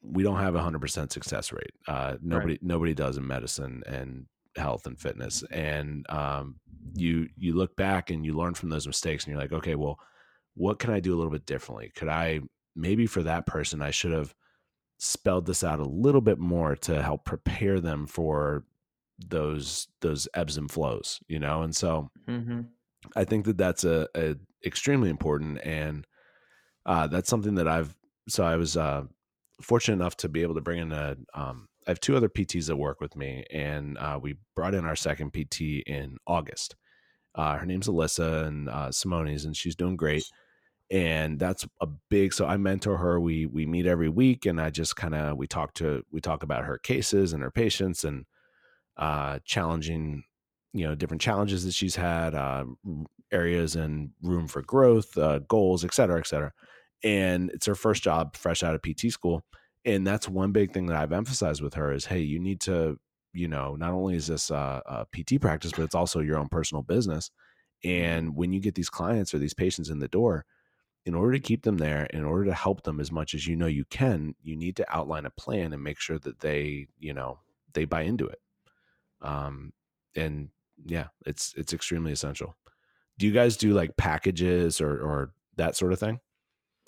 we 0.01 0.23
don't 0.23 0.39
have 0.39 0.55
a 0.55 0.61
hundred 0.61 0.81
percent 0.81 1.11
success 1.11 1.51
rate. 1.51 1.73
Uh, 1.87 2.15
nobody 2.21 2.53
right. 2.53 2.63
nobody 2.63 2.93
does 2.93 3.17
in 3.17 3.27
medicine, 3.27 3.83
and 3.85 4.25
health 4.55 4.85
and 4.85 4.99
fitness 4.99 5.43
and 5.51 6.05
um, 6.09 6.55
you 6.93 7.27
you 7.37 7.53
look 7.53 7.75
back 7.75 8.09
and 8.09 8.25
you 8.25 8.33
learn 8.33 8.53
from 8.53 8.69
those 8.69 8.87
mistakes 8.87 9.23
and 9.23 9.31
you're 9.31 9.41
like 9.41 9.53
okay 9.53 9.75
well 9.75 9.99
what 10.55 10.79
can 10.79 10.91
i 10.91 10.99
do 10.99 11.13
a 11.13 11.17
little 11.17 11.31
bit 11.31 11.45
differently 11.45 11.91
could 11.95 12.09
i 12.09 12.39
maybe 12.75 13.05
for 13.05 13.23
that 13.23 13.45
person 13.45 13.81
i 13.81 13.91
should 13.91 14.11
have 14.11 14.33
spelled 14.97 15.45
this 15.45 15.63
out 15.63 15.79
a 15.79 15.85
little 15.85 16.21
bit 16.21 16.37
more 16.37 16.75
to 16.75 17.01
help 17.01 17.25
prepare 17.25 17.79
them 17.79 18.05
for 18.05 18.65
those 19.29 19.87
those 20.01 20.27
ebbs 20.33 20.57
and 20.57 20.71
flows 20.71 21.19
you 21.27 21.39
know 21.39 21.61
and 21.61 21.75
so 21.75 22.09
mm-hmm. 22.27 22.61
i 23.15 23.23
think 23.23 23.45
that 23.45 23.57
that's 23.57 23.83
a, 23.83 24.07
a 24.15 24.35
extremely 24.65 25.09
important 25.09 25.59
and 25.63 26.05
uh, 26.85 27.07
that's 27.07 27.29
something 27.29 27.55
that 27.55 27.67
i've 27.67 27.95
so 28.27 28.43
i 28.43 28.55
was 28.55 28.75
uh, 28.75 29.03
fortunate 29.61 29.95
enough 29.95 30.17
to 30.17 30.29
be 30.29 30.41
able 30.41 30.55
to 30.55 30.61
bring 30.61 30.79
in 30.79 30.91
a 30.91 31.15
um, 31.33 31.67
I 31.87 31.91
have 31.91 31.99
two 31.99 32.15
other 32.15 32.29
PTs 32.29 32.67
that 32.67 32.77
work 32.77 33.01
with 33.01 33.15
me, 33.15 33.43
and 33.51 33.97
uh, 33.97 34.19
we 34.21 34.35
brought 34.55 34.75
in 34.75 34.85
our 34.85 34.95
second 34.95 35.31
PT 35.31 35.83
in 35.87 36.17
August. 36.27 36.75
Uh, 37.33 37.57
her 37.57 37.65
name's 37.65 37.87
Alyssa 37.87 38.45
and 38.45 38.69
uh, 38.69 38.91
Simone's, 38.91 39.45
and 39.45 39.55
she's 39.55 39.75
doing 39.75 39.95
great. 39.95 40.23
And 40.91 41.39
that's 41.39 41.65
a 41.79 41.87
big. 42.09 42.33
So 42.33 42.45
I 42.45 42.57
mentor 42.57 42.97
her. 42.97 43.19
We 43.19 43.45
we 43.45 43.65
meet 43.65 43.85
every 43.85 44.09
week, 44.09 44.45
and 44.45 44.59
I 44.59 44.69
just 44.69 44.95
kind 44.95 45.15
of 45.15 45.37
we 45.37 45.47
talk 45.47 45.73
to 45.75 46.03
we 46.11 46.19
talk 46.19 46.43
about 46.43 46.65
her 46.65 46.77
cases 46.77 47.33
and 47.33 47.41
her 47.41 47.51
patients 47.51 48.03
and 48.03 48.25
uh, 48.97 49.39
challenging, 49.45 50.23
you 50.73 50.85
know, 50.85 50.93
different 50.93 51.21
challenges 51.21 51.63
that 51.65 51.73
she's 51.73 51.95
had, 51.95 52.35
uh, 52.35 52.65
areas 53.31 53.75
and 53.75 54.11
room 54.21 54.47
for 54.47 54.61
growth, 54.61 55.17
uh, 55.17 55.39
goals, 55.39 55.85
et 55.85 55.93
cetera, 55.93 56.19
et 56.19 56.27
cetera. 56.27 56.51
And 57.03 57.49
it's 57.51 57.65
her 57.65 57.75
first 57.75 58.03
job, 58.03 58.35
fresh 58.35 58.61
out 58.61 58.75
of 58.75 58.81
PT 58.81 59.11
school 59.11 59.43
and 59.85 60.05
that's 60.05 60.29
one 60.29 60.51
big 60.51 60.73
thing 60.73 60.87
that 60.87 60.97
I've 60.97 61.11
emphasized 61.11 61.61
with 61.61 61.73
her 61.75 61.91
is, 61.91 62.05
hey, 62.05 62.19
you 62.19 62.39
need 62.39 62.61
to, 62.61 62.99
you 63.33 63.47
know, 63.47 63.75
not 63.75 63.93
only 63.93 64.15
is 64.15 64.27
this 64.27 64.49
a, 64.49 64.81
a 64.85 65.05
PT 65.11 65.41
practice, 65.41 65.71
but 65.71 65.83
it's 65.83 65.95
also 65.95 66.19
your 66.19 66.37
own 66.37 66.49
personal 66.49 66.83
business. 66.83 67.31
Mm-hmm. 67.83 68.05
And 68.05 68.35
when 68.35 68.53
you 68.53 68.59
get 68.59 68.75
these 68.75 68.89
clients 68.89 69.33
or 69.33 69.39
these 69.39 69.53
patients 69.53 69.89
in 69.89 69.99
the 69.99 70.07
door, 70.07 70.45
in 71.05 71.15
order 71.15 71.33
to 71.33 71.39
keep 71.39 71.63
them 71.63 71.77
there, 71.77 72.05
in 72.05 72.23
order 72.23 72.45
to 72.45 72.53
help 72.53 72.83
them 72.83 72.99
as 72.99 73.11
much 73.11 73.33
as 73.33 73.47
you 73.47 73.55
know 73.55 73.65
you 73.65 73.85
can, 73.85 74.35
you 74.43 74.55
need 74.55 74.75
to 74.75 74.95
outline 74.95 75.25
a 75.25 75.31
plan 75.31 75.73
and 75.73 75.83
make 75.83 75.99
sure 75.99 76.19
that 76.19 76.39
they, 76.41 76.87
you 76.99 77.13
know, 77.13 77.39
they 77.73 77.85
buy 77.85 78.01
into 78.01 78.27
it. 78.27 78.39
Um, 79.21 79.73
and 80.15 80.49
yeah, 80.85 81.07
it's 81.25 81.53
it's 81.57 81.73
extremely 81.73 82.11
essential. 82.11 82.55
Do 83.17 83.25
you 83.25 83.31
guys 83.31 83.57
do 83.57 83.73
like 83.73 83.97
packages 83.97 84.81
or 84.81 84.91
or 84.91 85.33
that 85.55 85.75
sort 85.75 85.93
of 85.93 85.99
thing? 85.99 86.19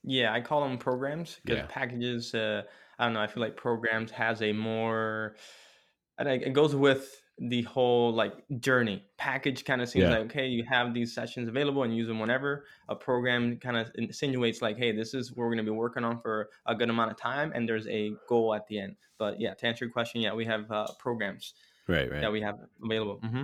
Yeah, 0.04 0.34
I 0.34 0.42
call 0.42 0.62
them 0.68 0.78
programs 0.78 1.40
because 1.44 1.60
Yeah. 1.60 1.68
packages. 1.68 2.36
Uh, 2.36 2.64
I 3.00 3.06
don't 3.06 3.14
know. 3.14 3.22
I 3.22 3.28
feel 3.28 3.42
like 3.42 3.58
programs 3.58 4.12
has 4.12 4.42
a 4.42 4.52
more. 4.54 5.36
Think 6.22 6.44
it 6.44 6.54
goes 6.54 6.76
with 6.76 7.10
the 7.40 7.64
whole 7.64 8.14
like 8.14 8.34
journey. 8.60 9.04
Package 9.18 9.66
kind 9.66 9.82
of 9.82 9.90
seems 9.90 10.04
Yeah. 10.04 10.10
like 10.12 10.20
okay, 10.26 10.48
you 10.48 10.64
have 10.70 10.94
these 10.94 11.14
sessions 11.14 11.50
available 11.50 11.84
and 11.84 11.96
use 11.96 12.08
them 12.08 12.20
whenever. 12.20 12.66
A 12.88 12.96
program 12.96 13.58
kind 13.58 13.76
of 13.78 13.90
insinuates 13.96 14.62
like, 14.62 14.78
hey, 14.78 14.92
this 14.92 15.14
is 15.16 15.32
what 15.32 15.38
we're 15.40 15.48
going 15.48 15.58
to 15.58 15.64
be 15.64 15.72
working 15.72 16.04
on 16.04 16.22
for 16.22 16.50
a 16.68 16.76
good 16.76 16.90
amount 16.90 17.12
of 17.12 17.18
time, 17.18 17.52
and 17.56 17.68
there's 17.68 17.88
a 17.88 18.12
goal 18.30 18.54
at 18.54 18.68
the 18.68 18.80
end. 18.80 18.96
But 19.18 19.42
yeah, 19.42 19.54
to 19.56 19.66
answer 19.66 19.86
your 19.86 19.92
question, 19.92 20.22
yeah, 20.22 20.34
we 20.34 20.46
have 20.46 20.70
uh, 20.72 20.88
programs 21.00 21.54
Right, 21.88 22.10
right. 22.12 22.22
that 22.22 22.32
we 22.32 22.42
have 22.42 22.60
available. 22.84 23.20
hmm 23.24 23.44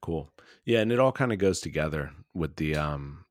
Cool. 0.00 0.30
Yeah, 0.64 0.80
and 0.80 0.90
it 0.90 0.98
all 0.98 1.12
kind 1.12 1.32
of 1.32 1.38
goes 1.38 1.60
together 1.60 2.12
with 2.34 2.56
the 2.56 2.76
um 2.76 3.24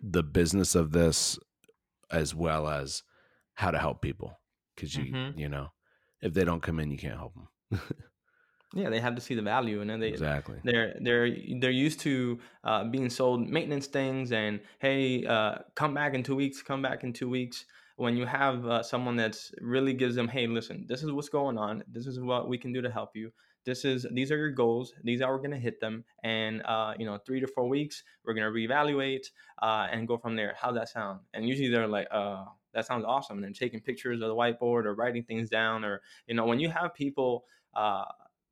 the 0.00 0.22
business 0.22 0.74
of 0.74 0.92
this 0.92 1.38
as 2.10 2.34
well 2.34 2.68
as 2.68 3.02
how 3.54 3.70
to 3.72 3.78
help 3.78 4.00
people 4.02 4.38
cuz 4.76 4.94
you 4.94 5.04
Mhm. 5.12 5.38
you 5.38 5.48
know, 5.48 5.72
if 6.20 6.32
they 6.34 6.44
don't 6.44 6.62
come 6.62 6.80
in 6.80 6.90
you 6.90 6.98
can't 6.98 7.16
help 7.16 7.34
them. 7.34 7.48
Yeah, 8.74 8.90
they 8.90 9.00
have 9.00 9.14
to 9.14 9.20
see 9.20 9.34
the 9.34 9.42
value, 9.42 9.80
and 9.80 9.88
then 9.88 10.00
they 10.00 10.08
exactly. 10.08 10.56
they're 10.64 10.96
they're 11.00 11.30
they're 11.60 11.70
used 11.70 12.00
to 12.00 12.38
uh, 12.64 12.84
being 12.84 13.08
sold 13.08 13.48
maintenance 13.48 13.86
things 13.86 14.32
and 14.32 14.60
hey, 14.80 15.24
uh, 15.24 15.58
come 15.74 15.94
back 15.94 16.14
in 16.14 16.22
two 16.22 16.34
weeks, 16.36 16.62
come 16.62 16.82
back 16.82 17.04
in 17.04 17.12
two 17.12 17.28
weeks. 17.28 17.64
When 17.96 18.16
you 18.16 18.26
have 18.26 18.66
uh, 18.66 18.82
someone 18.82 19.16
that's 19.16 19.52
really 19.62 19.94
gives 19.94 20.14
them, 20.16 20.28
hey, 20.28 20.46
listen, 20.46 20.84
this 20.86 21.02
is 21.02 21.10
what's 21.12 21.30
going 21.30 21.56
on. 21.56 21.82
This 21.88 22.06
is 22.06 22.20
what 22.20 22.48
we 22.48 22.58
can 22.58 22.70
do 22.72 22.82
to 22.82 22.90
help 22.90 23.10
you. 23.14 23.32
This 23.64 23.84
is 23.84 24.04
these 24.12 24.30
are 24.30 24.36
your 24.36 24.50
goals. 24.50 24.92
These 25.02 25.22
are 25.22 25.32
we're 25.34 25.42
gonna 25.42 25.58
hit 25.58 25.80
them, 25.80 26.04
and 26.22 26.60
uh, 26.66 26.94
you 26.98 27.06
know, 27.06 27.18
three 27.24 27.40
to 27.40 27.46
four 27.46 27.68
weeks, 27.68 28.02
we're 28.24 28.34
gonna 28.34 28.50
reevaluate 28.50 29.26
uh, 29.62 29.86
and 29.90 30.06
go 30.06 30.18
from 30.18 30.36
there. 30.36 30.54
How 30.60 30.72
that 30.72 30.88
sound? 30.88 31.20
And 31.32 31.48
usually 31.48 31.68
they're 31.68 31.88
like, 31.88 32.08
uh, 32.10 32.44
that 32.76 32.86
sounds 32.86 33.04
awesome. 33.04 33.38
And 33.38 33.44
then 33.44 33.52
taking 33.52 33.80
pictures 33.80 34.22
of 34.22 34.28
the 34.28 34.36
whiteboard 34.36 34.84
or 34.84 34.94
writing 34.94 35.24
things 35.24 35.50
down, 35.50 35.84
or 35.84 36.02
you 36.28 36.34
know, 36.36 36.44
when 36.44 36.60
you 36.60 36.70
have 36.70 36.94
people. 36.94 37.44
Uh, 37.74 38.04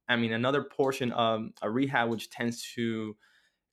I 0.07 0.17
mean, 0.17 0.35
another 0.35 0.63
portion 0.63 1.13
of 1.13 1.49
a 1.63 1.71
rehab 1.71 2.11
which 2.11 2.29
tends 2.29 2.63
to, 2.75 3.17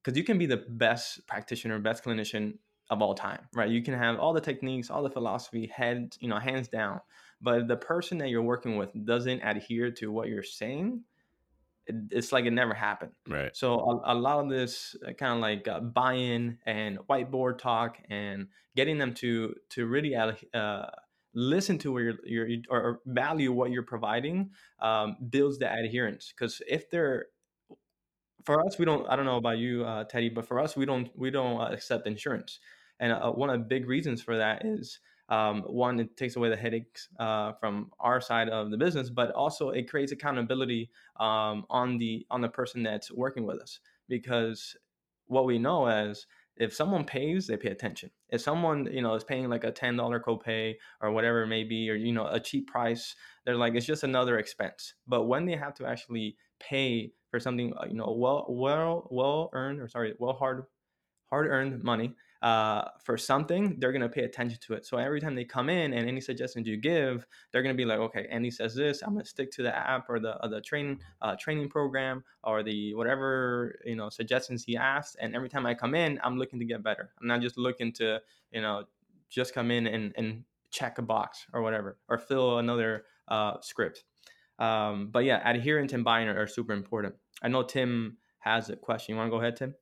because 0.02 0.18
you 0.18 0.24
can 0.24 0.38
be 0.38 0.46
the 0.46 0.64
best 0.70 1.28
practitioner, 1.28 1.78
best 1.80 2.06
clinician 2.06 2.54
of 2.90 3.02
all 3.02 3.14
time, 3.14 3.48
right? 3.54 3.70
You 3.70 3.82
can 3.82 3.96
have 3.96 4.18
all 4.18 4.32
the 4.32 4.40
techniques, 4.40 4.90
all 4.90 5.04
the 5.04 5.10
philosophy, 5.10 5.68
head, 5.68 6.16
you 6.20 6.30
know, 6.30 6.40
hands 6.40 6.70
down. 6.70 7.02
But 7.42 7.68
the 7.68 7.76
person 7.76 8.18
that 8.20 8.30
you're 8.30 8.42
working 8.42 8.78
with 8.78 8.92
doesn't 9.06 9.42
adhere 9.42 9.92
to 9.92 10.12
what 10.12 10.30
you're 10.30 10.44
saying, 10.44 11.04
it's 11.88 12.32
like 12.32 12.46
it 12.46 12.52
never 12.52 12.74
happened. 12.74 13.12
Right. 13.28 13.56
So 13.56 14.02
a, 14.06 14.14
a 14.14 14.16
lot 14.16 14.44
of 14.44 14.50
this 14.50 14.96
kind 15.18 15.34
of 15.34 15.40
like 15.40 15.68
uh, 15.68 15.80
buy-in 15.80 16.60
and 16.66 17.00
whiteboard 17.10 17.58
talk 17.58 17.98
and 18.10 18.48
getting 18.76 18.98
them 18.98 19.14
to 19.16 19.56
to 19.72 19.86
really 19.86 20.16
uh, 20.16 20.86
listen 21.34 21.78
to 21.80 21.92
where 21.92 22.04
you're, 22.24 22.48
you're 22.48 22.62
or 22.70 23.00
value 23.06 23.52
what 23.52 23.72
you're 23.72 23.84
providing 23.84 24.52
um, 24.80 25.18
builds 25.30 25.58
the 25.60 25.72
adherence 25.72 26.34
because 26.36 26.62
if 26.68 26.90
they're 26.90 27.28
for 28.44 28.66
us 28.66 28.78
we 28.78 28.86
don't 28.86 29.08
i 29.08 29.16
don't 29.16 29.26
know 29.26 29.38
about 29.38 29.58
you 29.58 29.86
uh, 29.86 30.04
teddy 30.06 30.30
but 30.30 30.48
for 30.48 30.60
us 30.60 30.76
we 30.76 30.86
don't 30.86 31.10
we 31.16 31.32
don't 31.32 31.62
uh, 31.62 31.66
accept 31.66 32.08
insurance 32.08 32.60
and 33.00 33.12
uh, 33.12 33.32
one 33.32 33.50
of 33.50 33.60
the 33.60 33.66
big 33.66 33.88
reasons 33.88 34.22
for 34.22 34.38
that 34.38 34.66
is 34.66 35.00
um, 35.32 35.64
one 35.64 36.00
it 36.00 36.16
takes 36.16 36.36
away 36.36 36.50
the 36.50 36.56
headaches 36.56 37.10
uh, 37.20 37.54
from 37.54 37.90
our 38.00 38.22
side 38.22 38.50
of 38.50 38.70
the 38.70 38.78
business 38.78 39.10
but 39.10 39.32
also 39.32 39.70
it 39.70 39.90
creates 39.90 40.12
accountability 40.12 40.92
um, 41.20 41.66
on 41.70 41.98
the 41.98 42.26
on 42.30 42.42
the 42.42 42.50
person 42.50 42.84
that's 42.84 43.12
working 43.12 43.46
with 43.46 43.60
us 43.60 43.80
because 44.08 44.76
what 45.28 45.46
we 45.46 45.58
know 45.58 45.88
is 45.88 46.28
if 46.58 46.76
someone 46.76 47.06
pays, 47.06 47.48
they 47.48 47.58
pay 47.58 47.70
attention. 47.70 48.12
If 48.30 48.42
someone, 48.42 48.88
you 48.92 49.02
know, 49.02 49.16
is 49.16 49.24
paying 49.24 49.50
like 49.50 49.64
a 49.64 49.72
$10 49.72 50.22
copay 50.24 50.76
or 51.02 51.12
whatever 51.12 51.44
it 51.44 51.48
may 51.48 51.64
be, 51.64 51.90
or, 51.90 51.96
you 51.96 52.12
know, 52.12 52.28
a 52.28 52.40
cheap 52.40 52.68
price, 52.68 53.16
they're 53.46 53.56
like, 53.56 53.74
it's 53.74 53.86
just 53.86 54.04
another 54.04 54.38
expense. 54.38 54.94
But 55.08 55.24
when 55.24 55.46
they 55.46 55.56
have 55.56 55.74
to 55.76 55.88
actually 55.88 56.36
pay 56.60 57.14
for 57.32 57.40
something, 57.40 57.74
uh, 57.78 57.86
you 57.88 57.96
know, 57.96 58.14
well, 58.16 58.46
well, 58.50 59.08
well 59.10 59.50
earned, 59.54 59.80
or 59.80 59.88
sorry, 59.88 60.14
well 60.20 60.34
hard, 60.34 60.66
hard 61.30 61.48
earned 61.48 61.84
money, 61.84 62.14
uh, 62.42 62.90
for 63.04 63.18
something, 63.18 63.76
they're 63.80 63.92
going 63.92 64.02
to 64.02 64.10
pay 64.10 64.24
attention 64.24 64.58
to 64.62 64.74
it. 64.74 64.86
So 64.86 64.98
every 64.98 65.22
time 65.22 65.36
they 65.36 65.46
come 65.46 65.70
in 65.70 65.94
and 65.94 66.08
any 66.08 66.22
suggestions 66.22 66.68
you 66.68 66.78
give, 66.78 67.28
they're 67.52 67.62
going 67.62 67.76
to 67.76 67.78
be 67.78 67.86
like, 67.86 68.00
okay, 68.00 68.28
Andy 68.32 68.50
says 68.50 68.74
this, 68.74 69.04
I'm 69.04 69.14
going 69.14 69.24
to 69.24 69.30
stick 69.30 69.52
to 69.52 69.64
the 69.64 69.76
app 69.76 70.10
or 70.10 70.20
the, 70.20 70.42
or 70.44 70.50
the 70.50 70.62
training, 70.62 71.00
uh, 71.22 71.36
training 71.40 71.70
program 71.70 72.24
or 72.44 72.64
the 72.64 72.96
whatever, 72.96 73.80
you 73.86 73.96
know, 73.96 74.10
suggestions 74.10 74.64
he 74.64 74.76
asked. 74.76 75.18
And 75.20 75.36
every 75.36 75.50
time 75.50 75.66
I 75.66 75.76
come 75.76 75.94
in, 75.94 76.20
I'm 76.24 76.38
looking 76.38 76.60
to 76.60 76.66
get 76.66 76.82
better. 76.84 77.12
I'm 77.22 77.28
not 77.28 77.42
just 77.42 77.58
looking 77.58 77.94
to, 77.94 78.20
you 78.52 78.62
know, 78.62 78.86
just 79.30 79.54
come 79.54 79.70
in 79.70 79.86
and, 79.88 80.14
and 80.18 80.44
check 80.72 80.98
a 80.98 81.02
box 81.02 81.46
or 81.54 81.62
whatever, 81.62 81.98
or 82.10 82.18
fill 82.18 82.58
another 82.58 83.06
uh, 83.28 83.60
script. 83.62 84.04
Um, 84.58 85.10
but 85.12 85.26
yeah, 85.26 85.48
adherence 85.48 85.94
and 85.94 86.04
buy-in 86.04 86.28
are 86.28 86.48
super 86.48 86.74
important. 86.74 87.16
I 87.42 87.48
know 87.48 87.64
Tim 87.64 88.18
has 88.40 88.70
a 88.70 88.76
question. 88.76 89.14
You 89.14 89.20
want 89.20 89.28
to 89.28 89.32
go 89.32 89.42
ahead, 89.42 89.56
Tim? 89.56 89.76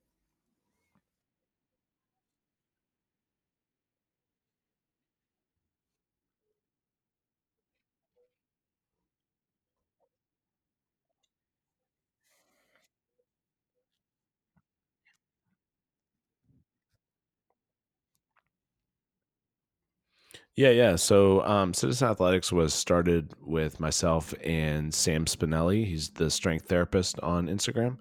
Yeah, 20.59 20.71
yeah. 20.71 20.97
So 20.97 21.41
um, 21.45 21.73
Citizen 21.73 22.09
Athletics 22.09 22.51
was 22.51 22.73
started 22.73 23.33
with 23.39 23.79
myself 23.79 24.33
and 24.43 24.93
Sam 24.93 25.23
Spinelli. 25.23 25.85
He's 25.85 26.09
the 26.09 26.29
strength 26.29 26.67
therapist 26.67 27.17
on 27.21 27.47
Instagram, 27.47 27.95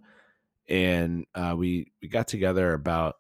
and 0.69 1.25
uh, 1.37 1.55
we 1.57 1.93
we 2.03 2.09
got 2.09 2.27
together 2.27 2.73
about 2.73 3.15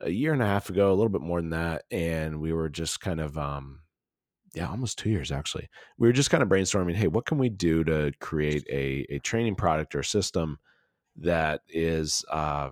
a 0.00 0.08
year 0.08 0.32
and 0.32 0.40
a 0.42 0.46
half 0.46 0.70
ago, 0.70 0.90
a 0.90 0.94
little 0.96 1.10
bit 1.10 1.20
more 1.20 1.42
than 1.42 1.50
that, 1.50 1.82
and 1.90 2.40
we 2.40 2.54
were 2.54 2.70
just 2.70 3.02
kind 3.02 3.20
of 3.20 3.36
um, 3.36 3.80
yeah, 4.54 4.70
almost 4.70 4.96
two 4.96 5.10
years 5.10 5.30
actually. 5.30 5.68
We 5.98 6.08
were 6.08 6.14
just 6.14 6.30
kind 6.30 6.42
of 6.42 6.48
brainstorming. 6.48 6.94
Hey, 6.94 7.08
what 7.08 7.26
can 7.26 7.36
we 7.36 7.50
do 7.50 7.84
to 7.84 8.10
create 8.20 8.64
a 8.70 9.04
a 9.10 9.18
training 9.18 9.56
product 9.56 9.94
or 9.94 10.02
system 10.02 10.58
that 11.16 11.60
is 11.68 12.24
uh, 12.30 12.70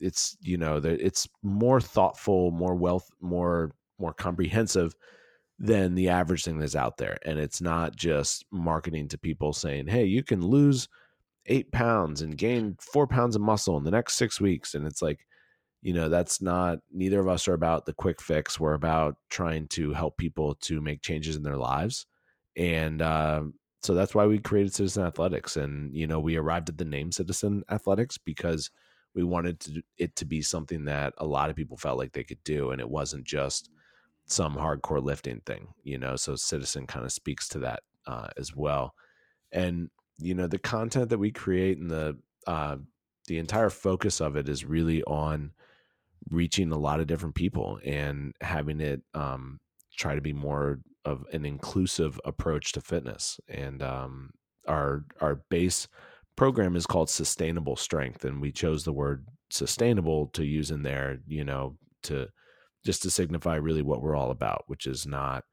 it's 0.00 0.36
you 0.42 0.58
know 0.58 0.80
that 0.80 1.00
it's 1.00 1.26
more 1.42 1.80
thoughtful, 1.80 2.50
more 2.50 2.74
wealth, 2.74 3.10
more 3.22 3.72
more 4.00 4.14
comprehensive 4.14 4.94
than 5.58 5.94
the 5.94 6.08
average 6.08 6.44
thing 6.44 6.58
that's 6.58 6.74
out 6.74 6.96
there. 6.96 7.18
And 7.26 7.38
it's 7.38 7.60
not 7.60 7.94
just 7.94 8.46
marketing 8.50 9.08
to 9.08 9.18
people 9.18 9.52
saying, 9.52 9.88
hey, 9.88 10.04
you 10.04 10.22
can 10.22 10.40
lose 10.40 10.88
eight 11.46 11.70
pounds 11.70 12.22
and 12.22 12.38
gain 12.38 12.76
four 12.80 13.06
pounds 13.06 13.36
of 13.36 13.42
muscle 13.42 13.76
in 13.76 13.84
the 13.84 13.90
next 13.90 14.14
six 14.14 14.40
weeks. 14.40 14.74
And 14.74 14.86
it's 14.86 15.02
like, 15.02 15.26
you 15.82 15.92
know, 15.92 16.08
that's 16.08 16.40
not, 16.40 16.78
neither 16.92 17.20
of 17.20 17.28
us 17.28 17.46
are 17.46 17.54
about 17.54 17.84
the 17.84 17.92
quick 17.92 18.22
fix. 18.22 18.58
We're 18.58 18.74
about 18.74 19.16
trying 19.28 19.68
to 19.68 19.92
help 19.92 20.16
people 20.16 20.54
to 20.62 20.80
make 20.80 21.02
changes 21.02 21.36
in 21.36 21.42
their 21.42 21.56
lives. 21.56 22.06
And 22.56 23.02
uh, 23.02 23.42
so 23.82 23.94
that's 23.94 24.14
why 24.14 24.26
we 24.26 24.38
created 24.38 24.74
Citizen 24.74 25.04
Athletics. 25.04 25.56
And, 25.56 25.94
you 25.94 26.06
know, 26.06 26.20
we 26.20 26.36
arrived 26.36 26.68
at 26.68 26.78
the 26.78 26.84
name 26.84 27.12
Citizen 27.12 27.64
Athletics 27.70 28.18
because 28.18 28.70
we 29.14 29.24
wanted 29.24 29.60
to, 29.60 29.82
it 29.98 30.16
to 30.16 30.24
be 30.24 30.40
something 30.40 30.84
that 30.86 31.14
a 31.18 31.26
lot 31.26 31.50
of 31.50 31.56
people 31.56 31.76
felt 31.76 31.98
like 31.98 32.12
they 32.12 32.24
could 32.24 32.42
do. 32.44 32.70
And 32.70 32.80
it 32.80 32.88
wasn't 32.88 33.24
just, 33.24 33.70
some 34.30 34.56
hardcore 34.56 35.02
lifting 35.02 35.40
thing, 35.46 35.68
you 35.82 35.98
know. 35.98 36.16
So 36.16 36.36
Citizen 36.36 36.86
kind 36.86 37.04
of 37.04 37.12
speaks 37.12 37.48
to 37.48 37.58
that 37.60 37.80
uh, 38.06 38.28
as 38.36 38.54
well. 38.54 38.94
And 39.52 39.90
you 40.18 40.34
know, 40.34 40.46
the 40.46 40.58
content 40.58 41.10
that 41.10 41.18
we 41.18 41.30
create 41.30 41.78
and 41.78 41.90
the 41.90 42.18
uh, 42.46 42.76
the 43.26 43.38
entire 43.38 43.70
focus 43.70 44.20
of 44.20 44.36
it 44.36 44.48
is 44.48 44.64
really 44.64 45.02
on 45.04 45.52
reaching 46.30 46.72
a 46.72 46.78
lot 46.78 47.00
of 47.00 47.06
different 47.06 47.34
people 47.34 47.80
and 47.84 48.34
having 48.40 48.80
it 48.80 49.02
um, 49.14 49.58
try 49.96 50.14
to 50.14 50.20
be 50.20 50.32
more 50.32 50.80
of 51.04 51.24
an 51.32 51.44
inclusive 51.46 52.20
approach 52.24 52.72
to 52.72 52.80
fitness. 52.80 53.40
And 53.48 53.82
um, 53.82 54.30
our 54.68 55.04
our 55.20 55.42
base 55.50 55.88
program 56.36 56.76
is 56.76 56.86
called 56.86 57.10
Sustainable 57.10 57.76
Strength, 57.76 58.24
and 58.24 58.40
we 58.40 58.52
chose 58.52 58.84
the 58.84 58.92
word 58.92 59.26
sustainable 59.50 60.28
to 60.28 60.44
use 60.44 60.70
in 60.70 60.82
there, 60.82 61.18
you 61.26 61.44
know, 61.44 61.76
to 62.04 62.28
just 62.84 63.02
to 63.02 63.10
signify 63.10 63.56
really 63.56 63.82
what 63.82 64.02
we're 64.02 64.16
all 64.16 64.30
about, 64.30 64.64
which 64.66 64.86
is 64.86 65.06
not, 65.06 65.44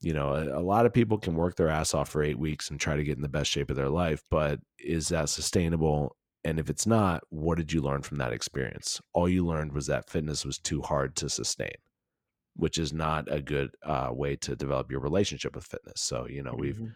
you 0.00 0.12
know, 0.12 0.32
a, 0.32 0.58
a, 0.58 0.62
lot 0.62 0.86
of 0.86 0.92
people 0.92 1.18
can 1.18 1.34
work 1.34 1.56
their 1.56 1.68
ass 1.68 1.94
off 1.94 2.08
for 2.08 2.22
eight 2.22 2.38
weeks 2.38 2.70
and 2.70 2.80
try 2.80 2.96
to 2.96 3.04
get 3.04 3.16
in 3.16 3.22
the 3.22 3.28
best 3.28 3.50
shape 3.50 3.70
of 3.70 3.76
their 3.76 3.88
life, 3.88 4.22
but 4.30 4.60
is 4.78 5.08
that 5.08 5.28
sustainable? 5.28 6.16
And 6.44 6.58
if 6.58 6.70
it's 6.70 6.86
not, 6.86 7.22
what 7.30 7.58
did 7.58 7.72
you 7.72 7.80
learn 7.80 8.02
from 8.02 8.18
that 8.18 8.32
experience? 8.32 9.00
All 9.12 9.28
you 9.28 9.44
learned 9.44 9.72
was 9.72 9.86
that 9.86 10.08
fitness 10.08 10.44
was 10.44 10.58
too 10.58 10.82
hard 10.82 11.16
to 11.16 11.28
sustain, 11.28 11.74
which 12.54 12.78
is 12.78 12.92
not 12.92 13.30
a 13.30 13.40
good 13.40 13.70
uh, 13.82 14.10
way 14.12 14.36
to 14.36 14.56
develop 14.56 14.90
your 14.90 15.00
relationship 15.00 15.54
with 15.54 15.64
fitness. 15.64 16.00
So, 16.00 16.26
you 16.28 16.42
know, 16.42 16.54
we've, 16.56 16.76
mm-hmm. 16.76 16.92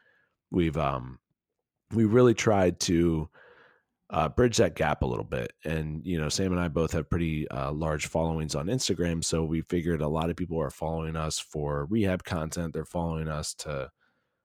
we've, 0.50 0.76
um, 0.76 1.18
we 1.92 2.04
really 2.04 2.34
tried 2.34 2.80
to, 2.80 3.28
uh, 4.12 4.28
bridge 4.28 4.58
that 4.58 4.76
gap 4.76 5.02
a 5.02 5.06
little 5.06 5.24
bit. 5.24 5.52
And 5.64 6.06
you 6.06 6.20
know, 6.20 6.28
Sam 6.28 6.52
and 6.52 6.60
I 6.60 6.68
both 6.68 6.92
have 6.92 7.08
pretty 7.08 7.48
uh, 7.48 7.72
large 7.72 8.06
followings 8.06 8.54
on 8.54 8.66
Instagram, 8.66 9.24
so 9.24 9.42
we 9.42 9.62
figured 9.62 10.02
a 10.02 10.08
lot 10.08 10.30
of 10.30 10.36
people 10.36 10.60
are 10.60 10.70
following 10.70 11.16
us 11.16 11.38
for 11.38 11.86
rehab 11.86 12.22
content. 12.22 12.74
They're 12.74 12.84
following 12.84 13.28
us 13.28 13.54
to 13.54 13.90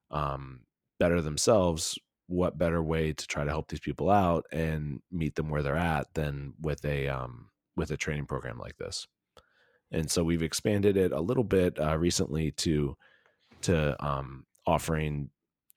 um, 0.10 0.62
better 1.00 1.22
themselves. 1.22 2.00
What 2.28 2.58
better 2.58 2.82
way 2.82 3.14
to 3.14 3.28
try 3.28 3.44
to 3.44 3.52
help 3.52 3.70
these 3.70 3.80
people 3.80 4.10
out 4.10 4.46
and 4.52 5.02
meet 5.12 5.36
them 5.36 5.50
where 5.50 5.64
they're 5.64 5.76
at 5.78 6.14
than 6.14 6.54
with 6.62 6.84
a 6.86 7.10
um, 7.10 7.50
with 7.76 7.92
a 7.92 7.98
training 7.98 8.26
program 8.26 8.58
like 8.58 8.78
this? 8.78 9.06
And 9.92 10.10
so 10.10 10.24
we've 10.24 10.44
expanded 10.44 10.98
it 10.98 11.12
a 11.12 11.22
little 11.22 11.46
bit 11.46 11.80
uh, 11.80 11.98
recently 11.98 12.52
to 12.52 12.96
to 13.64 14.06
um, 14.06 14.46
offering 14.66 15.30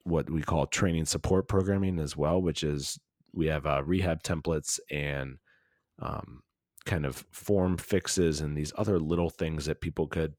what 0.05 0.31
we 0.31 0.43
call 0.43 0.67
training 0.67 1.05
support 1.05 1.49
programming 1.49 1.99
as 1.99 2.17
well, 2.17 2.41
which 2.41 2.63
is 2.65 2.99
we 3.33 3.47
have 3.47 3.67
uh, 3.67 3.83
rehab 3.85 4.23
templates 4.23 4.79
and 4.91 5.39
um, 6.01 6.41
kind 6.87 7.05
of 7.05 7.25
form 7.31 7.77
fixes 7.77 8.41
and 8.41 8.57
these 8.57 8.73
other 8.77 8.99
little 8.99 9.31
things 9.31 9.67
that 9.67 9.81
people 9.81 10.07
could 10.07 10.35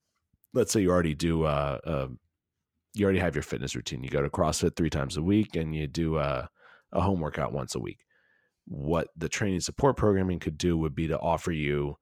let's 0.54 0.72
say 0.72 0.82
you 0.82 0.90
already 0.90 1.16
do 1.16 1.44
uh, 1.44 1.78
uh, 1.86 2.08
you 2.94 3.06
already 3.06 3.20
have 3.20 3.36
your 3.36 3.44
fitness 3.44 3.76
routine. 3.76 4.04
You 4.04 4.10
go 4.10 4.22
to 4.22 4.30
crossfit 4.30 4.76
three 4.76 4.90
times 4.90 5.18
a 5.18 5.22
week 5.22 5.56
and 5.56 5.74
you 5.74 5.88
do 5.88 6.18
a, 6.18 6.50
a 6.92 7.02
home 7.02 7.20
workout 7.20 7.54
once 7.54 7.76
a 7.76 7.80
week. 7.80 8.00
What 8.66 9.08
the 9.16 9.30
training 9.30 9.62
support 9.62 9.98
programming 9.98 10.40
could 10.40 10.58
do 10.58 10.78
would 10.78 10.96
be 10.96 11.08
to 11.08 11.20
offer 11.20 11.52
you 11.52 11.96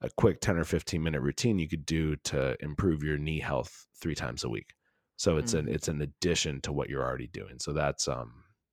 a 0.00 0.10
quick 0.16 0.40
10 0.40 0.58
or 0.58 0.64
15 0.64 1.02
minute 1.02 1.20
routine 1.20 1.58
you 1.58 1.68
could 1.68 1.86
do 1.86 2.16
to 2.24 2.56
improve 2.60 3.04
your 3.04 3.18
knee 3.18 3.38
health 3.38 3.86
three 4.00 4.14
times 4.14 4.42
a 4.42 4.48
week. 4.48 4.74
So 5.16 5.36
it's 5.36 5.54
mm-hmm. 5.54 5.68
an 5.68 5.74
it's 5.74 5.88
an 5.88 6.02
addition 6.02 6.60
to 6.62 6.72
what 6.72 6.88
you're 6.88 7.04
already 7.04 7.28
doing. 7.28 7.58
So 7.58 7.72
that's 7.72 8.08
um 8.08 8.32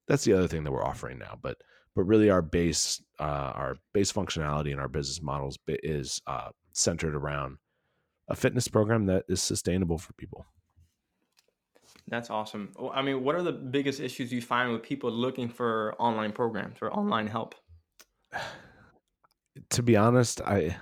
that's 0.10 0.26
the 0.26 0.34
other 0.34 0.48
thing 0.48 0.66
that 0.66 0.72
we're 0.72 0.84
offering 0.84 1.20
now. 1.20 1.38
But 1.42 1.58
but 1.96 2.04
really, 2.04 2.30
our 2.30 2.42
base 2.42 3.02
uh, 3.20 3.54
our 3.56 3.78
base 3.94 4.12
functionality 4.12 4.72
and 4.72 4.82
our 4.82 4.90
business 4.90 5.22
models 5.22 5.58
is 5.68 6.22
uh, 6.28 6.50
centered 6.74 7.16
around 7.16 7.58
a 8.28 8.36
fitness 8.36 8.68
program 8.68 9.06
that 9.06 9.24
is 9.30 9.42
sustainable 9.42 9.98
for 9.98 10.12
people. 10.14 10.46
That's 12.08 12.30
awesome. 12.30 12.72
I 12.92 13.04
mean, 13.04 13.24
what 13.24 13.36
are 13.36 13.44
the 13.44 13.52
biggest 13.52 14.00
issues 14.00 14.32
you 14.34 14.42
find 14.42 14.72
with 14.72 14.82
people 14.82 15.12
looking 15.12 15.48
for 15.48 15.96
online 16.00 16.32
programs 16.32 16.78
or 16.82 16.92
online 16.92 17.28
help? 17.28 17.56
to 19.70 19.84
be 19.84 19.96
honest, 19.96 20.42
I 20.42 20.76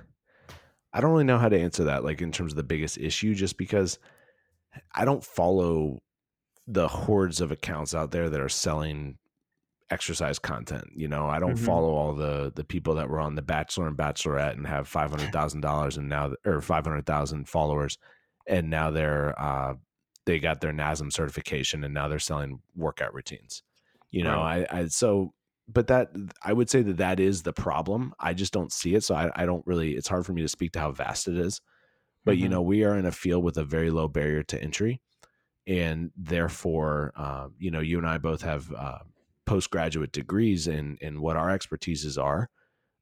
I 0.93 1.01
don't 1.01 1.11
really 1.11 1.25
know 1.25 1.37
how 1.37 1.49
to 1.49 1.59
answer 1.59 1.85
that 1.85 2.05
like 2.05 2.21
in 2.21 2.31
terms 2.31 2.53
of 2.53 2.57
the 2.57 2.63
biggest 2.63 2.97
issue 2.97 3.35
just 3.35 3.57
because 3.57 3.99
I 4.95 5.03
don't 5.03 5.23
follow 5.23 5.99
the 6.67 6.87
hordes 6.87 7.39
of 7.39 7.51
accounts 7.51 7.95
out 7.95 8.11
there 8.11 8.29
that 8.29 8.41
are 8.41 8.49
selling 8.49 9.17
exercise 9.89 10.37
content. 10.37 10.85
You 10.93 11.07
know, 11.07 11.27
I 11.27 11.39
don't 11.39 11.55
mm-hmm. 11.55 11.65
follow 11.65 11.95
all 11.95 12.13
the 12.13 12.51
the 12.53 12.63
people 12.63 12.95
that 12.95 13.09
were 13.09 13.19
on 13.19 13.35
The 13.35 13.41
Bachelor 13.41 13.87
and 13.87 13.97
Bachelorette 13.97 14.53
and 14.53 14.67
have 14.67 14.87
five 14.87 15.09
hundred 15.09 15.31
thousand 15.33 15.61
dollars 15.61 15.97
and 15.97 16.09
now 16.09 16.33
or 16.45 16.61
five 16.61 16.85
hundred 16.85 17.05
thousand 17.05 17.47
followers, 17.47 17.97
and 18.47 18.69
now 18.69 18.91
they're 18.91 19.39
uh, 19.39 19.75
they 20.25 20.39
got 20.39 20.59
their 20.59 20.73
NASM 20.73 21.11
certification 21.11 21.83
and 21.83 21.93
now 21.93 22.09
they're 22.09 22.19
selling 22.19 22.59
workout 22.75 23.13
routines. 23.13 23.63
You 24.11 24.23
know, 24.23 24.37
right. 24.37 24.67
I, 24.69 24.79
I 24.79 24.87
so 24.87 25.33
but 25.69 25.87
that 25.87 26.11
I 26.43 26.53
would 26.53 26.69
say 26.69 26.81
that 26.81 26.97
that 26.97 27.19
is 27.19 27.43
the 27.43 27.53
problem. 27.53 28.13
I 28.19 28.33
just 28.33 28.53
don't 28.53 28.71
see 28.71 28.95
it, 28.95 29.03
so 29.03 29.15
I, 29.15 29.29
I 29.35 29.45
don't 29.45 29.65
really. 29.65 29.93
It's 29.93 30.07
hard 30.07 30.25
for 30.25 30.33
me 30.33 30.41
to 30.41 30.47
speak 30.49 30.73
to 30.73 30.79
how 30.79 30.91
vast 30.91 31.27
it 31.27 31.37
is. 31.37 31.61
But 32.25 32.35
mm-hmm. 32.35 32.43
you 32.43 32.49
know, 32.49 32.61
we 32.61 32.83
are 32.83 32.97
in 32.97 33.05
a 33.05 33.11
field 33.11 33.43
with 33.43 33.57
a 33.57 33.63
very 33.63 33.89
low 33.89 34.07
barrier 34.07 34.43
to 34.43 34.61
entry 34.61 35.01
and 35.67 36.11
therefore, 36.15 37.11
uh, 37.17 37.47
you 37.59 37.69
know, 37.69 37.81
you 37.81 37.97
and 37.97 38.07
I 38.07 38.17
both 38.17 38.41
have 38.41 38.71
uh, 38.73 38.99
postgraduate 39.45 40.13
degrees 40.13 40.67
in 40.67 40.97
in 41.01 41.21
what 41.21 41.35
our 41.35 41.49
expertises 41.49 42.21
are. 42.21 42.49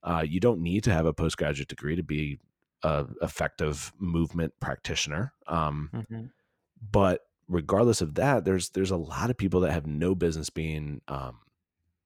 Uh, 0.04 0.24
you 0.28 0.40
don't 0.40 0.62
need 0.62 0.84
to 0.84 0.94
have 0.94 1.06
a 1.06 1.14
postgraduate 1.14 1.68
degree 1.68 1.96
to 1.96 2.04
be 2.04 2.40
a 2.84 3.06
effective 3.22 3.94
movement 4.00 4.54
practitioner. 4.60 5.34
Um, 5.48 5.90
mm-hmm. 5.94 6.26
But 6.92 7.22
regardless 7.48 8.02
of 8.02 8.16
that, 8.16 8.46
there's 8.46 8.70
there's 8.70 8.92
a 8.92 8.98
lot 8.98 9.30
of 9.30 9.38
people 9.38 9.62
that 9.62 9.72
have 9.72 9.86
no 9.86 10.16
business 10.16 10.50
being, 10.50 11.02
um, 11.08 11.40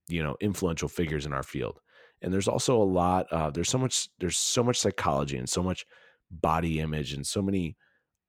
you 0.07 0.21
know, 0.21 0.35
influential 0.41 0.89
figures 0.89 1.25
in 1.25 1.33
our 1.33 1.43
field. 1.43 1.79
And 2.21 2.33
there's 2.33 2.49
also 2.49 2.81
a 2.81 2.83
lot. 2.83 3.31
Uh, 3.31 3.49
there's 3.49 3.69
so 3.69 3.77
much. 3.77 4.09
There's 4.19 4.37
so 4.37 4.61
much 4.61 4.77
psychology 4.77 5.37
and 5.37 5.49
so 5.49 5.63
much 5.63 5.85
body 6.29 6.79
image 6.79 7.13
and 7.13 7.25
so 7.25 7.41
many 7.41 7.75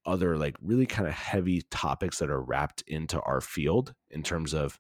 other 0.07 0.37
like 0.37 0.57
really 0.63 0.87
kind 0.87 1.07
of 1.07 1.15
heavy 1.15 1.63
topics 1.71 2.19
that 2.19 2.31
are 2.31 2.43
wrapped 2.43 2.83
into 2.87 3.21
our 3.21 3.41
field 3.41 3.95
in 4.11 4.23
terms 4.23 4.55
of 4.55 4.79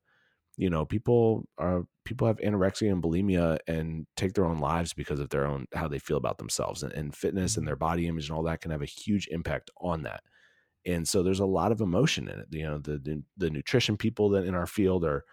you 0.56 0.68
know 0.68 0.84
people 0.84 1.44
are 1.58 1.84
people 2.04 2.26
have 2.26 2.38
anorexia 2.38 2.90
and 2.90 3.02
bulimia 3.02 3.58
and 3.66 4.06
take 4.16 4.32
their 4.34 4.44
own 4.44 4.58
lives 4.58 4.92
because 4.92 5.20
of 5.20 5.28
their 5.30 5.46
own 5.46 5.66
how 5.74 5.88
they 5.88 5.98
feel 5.98 6.16
about 6.16 6.38
themselves 6.38 6.82
and, 6.82 6.92
and 6.92 7.14
fitness 7.14 7.56
and 7.56 7.62
mm-hmm. 7.62 7.68
their 7.68 7.76
body 7.76 8.06
image 8.06 8.28
and 8.28 8.36
all 8.36 8.42
that 8.42 8.60
can 8.60 8.70
have 8.70 8.82
a 8.82 8.86
huge 8.86 9.28
impact 9.30 9.70
on 9.80 10.02
that 10.02 10.22
and 10.86 11.06
so 11.06 11.22
there's 11.22 11.40
a 11.40 11.46
lot 11.46 11.72
of 11.72 11.80
emotion 11.80 12.28
in 12.28 12.38
it 12.38 12.46
you 12.50 12.64
know 12.64 12.78
the 12.78 12.98
the, 12.98 13.22
the 13.36 13.50
nutrition 13.50 13.96
people 13.96 14.28
that 14.30 14.44
in 14.44 14.54
our 14.54 14.66
field 14.66 15.04
are 15.04 15.24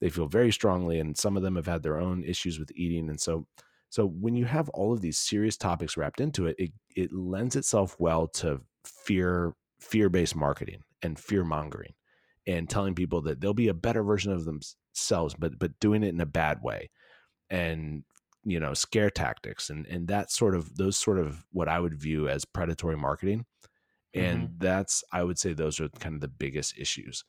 they 0.00 0.08
feel 0.08 0.26
very 0.26 0.52
strongly 0.52 0.98
and 0.98 1.16
some 1.16 1.36
of 1.36 1.42
them 1.42 1.56
have 1.56 1.66
had 1.66 1.82
their 1.82 2.00
own 2.00 2.24
issues 2.24 2.58
with 2.58 2.70
eating 2.74 3.08
and 3.08 3.20
so 3.20 3.46
so 3.90 4.06
when 4.06 4.36
you 4.36 4.44
have 4.44 4.68
all 4.70 4.92
of 4.92 5.00
these 5.00 5.18
serious 5.18 5.56
topics 5.56 5.96
wrapped 5.96 6.20
into 6.20 6.46
it 6.46 6.56
it, 6.58 6.72
it 6.94 7.12
lends 7.12 7.56
itself 7.56 7.96
well 7.98 8.26
to 8.26 8.60
fear 8.84 9.54
fear-based 9.80 10.36
marketing 10.36 10.82
and 11.02 11.18
fear 11.18 11.44
mongering 11.44 11.94
and 12.46 12.68
telling 12.68 12.94
people 12.94 13.22
that 13.22 13.40
they'll 13.40 13.54
be 13.54 13.68
a 13.68 13.74
better 13.74 14.02
version 14.02 14.32
of 14.32 14.44
themselves 14.44 15.34
but 15.38 15.58
but 15.58 15.78
doing 15.80 16.02
it 16.02 16.14
in 16.14 16.20
a 16.20 16.26
bad 16.26 16.62
way 16.62 16.90
and 17.48 18.04
you 18.44 18.60
know 18.60 18.74
scare 18.74 19.10
tactics 19.10 19.70
and 19.70 19.86
and 19.86 20.08
that 20.08 20.30
sort 20.30 20.54
of 20.54 20.76
those 20.76 20.96
sort 20.96 21.18
of 21.18 21.44
what 21.52 21.68
i 21.68 21.78
would 21.78 21.94
view 21.94 22.28
as 22.28 22.44
predatory 22.44 22.96
marketing 22.96 23.44
and 24.14 24.48
mm-hmm. 24.48 24.54
that's 24.58 25.04
i 25.12 25.22
would 25.22 25.38
say 25.38 25.52
those 25.52 25.80
are 25.80 25.88
kind 26.00 26.14
of 26.14 26.20
the 26.20 26.28
biggest 26.28 26.76
issues 26.78 27.24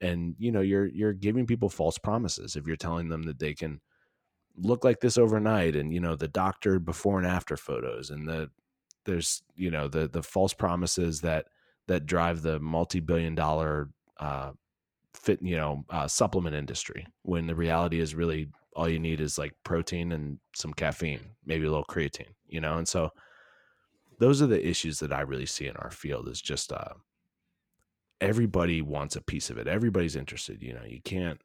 and 0.00 0.34
you 0.38 0.50
know 0.50 0.60
you're 0.60 0.86
you're 0.86 1.12
giving 1.12 1.46
people 1.46 1.68
false 1.68 1.98
promises 1.98 2.56
if 2.56 2.66
you're 2.66 2.76
telling 2.76 3.08
them 3.08 3.22
that 3.22 3.38
they 3.38 3.54
can 3.54 3.80
look 4.56 4.84
like 4.84 5.00
this 5.00 5.18
overnight 5.18 5.74
and 5.76 5.92
you 5.92 6.00
know 6.00 6.14
the 6.16 6.28
doctor 6.28 6.78
before 6.78 7.18
and 7.18 7.26
after 7.26 7.56
photos 7.56 8.10
and 8.10 8.28
the 8.28 8.48
there's 9.04 9.42
you 9.54 9.70
know 9.70 9.88
the 9.88 10.08
the 10.08 10.22
false 10.22 10.54
promises 10.54 11.20
that 11.20 11.46
that 11.86 12.06
drive 12.06 12.42
the 12.42 12.58
multi-billion 12.60 13.34
dollar 13.34 13.90
uh, 14.18 14.50
fit 15.14 15.40
you 15.42 15.56
know 15.56 15.84
uh, 15.90 16.08
supplement 16.08 16.54
industry 16.54 17.06
when 17.22 17.46
the 17.46 17.54
reality 17.54 18.00
is 18.00 18.14
really 18.14 18.48
all 18.76 18.88
you 18.88 18.98
need 18.98 19.20
is 19.20 19.38
like 19.38 19.54
protein 19.62 20.12
and 20.12 20.38
some 20.54 20.72
caffeine 20.72 21.20
maybe 21.46 21.64
a 21.64 21.70
little 21.70 21.84
creatine 21.84 22.34
you 22.54 22.60
know? 22.60 22.78
And 22.78 22.88
so 22.88 23.10
those 24.20 24.40
are 24.40 24.46
the 24.46 24.66
issues 24.66 25.00
that 25.00 25.12
i 25.12 25.20
really 25.22 25.46
see 25.46 25.66
in 25.66 25.76
our 25.76 25.90
field 25.90 26.28
is 26.28 26.40
just 26.40 26.72
uh, 26.72 26.94
everybody 28.20 28.80
wants 28.80 29.16
a 29.16 29.20
piece 29.20 29.50
of 29.50 29.58
it. 29.58 29.66
Everybody's 29.66 30.16
interested 30.16 30.62
you 30.62 30.72
know? 30.72 30.84
You 30.86 31.00
can't 31.02 31.40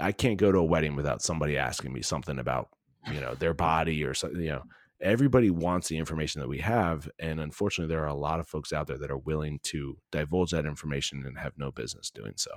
i 0.00 0.10
can't 0.10 0.38
go 0.38 0.50
to 0.50 0.58
a 0.58 0.64
wedding 0.64 0.96
without 0.96 1.22
somebody 1.22 1.56
asking 1.56 1.92
me 1.92 2.00
something 2.00 2.38
about 2.38 2.70
you 3.12 3.20
know 3.20 3.34
their 3.34 3.52
body 3.52 4.02
or 4.04 4.14
something 4.14 4.40
you 4.40 4.48
know 4.48 4.62
everybody 5.02 5.50
wants 5.50 5.88
the 5.88 5.98
information 5.98 6.40
that 6.40 6.48
we 6.48 6.58
have 6.58 7.08
and 7.18 7.40
unfortunately 7.40 7.92
there 7.92 8.04
are 8.04 8.08
a 8.08 8.14
lot 8.14 8.40
of 8.40 8.46
folks 8.46 8.72
out 8.72 8.86
there 8.86 8.98
that 8.98 9.10
are 9.10 9.18
willing 9.18 9.58
to 9.62 9.98
divulge 10.10 10.52
that 10.52 10.64
information 10.64 11.24
and 11.26 11.38
have 11.38 11.52
no 11.56 11.70
business 11.70 12.10
doing 12.10 12.34
so. 12.36 12.52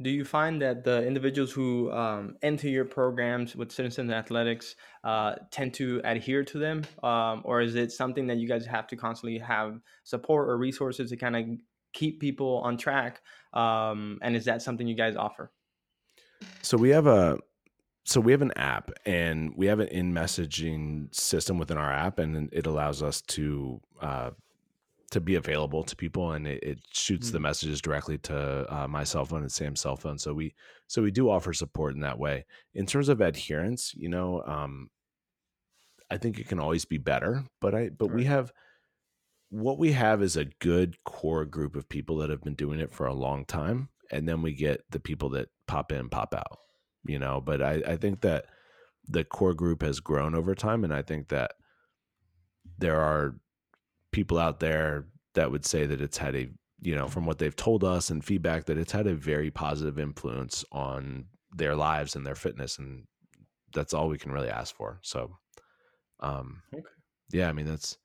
Do 0.00 0.10
you 0.10 0.24
find 0.24 0.62
that 0.62 0.84
the 0.84 1.04
individuals 1.04 1.50
who 1.50 1.90
um, 1.90 2.36
enter 2.42 2.68
your 2.68 2.84
programs 2.84 3.56
with 3.56 3.72
citizen 3.72 4.12
athletics 4.12 4.76
uh, 5.02 5.34
tend 5.50 5.74
to 5.74 6.00
adhere 6.04 6.44
to 6.44 6.58
them? 6.58 6.84
Um, 7.02 7.42
or 7.44 7.60
is 7.60 7.74
it 7.74 7.90
something 7.90 8.28
that 8.28 8.36
you 8.36 8.46
guys 8.46 8.64
have 8.66 8.86
to 8.88 8.96
constantly 8.96 9.40
have 9.40 9.80
support 10.04 10.50
or 10.50 10.56
resources 10.56 11.10
to 11.10 11.16
kind 11.16 11.36
of 11.36 11.44
keep 11.94 12.20
people 12.20 12.58
on 12.64 12.76
track 12.76 13.22
um, 13.54 14.18
and 14.22 14.36
is 14.36 14.44
that 14.44 14.62
something 14.62 14.86
you 14.86 14.94
guys 14.94 15.16
offer? 15.16 15.50
So 16.62 16.76
we 16.76 16.90
have 16.90 17.06
a 17.06 17.38
so 18.08 18.22
we 18.22 18.32
have 18.32 18.40
an 18.40 18.52
app 18.56 18.90
and 19.04 19.52
we 19.54 19.66
have 19.66 19.80
an 19.80 19.88
in 19.88 20.14
messaging 20.14 21.14
system 21.14 21.58
within 21.58 21.76
our 21.76 21.92
app 21.92 22.18
and 22.18 22.48
it 22.52 22.64
allows 22.64 23.02
us 23.02 23.20
to 23.20 23.80
uh, 24.00 24.30
to 25.10 25.20
be 25.20 25.34
available 25.34 25.84
to 25.84 25.94
people 25.94 26.32
and 26.32 26.46
it, 26.46 26.62
it 26.62 26.78
shoots 26.90 27.26
mm-hmm. 27.26 27.34
the 27.34 27.38
mm. 27.38 27.42
messages 27.42 27.82
directly 27.82 28.16
to 28.16 28.66
uh, 28.74 28.88
my 28.88 29.04
cell 29.04 29.26
phone 29.26 29.42
and 29.42 29.52
sam's 29.52 29.80
cell 29.80 29.94
phone 29.94 30.18
so 30.18 30.32
we 30.32 30.54
so 30.86 31.02
we 31.02 31.10
do 31.10 31.28
offer 31.28 31.52
support 31.52 31.94
in 31.94 32.00
that 32.00 32.18
way 32.18 32.46
in 32.74 32.86
terms 32.86 33.10
of 33.10 33.20
adherence 33.20 33.92
you 33.94 34.08
know 34.08 34.42
um, 34.46 34.88
i 36.10 36.16
think 36.16 36.38
it 36.38 36.48
can 36.48 36.58
always 36.58 36.86
be 36.86 36.98
better 36.98 37.44
but 37.60 37.74
i 37.74 37.90
but 37.90 38.06
right. 38.06 38.16
we 38.16 38.24
have 38.24 38.50
what 39.50 39.78
we 39.78 39.92
have 39.92 40.22
is 40.22 40.36
a 40.36 40.46
good 40.60 40.96
core 41.04 41.44
group 41.44 41.76
of 41.76 41.88
people 41.88 42.16
that 42.16 42.30
have 42.30 42.42
been 42.42 42.54
doing 42.54 42.80
it 42.80 42.92
for 42.92 43.06
a 43.06 43.14
long 43.14 43.44
time 43.44 43.90
and 44.10 44.26
then 44.26 44.40
we 44.40 44.54
get 44.54 44.82
the 44.90 45.00
people 45.00 45.28
that 45.28 45.48
pop 45.66 45.92
in 45.92 46.08
pop 46.08 46.34
out 46.34 46.58
you 47.08 47.18
know, 47.18 47.40
but 47.40 47.62
I, 47.62 47.82
I 47.86 47.96
think 47.96 48.20
that 48.20 48.46
the 49.06 49.24
core 49.24 49.54
group 49.54 49.82
has 49.82 50.00
grown 50.00 50.34
over 50.34 50.54
time. 50.54 50.84
And 50.84 50.92
I 50.92 51.02
think 51.02 51.28
that 51.28 51.52
there 52.78 53.00
are 53.00 53.34
people 54.12 54.38
out 54.38 54.60
there 54.60 55.06
that 55.34 55.50
would 55.50 55.64
say 55.64 55.86
that 55.86 56.00
it's 56.00 56.18
had 56.18 56.36
a, 56.36 56.48
you 56.80 56.94
know, 56.94 57.08
from 57.08 57.26
what 57.26 57.38
they've 57.38 57.56
told 57.56 57.84
us 57.84 58.10
and 58.10 58.24
feedback, 58.24 58.66
that 58.66 58.78
it's 58.78 58.92
had 58.92 59.06
a 59.06 59.14
very 59.14 59.50
positive 59.50 59.98
influence 59.98 60.64
on 60.72 61.26
their 61.52 61.74
lives 61.74 62.14
and 62.14 62.26
their 62.26 62.34
fitness 62.34 62.78
and 62.78 63.06
that's 63.74 63.92
all 63.94 64.08
we 64.08 64.18
can 64.18 64.32
really 64.32 64.50
ask 64.50 64.74
for. 64.74 64.98
So, 65.02 65.38
um, 66.20 66.62
Okay. 66.72 66.82
yeah, 67.32 67.48
I 67.48 67.52
mean 67.52 67.66
that's 67.66 67.98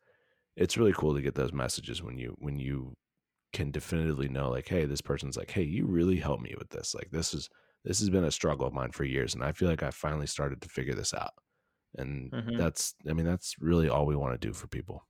it's 0.56 0.78
really 0.78 0.94
cool 0.94 1.16
to 1.16 1.22
get 1.22 1.36
those 1.36 1.54
messages 1.54 2.04
when 2.04 2.18
you 2.18 2.36
when 2.40 2.60
you 2.60 2.96
can 3.54 3.72
definitively 3.72 4.28
know 4.28 4.50
like, 4.50 4.68
hey, 4.68 4.86
this 4.86 5.02
person's 5.02 5.38
like, 5.38 5.52
hey, 5.52 5.64
you 5.64 5.86
really 5.86 6.18
helped 6.18 6.44
me 6.44 6.56
with 6.58 6.70
this. 6.70 6.94
Like 6.96 7.10
this 7.12 7.34
is 7.34 7.50
this 7.84 8.00
has 8.00 8.10
been 8.10 8.24
a 8.24 8.32
struggle 8.32 8.68
of 8.68 8.74
mine 8.74 8.92
for 8.92 9.04
years, 9.04 9.34
and 9.34 9.44
I 9.44 9.52
feel 9.52 9.70
like 9.70 9.84
I 9.84 9.92
finally 9.92 10.28
started 10.28 10.62
to 10.62 10.70
figure 10.70 10.96
this 10.96 11.14
out. 11.14 11.34
And 11.98 12.32
Mhm. 12.32 12.58
that's 12.58 12.96
I 13.10 13.14
mean 13.14 13.26
that's 13.26 13.56
really 13.60 13.90
all 13.90 14.06
we 14.06 14.16
want 14.16 14.34
to 14.40 14.48
do 14.48 14.54
for 14.54 14.68
people. 14.68 15.08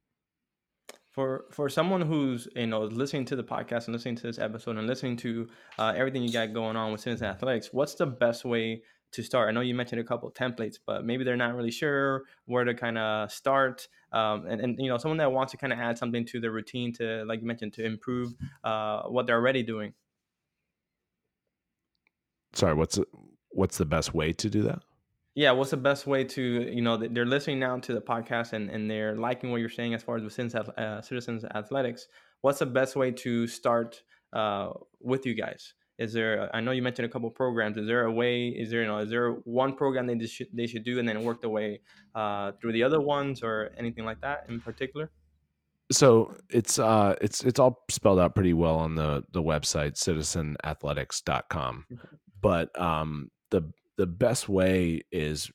for 1.10 1.46
for 1.52 1.70
someone 1.70 2.02
who's 2.02 2.48
you 2.56 2.68
know 2.68 2.84
listening 2.86 3.26
to 3.26 3.36
the 3.36 3.44
podcast 3.44 3.86
and 3.86 3.94
listening 3.94 4.16
to 4.16 4.24
this 4.24 4.40
episode 4.40 4.78
and 4.78 4.88
listening 4.88 5.16
to 5.18 5.50
uh, 5.78 5.94
everything 5.96 6.24
you 6.24 6.32
got 6.32 6.54
going 6.54 6.76
on 6.76 6.92
with 6.92 7.02
Citizen 7.02 7.28
Athletics, 7.28 7.70
what's 7.72 7.96
the 7.96 8.06
best 8.06 8.46
way 8.46 8.84
to 9.12 9.22
start? 9.22 9.48
I 9.48 9.52
know 9.52 9.62
you 9.62 9.76
mentioned 9.76 10.02
a 10.02 10.04
couple 10.04 10.28
of 10.28 10.34
templates, 10.34 10.78
but 10.84 11.06
maybe 11.06 11.24
they're 11.24 11.38
not 11.38 11.54
really 11.56 11.70
sure 11.72 12.24
where 12.46 12.64
to 12.64 12.74
kind 12.74 12.98
of 12.98 13.32
start. 13.32 13.88
Um, 14.12 14.48
and, 14.48 14.60
and 14.60 14.80
you 14.80 14.90
know, 14.90 14.98
someone 14.98 15.18
that 15.20 15.32
wants 15.32 15.52
to 15.52 15.58
kind 15.58 15.72
of 15.72 15.78
add 15.78 16.00
something 16.00 16.26
to 16.28 16.40
their 16.40 16.52
routine 16.52 16.94
to, 16.94 17.24
like 17.26 17.42
you 17.42 17.46
mentioned, 17.48 17.74
to 17.74 17.86
improve 17.86 18.34
uh, 18.64 19.04
what 19.04 19.28
they're 19.28 19.36
already 19.38 19.62
doing. 19.62 19.94
Sorry, 22.54 22.74
what's 22.74 23.00
what's 23.50 23.78
the 23.78 23.86
best 23.86 24.14
way 24.14 24.34
to 24.34 24.50
do 24.50 24.64
that? 24.64 24.80
Yeah, 25.36 25.52
what's 25.52 25.72
the 25.72 25.78
best 25.78 26.06
way 26.06 26.24
to 26.24 26.42
you 26.72 26.82
know 26.82 26.98
they're 26.98 27.26
listening 27.26 27.60
now 27.60 27.78
to 27.80 27.94
the 27.94 28.02
podcast 28.02 28.54
and, 28.54 28.70
and 28.70 28.90
they're 28.90 29.16
liking 29.16 29.52
what 29.52 29.60
you're 29.62 29.70
saying 29.70 29.94
as 29.94 30.04
far 30.04 30.18
as 30.18 30.24
with 30.24 30.34
Citizens, 30.34 30.70
uh, 30.78 31.02
Citizens 31.02 31.44
Athletics. 31.44 32.08
What's 32.42 32.60
the 32.60 32.66
best 32.66 32.96
way 32.96 33.12
to 33.12 33.48
start 33.48 34.04
uh, 34.34 34.72
with 35.00 35.26
you 35.26 35.34
guys? 35.34 35.74
Is 35.98 36.14
there? 36.14 36.50
I 36.56 36.60
know 36.60 36.72
you 36.72 36.82
mentioned 36.82 37.06
a 37.06 37.10
couple 37.10 37.30
programs. 37.32 37.78
Is 37.78 37.88
there 37.88 38.06
a 38.06 38.12
way? 38.12 38.48
Is 38.50 38.70
there 38.70 38.82
you 38.82 38.88
know? 38.88 39.00
Is 39.00 39.10
there 39.10 39.32
one 39.32 39.76
program 39.76 40.06
they 40.08 40.26
should, 40.26 40.48
they 40.54 40.68
should 40.68 40.84
do 40.84 41.00
and 41.00 41.08
then 41.08 41.24
work 41.24 41.42
their 41.42 41.50
way 41.50 41.82
uh, 42.14 42.52
through 42.60 42.74
the 42.74 42.84
other 42.84 43.02
ones 43.02 43.42
or 43.42 43.72
anything 43.78 44.06
like 44.06 44.22
that 44.22 44.46
in 44.50 44.60
particular? 44.60 45.12
so 45.92 46.34
it's 46.50 46.80
uh 46.80 47.14
it's 47.22 47.44
it's 47.44 47.60
all 47.60 47.84
spelled 47.90 48.20
out 48.20 48.34
pretty 48.36 48.54
well 48.54 48.76
on 48.76 48.96
the 48.96 49.24
the 49.32 49.42
website 49.42 49.94
citizenathletics.com 49.94 51.86
but 52.44 52.78
um 52.82 53.32
the 53.52 53.64
the 53.98 54.08
best 54.08 54.50
way 54.50 55.02
is 55.14 55.52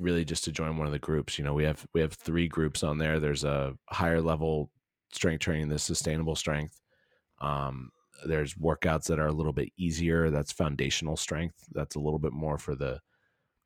really 0.00 0.24
just 0.24 0.44
to 0.44 0.52
join 0.52 0.76
one 0.78 0.86
of 0.86 0.92
the 0.92 1.00
groups 1.00 1.38
you 1.38 1.44
know 1.44 1.54
we 1.54 1.64
have 1.64 1.86
we 1.94 2.00
have 2.02 2.14
three 2.14 2.48
groups 2.48 2.82
on 2.82 2.98
there 2.98 3.20
there's 3.20 3.44
a 3.44 3.76
higher 3.90 4.22
level 4.22 4.70
strength 5.12 5.42
training 5.42 5.68
the 5.68 5.78
sustainable 5.78 6.36
strength 6.36 6.80
um 7.40 7.90
there's 8.26 8.54
workouts 8.54 9.04
that 9.04 9.20
are 9.20 9.28
a 9.28 9.32
little 9.32 9.54
bit 9.54 9.70
easier 9.78 10.30
that's 10.30 10.52
foundational 10.52 11.16
strength 11.16 11.66
that's 11.72 11.96
a 11.96 12.00
little 12.00 12.20
bit 12.20 12.32
more 12.32 12.58
for 12.58 12.76
the 12.76 13.00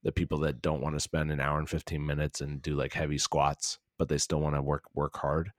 the 0.03 0.13
people 0.13 0.39
that 0.39 0.63
don't 0.63 0.81
want 0.83 0.95
to 0.97 1.01
spend 1.01 1.31
an 1.33 1.41
hour 1.41 1.59
and 1.59 1.71
15 1.71 2.05
minutes 2.05 2.41
and 2.41 2.63
do 2.63 2.75
like 2.77 2.95
heavy 2.95 3.19
squats 3.19 3.79
but 3.99 4.09
they 4.09 4.19
still 4.19 4.41
want 4.41 4.57
to 4.57 4.63
work 4.63 4.85
work 4.95 5.17
hard 5.19 5.53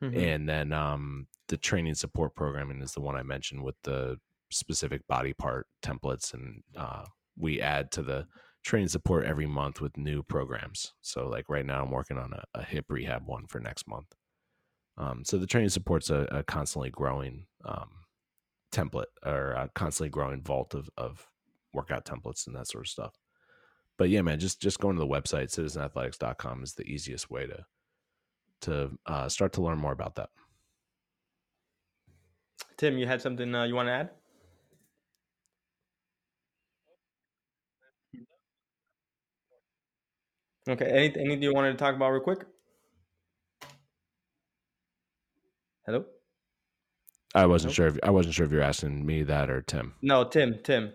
Mhm. 0.00 0.28
and 0.28 0.48
then 0.48 0.72
um, 0.72 1.28
the 1.48 1.56
training 1.56 1.94
support 1.94 2.34
programming 2.34 2.80
is 2.80 2.92
the 2.92 3.00
one 3.00 3.16
I 3.16 3.22
mentioned 3.22 3.62
with 3.62 3.76
the 3.82 4.18
specific 4.50 5.06
body 5.06 5.32
part 5.32 5.66
templates, 5.82 6.34
and 6.34 6.62
uh, 6.76 7.04
we 7.36 7.60
add 7.60 7.90
to 7.92 8.02
the 8.02 8.26
training 8.64 8.88
support 8.88 9.24
every 9.24 9.46
month 9.46 9.80
with 9.80 9.96
new 9.96 10.22
programs. 10.22 10.92
So 11.00 11.28
like 11.28 11.48
right 11.48 11.64
now, 11.64 11.82
I'm 11.82 11.90
working 11.90 12.18
on 12.18 12.32
a, 12.32 12.42
a 12.54 12.64
hip 12.64 12.86
rehab 12.88 13.22
one 13.26 13.46
for 13.46 13.60
next 13.60 13.88
month. 13.88 14.14
Um, 14.96 15.22
so 15.24 15.38
the 15.38 15.46
training 15.46 15.70
support's 15.70 16.10
a, 16.10 16.26
a 16.30 16.42
constantly 16.42 16.90
growing 16.90 17.46
um, 17.64 17.88
template 18.72 19.04
or 19.24 19.52
a 19.52 19.70
constantly 19.74 20.10
growing 20.10 20.42
vault 20.42 20.74
of, 20.74 20.90
of 20.96 21.26
workout 21.72 22.04
templates 22.04 22.46
and 22.46 22.56
that 22.56 22.66
sort 22.66 22.84
of 22.84 22.88
stuff. 22.88 23.14
But 23.96 24.10
yeah, 24.10 24.22
man, 24.22 24.38
just 24.38 24.60
just 24.60 24.78
going 24.78 24.96
to 24.96 25.00
the 25.00 25.06
website 25.06 25.48
citizenathletics.com 25.48 26.62
is 26.62 26.74
the 26.74 26.84
easiest 26.84 27.30
way 27.30 27.46
to 27.46 27.64
to 28.62 28.90
uh, 29.06 29.28
start 29.28 29.52
to 29.54 29.62
learn 29.62 29.78
more 29.78 29.92
about 29.92 30.16
that. 30.16 30.30
Tim, 32.76 32.98
you 32.98 33.06
had 33.06 33.22
something 33.22 33.54
uh, 33.54 33.64
you 33.64 33.74
want 33.74 33.88
to 33.88 33.92
add? 33.92 34.10
Okay. 40.68 40.84
Anything, 40.86 41.22
anything 41.22 41.42
you 41.42 41.54
wanted 41.54 41.72
to 41.72 41.78
talk 41.78 41.94
about 41.94 42.10
real 42.10 42.20
quick? 42.20 42.44
Hello. 45.86 46.04
I 47.34 47.46
wasn't 47.46 47.70
Nope. 47.70 47.74
sure. 47.76 47.86
If, 47.86 47.98
I 48.02 48.10
wasn't 48.10 48.34
sure 48.34 48.44
if 48.44 48.52
you're 48.52 48.62
asking 48.62 49.04
me 49.06 49.22
that 49.22 49.48
or 49.48 49.62
Tim. 49.62 49.94
No, 50.02 50.24
Tim. 50.24 50.58
Tim. 50.62 50.92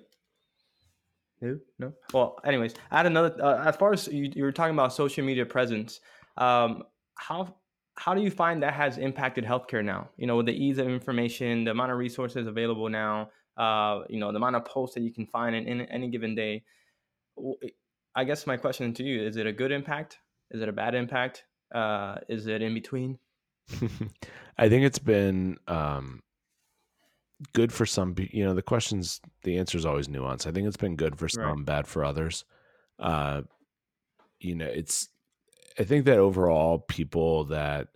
Who? 1.41 1.59
No. 1.80 1.93
Well, 2.13 2.39
anyways, 2.45 2.76
I 2.91 2.97
had 2.97 3.05
another. 3.05 3.36
Uh, 3.43 3.63
as 3.67 3.76
far 3.76 3.93
as 3.93 4.07
you, 4.07 4.32
you 4.36 4.43
were 4.43 4.51
talking 4.51 4.74
about 4.74 4.93
social 4.93 5.26
media 5.26 5.45
presence, 5.45 5.99
um, 6.38 6.84
how 7.15 7.55
how 7.95 8.13
do 8.13 8.21
you 8.21 8.32
find 8.32 8.63
that 8.63 8.74
has 8.74 8.97
impacted 8.97 9.43
healthcare 9.43 9.84
now? 9.84 10.09
You 10.17 10.28
know, 10.28 10.38
with 10.38 10.45
the 10.45 10.53
ease 10.53 10.78
of 10.78 10.88
information, 10.88 11.63
the 11.65 11.71
amount 11.71 11.91
of 11.91 11.97
resources 11.97 12.47
available 12.47 12.89
now, 12.89 13.30
uh, 13.57 14.01
you 14.09 14.19
know, 14.19 14.32
the 14.32 14.38
amount 14.38 14.55
of 14.55 14.65
posts 14.65 14.95
that 14.95 15.01
you 15.01 15.11
can 15.11 15.26
find 15.26 15.55
in, 15.55 15.67
in 15.67 15.82
any 15.88 16.09
given 16.09 16.34
day. 16.36 16.63
I 18.16 18.24
guess 18.24 18.47
my 18.47 18.57
question 18.57 18.93
to 18.95 19.03
you 19.03 19.22
is: 19.24 19.38
It 19.38 19.47
a 19.47 19.53
good 19.53 19.72
impact? 19.72 20.20
Is 20.51 20.61
it 20.61 20.70
a 20.70 20.74
bad 20.74 20.95
impact? 20.95 21.45
Uh, 21.74 22.20
is 22.30 22.47
it 22.47 22.61
in 22.61 22.74
between? 22.74 23.20
I 24.57 24.70
think 24.70 24.86
it's 24.86 24.99
been 24.99 25.57
um, 25.68 26.22
good 27.53 27.72
for 27.74 27.86
some. 27.86 28.16
You 28.18 28.45
know, 28.45 28.53
the 28.53 28.61
questions, 28.61 29.22
the 29.43 29.57
answer 29.57 29.78
is 29.78 29.86
always 29.86 30.07
nuanced. 30.07 30.47
I 30.47 30.51
think 30.51 30.68
it's 30.68 30.78
been 30.78 30.95
good 30.95 31.18
for 31.18 31.28
Right. 31.34 31.55
some, 31.55 31.64
bad 31.64 31.88
for 31.88 32.03
others. 32.05 32.45
Uh, 32.99 33.43
you 34.39 34.55
know, 34.55 34.68
it's. 34.68 35.09
I 35.80 35.84
think 35.86 36.05
that 36.05 36.20
overall, 36.20 36.80
people 36.80 37.45
that 37.45 37.89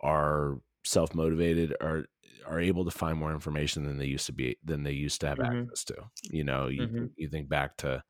are 0.00 0.60
self 0.84 1.14
motivated 1.14 1.76
are 1.80 2.06
are 2.46 2.60
able 2.60 2.84
to 2.86 2.90
find 2.92 3.18
more 3.18 3.32
information 3.32 3.84
than 3.84 3.98
they 3.98 4.06
used 4.06 4.26
to 4.26 4.32
be 4.32 4.58
than 4.64 4.84
they 4.84 4.92
used 4.92 5.20
to 5.22 5.28
have 5.28 5.38
Mhm. 5.38 5.70
access 5.70 5.84
to. 5.86 5.96
You 6.24 6.44
know, 6.44 6.68
you 6.68 6.88
Mhm. 6.88 7.10
you 7.16 7.28
think 7.28 7.48
back 7.48 7.76
to 7.78 8.02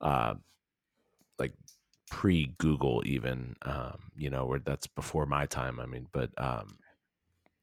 uh, 0.00 0.34
like 1.38 1.52
pre 2.10 2.54
Google 2.58 3.02
even 3.04 3.56
um, 3.62 3.98
you 4.16 4.30
know 4.30 4.46
where 4.46 4.58
that's 4.58 4.86
before 4.86 5.26
my 5.26 5.46
time. 5.46 5.80
I 5.80 5.86
mean, 5.86 6.06
but 6.12 6.30
um, 6.38 6.78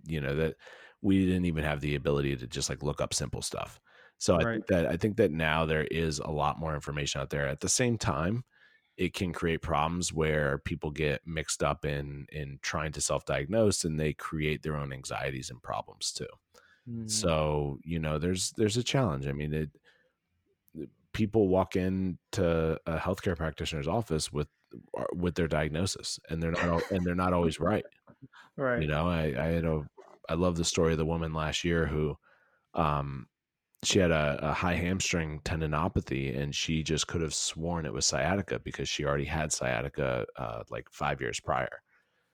you 0.05 0.21
know 0.21 0.36
that 0.36 0.55
we 1.01 1.26
didn't 1.26 1.45
even 1.45 1.63
have 1.63 1.82
the 1.82 1.95
ability 1.95 2.36
to 2.36 2.47
just 2.47 2.69
like 2.69 2.84
look 2.84 3.01
up 3.01 3.13
simple 3.13 3.41
stuff. 3.41 3.80
So 4.17 4.38
I 4.38 4.43
think 4.43 4.67
that 4.67 4.86
I 4.88 4.97
think 4.97 5.17
that 5.17 5.32
now 5.32 5.65
there 5.65 5.86
is 5.86 6.19
a 6.19 6.32
lot 6.32 6.59
more 6.59 6.73
information 6.73 7.21
out 7.21 7.30
there. 7.30 7.47
At 7.47 7.59
the 7.59 7.69
same 7.69 7.97
time, 7.97 8.43
it 8.97 9.13
can 9.13 9.34
create 9.34 9.61
problems 9.61 10.13
where 10.13 10.59
people 10.59 10.89
get 10.89 11.21
mixed 11.26 11.61
up 11.63 11.86
in 11.86 12.26
in 12.32 12.59
trying 12.61 12.91
to 12.93 13.01
self-diagnose 13.01 13.84
and 13.84 13.99
they 13.99 14.13
create 14.13 14.63
their 14.63 14.78
own 14.78 14.93
anxieties 14.93 15.49
and 15.49 15.61
problems 15.61 16.11
too. 16.11 16.28
Mm. 16.89 17.09
So, 17.09 17.80
you 17.84 17.99
know, 17.99 18.17
there's 18.17 18.51
there's 18.57 18.78
a 18.78 18.84
challenge. 18.84 19.28
I 19.28 19.34
mean, 19.34 19.53
it 19.53 19.69
people 21.16 21.47
walk 21.47 21.76
into 21.78 22.78
a 22.86 22.97
healthcare 22.97 23.38
practitioner's 23.38 23.88
office 23.88 24.32
with 24.34 24.49
uh, 24.97 25.05
with 25.13 25.36
their 25.36 25.47
diagnosis 25.47 26.20
and 26.30 26.43
they're 26.43 26.51
not 26.51 26.91
and 26.91 27.05
they're 27.05 27.16
not 27.16 27.32
always 27.34 27.59
right. 27.59 27.86
right. 28.57 28.82
You 28.82 28.88
know, 28.89 29.07
I 29.07 29.24
I 29.38 29.47
had 29.47 29.66
a 29.66 29.88
I 30.28 30.34
love 30.34 30.57
the 30.57 30.66
story 30.66 30.91
of 30.91 30.97
the 30.97 31.05
woman 31.05 31.34
last 31.34 31.63
year 31.63 31.86
who 31.88 32.18
um 32.74 33.28
she 33.84 33.99
had 33.99 34.11
a, 34.11 34.39
a 34.41 34.53
high 34.53 34.76
hamstring 34.76 35.39
tendinopathy 35.41 36.38
and 36.38 36.53
she 36.55 36.84
just 36.84 37.07
could 37.07 37.22
have 37.22 37.34
sworn 37.34 37.86
it 37.86 37.93
was 37.93 38.05
sciatica 38.05 38.59
because 38.59 38.89
she 38.89 39.05
already 39.05 39.26
had 39.26 39.53
sciatica 39.53 40.26
uh, 40.38 40.63
like 40.70 40.88
five 40.91 41.22
years 41.22 41.39
prior 41.39 41.82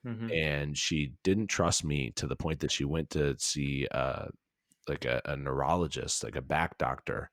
Mhm. 0.04 0.32
and 0.32 0.76
she 0.76 1.14
didn't 1.22 1.46
trust 1.46 1.84
me 1.84 2.10
to 2.16 2.26
the 2.26 2.34
point 2.34 2.58
that 2.60 2.72
she 2.72 2.84
went 2.84 3.10
to 3.10 3.38
see 3.38 3.86
uh, 3.92 4.26
like 4.88 5.04
a, 5.04 5.22
a 5.26 5.36
neurologist 5.36 6.24
like 6.24 6.34
a 6.36 6.42
back 6.42 6.76
doctor 6.78 7.30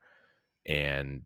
and 0.67 1.23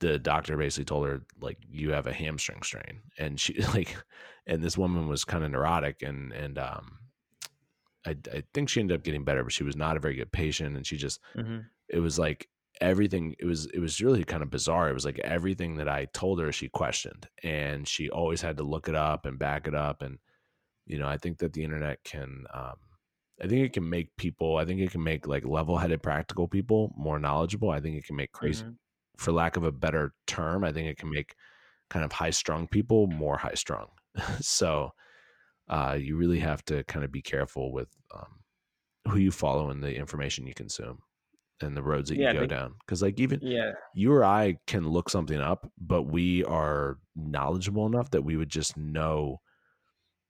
the 0.00 0.18
doctor 0.18 0.56
basically 0.56 0.84
told 0.84 1.06
her 1.06 1.22
like 1.40 1.58
you 1.68 1.92
have 1.92 2.06
a 2.06 2.12
hamstring 2.12 2.62
strain 2.62 3.02
and 3.18 3.40
she 3.40 3.54
like 3.74 3.96
and 4.46 4.62
this 4.62 4.78
woman 4.78 5.08
was 5.08 5.24
kind 5.24 5.44
of 5.44 5.50
neurotic 5.50 6.02
and 6.02 6.32
and 6.32 6.58
um 6.58 6.98
I, 8.06 8.16
I 8.32 8.42
think 8.54 8.68
she 8.68 8.80
ended 8.80 8.98
up 8.98 9.04
getting 9.04 9.24
better 9.24 9.42
but 9.42 9.52
she 9.52 9.64
was 9.64 9.76
not 9.76 9.96
a 9.96 10.00
very 10.00 10.14
good 10.14 10.32
patient 10.32 10.76
and 10.76 10.86
she 10.86 10.96
just 10.96 11.20
Mhm. 11.34 11.70
it 11.88 12.00
was 12.00 12.18
like 12.18 12.48
everything 12.80 13.36
it 13.38 13.46
was 13.46 13.66
it 13.66 13.80
was 13.80 14.00
really 14.02 14.24
kind 14.24 14.42
of 14.42 14.50
bizarre 14.50 14.90
it 14.90 14.94
was 14.94 15.04
like 15.04 15.18
everything 15.20 15.76
that 15.76 15.88
i 15.88 16.06
told 16.06 16.40
her 16.40 16.52
she 16.52 16.68
questioned 16.68 17.28
and 17.42 17.88
she 17.88 18.10
always 18.10 18.42
had 18.42 18.56
to 18.58 18.64
look 18.64 18.88
it 18.88 18.94
up 18.96 19.26
and 19.26 19.38
back 19.38 19.66
it 19.68 19.74
up 19.74 20.02
and 20.02 20.18
you 20.86 20.98
know 20.98 21.08
i 21.08 21.16
think 21.18 21.38
that 21.38 21.52
the 21.54 21.64
internet 21.64 22.02
can 22.04 22.46
um 22.54 22.76
i 23.42 23.46
think 23.48 23.64
it 23.66 23.72
can 23.74 23.88
make 23.88 24.16
people 24.16 24.58
i 24.58 24.64
think 24.64 24.80
it 24.80 24.92
can 24.92 25.04
make 25.04 25.26
like 25.26 25.44
level-headed 25.44 26.02
practical 26.02 26.48
people 26.48 26.92
more 26.96 27.18
knowledgeable 27.18 27.70
i 27.70 27.80
think 27.80 27.96
it 27.96 28.04
can 28.06 28.16
make 28.16 28.32
crazy 28.32 28.64
Mhm. 28.64 28.78
For 29.18 29.32
lack 29.32 29.56
of 29.56 29.64
a 29.64 29.72
better 29.72 30.14
term 30.26 30.64
i 30.64 30.72
think 30.72 30.88
it 30.88 30.96
can 30.98 31.10
make 31.10 31.34
kind 31.90 32.04
of 32.04 32.12
high 32.12 32.30
strung 32.30 32.66
people 32.68 33.06
more 33.08 33.36
high 33.36 33.54
strung 33.54 33.88
so 34.40 34.90
uh 35.68 35.96
you 36.00 36.16
really 36.16 36.38
have 36.40 36.64
to 36.66 36.84
kind 36.84 37.04
of 37.04 37.10
be 37.12 37.22
careful 37.22 37.72
with 37.72 37.88
um 38.14 38.40
who 39.12 39.18
you 39.18 39.30
follow 39.30 39.70
and 39.70 39.82
the 39.82 39.94
information 39.94 40.46
you 40.46 40.54
consume 40.54 40.98
and 41.60 41.76
the 41.76 41.82
roads 41.82 42.08
that 42.10 42.16
Yeah, 42.18 42.28
you 42.28 42.34
go 42.34 42.38
think- 42.40 42.50
down. 42.50 42.74
Because 42.86 43.02
like 43.02 43.18
even 43.18 43.40
Yeah. 43.42 43.72
you 43.94 44.12
or 44.12 44.22
I 44.22 44.58
can 44.68 44.86
look 44.88 45.08
something 45.10 45.40
up, 45.40 45.68
but 45.76 46.02
we 46.04 46.44
are 46.44 46.98
knowledgeable 47.16 47.86
enough 47.86 48.10
that 48.10 48.22
we 48.22 48.36
would 48.36 48.48
just 48.50 48.76
know, 48.76 49.40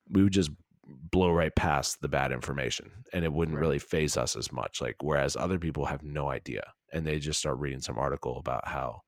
we 0.08 0.22
would 0.22 0.32
just 0.32 0.50
blow 0.86 1.30
right 1.32 1.54
past 1.54 2.00
the 2.00 2.08
bad 2.08 2.32
information 2.32 2.90
and 3.12 3.24
it 3.26 3.32
wouldn't 3.32 3.56
Right. 3.56 3.60
really 3.62 3.78
faze 3.78 4.16
us 4.16 4.36
as 4.36 4.50
much. 4.52 4.80
Like, 4.80 4.96
whereas 5.02 5.36
other 5.36 5.58
people 5.58 5.84
have 5.86 6.02
no 6.02 6.30
idea 6.30 6.62
and 6.92 7.06
they 7.06 7.18
just 7.18 7.38
start 7.40 7.58
reading 7.58 7.80
some 7.80 7.98
article 7.98 8.38
about 8.38 8.66
how, 8.68 9.02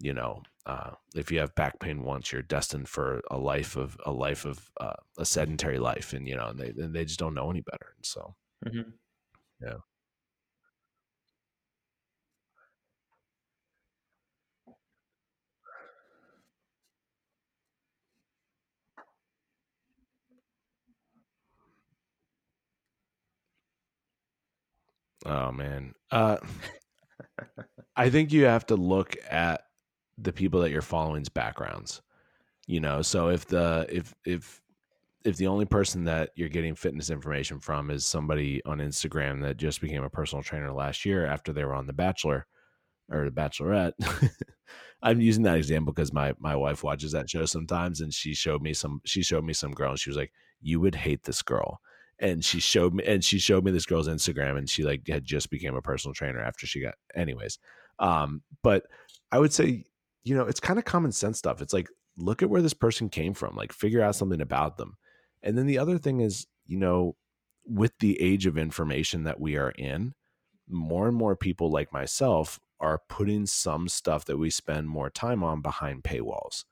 you 0.00 0.12
know, 0.14 0.42
uh, 0.66 0.90
if 1.14 1.30
you 1.32 1.38
have 1.40 1.54
back 1.54 1.78
pain 1.80 2.02
once, 2.04 2.32
you're 2.32 2.42
destined 2.42 2.88
for 2.88 3.20
a 3.30 3.38
life 3.38 3.76
of 3.76 3.96
a 4.06 4.12
life 4.12 4.44
of 4.44 4.70
uh, 4.80 4.94
a 5.18 5.24
sedentary 5.24 5.78
life, 5.78 6.12
and 6.12 6.28
you 6.28 6.36
know, 6.36 6.48
and 6.48 6.58
they 6.60 6.68
and 6.70 6.94
they 6.94 7.04
just 7.04 7.18
don't 7.20 7.34
know 7.34 7.50
any 7.50 7.60
better. 7.62 7.94
And 7.96 8.06
so, 8.06 8.34
Mhm. 8.66 8.98
Yeah. 9.60 9.78
oh 25.26 25.52
man, 25.52 25.92
uh, 26.10 26.36
I 27.96 28.10
think 28.10 28.32
you 28.32 28.44
have 28.44 28.66
to 28.66 28.76
look 28.76 29.16
at 29.30 29.62
the 30.18 30.32
people 30.32 30.60
that 30.60 30.70
you're 30.70 30.82
following's 30.82 31.28
backgrounds. 31.28 32.02
You 32.66 32.80
know, 32.80 33.02
so 33.02 33.28
if 33.28 33.46
the 33.46 33.86
if 33.90 34.14
if 34.24 34.60
if 35.24 35.36
the 35.36 35.48
only 35.48 35.64
person 35.64 36.04
that 36.04 36.30
you're 36.34 36.48
getting 36.48 36.74
fitness 36.74 37.10
information 37.10 37.60
from 37.60 37.90
is 37.90 38.06
somebody 38.06 38.62
on 38.64 38.78
Instagram 38.78 39.42
that 39.42 39.56
just 39.56 39.80
became 39.80 40.02
a 40.02 40.10
personal 40.10 40.42
trainer 40.42 40.72
last 40.72 41.04
year 41.04 41.26
after 41.26 41.52
they 41.52 41.64
were 41.64 41.74
on 41.74 41.86
The 41.86 41.92
Bachelor 41.92 42.46
or 43.10 43.24
The 43.24 43.30
Bachelorette. 43.30 43.92
I'm 45.02 45.20
using 45.20 45.42
that 45.44 45.56
example 45.56 45.92
because 45.92 46.12
my 46.12 46.34
my 46.38 46.54
wife 46.54 46.84
watches 46.84 47.12
that 47.12 47.28
show 47.28 47.44
sometimes 47.44 48.00
and 48.00 48.12
she 48.14 48.34
showed 48.34 48.62
me 48.62 48.72
some 48.72 49.00
she 49.04 49.22
showed 49.22 49.44
me 49.44 49.52
some 49.52 49.72
girl 49.72 49.90
and 49.90 49.98
she 49.98 50.10
was 50.10 50.16
like, 50.16 50.32
You 50.60 50.80
would 50.80 50.94
hate 50.94 51.24
this 51.24 51.42
girl. 51.42 51.80
And 52.20 52.44
she 52.44 52.60
showed 52.60 52.92
me 52.92 53.04
and 53.04 53.24
she 53.24 53.38
showed 53.38 53.64
me 53.64 53.72
this 53.72 53.86
girl's 53.86 54.08
Instagram 54.08 54.58
and 54.58 54.68
she 54.68 54.82
like 54.84 55.08
had 55.08 55.24
just 55.24 55.50
became 55.50 55.74
a 55.74 55.82
personal 55.82 56.14
trainer 56.14 56.40
after 56.40 56.66
she 56.66 56.82
got 56.82 56.94
anyways. 57.14 57.58
Um, 57.98 58.42
but 58.62 58.84
I 59.32 59.38
would 59.38 59.52
say, 59.52 59.84
you 60.22 60.34
know, 60.36 60.44
it's 60.44 60.60
kind 60.60 60.78
of 60.78 60.84
common 60.84 61.12
sense 61.12 61.38
stuff. 61.38 61.62
It's 61.62 61.72
like, 61.72 61.88
look 62.18 62.42
at 62.42 62.50
where 62.50 62.62
this 62.62 62.74
person 62.74 63.08
came 63.08 63.32
from, 63.32 63.56
like 63.56 63.72
figure 63.72 64.02
out 64.02 64.16
something 64.16 64.40
about 64.40 64.76
them. 64.76 64.96
And 65.42 65.56
then 65.56 65.66
the 65.66 65.78
other 65.78 65.98
thing 65.98 66.20
is, 66.20 66.46
you 66.66 66.76
know, 66.78 67.16
with 67.64 67.92
the 68.00 68.20
age 68.20 68.46
of 68.46 68.58
information 68.58 69.24
that 69.24 69.40
we 69.40 69.56
are 69.56 69.70
in, 69.70 70.12
more 70.68 71.08
and 71.08 71.16
more 71.16 71.36
people 71.36 71.70
like 71.70 71.92
myself 71.92 72.60
are 72.80 73.00
putting 73.08 73.46
some 73.46 73.88
stuff 73.88 74.24
that 74.26 74.38
we 74.38 74.50
spend 74.50 74.88
more 74.88 75.10
time 75.10 75.42
on 75.42 75.60
behind 75.60 76.02
paywalls. 76.02 76.64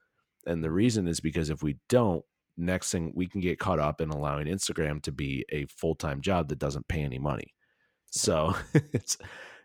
And 0.46 0.64
the 0.64 0.70
reason 0.70 1.06
is 1.06 1.20
because 1.20 1.50
if 1.50 1.62
we 1.62 1.76
don't, 1.88 2.24
next 2.58 2.90
thing 2.90 3.12
we 3.14 3.26
can 3.26 3.40
get 3.40 3.58
caught 3.58 3.78
up 3.78 4.00
in 4.00 4.10
allowing 4.10 4.46
Instagram 4.46 5.00
to 5.02 5.12
be 5.12 5.46
a 5.50 5.64
full 5.66 5.94
time 5.94 6.20
job 6.20 6.48
that 6.48 6.58
doesn't 6.58 6.88
pay 6.88 7.02
any 7.02 7.18
money. 7.18 7.54
So 8.10 8.54
it's, 8.74 9.16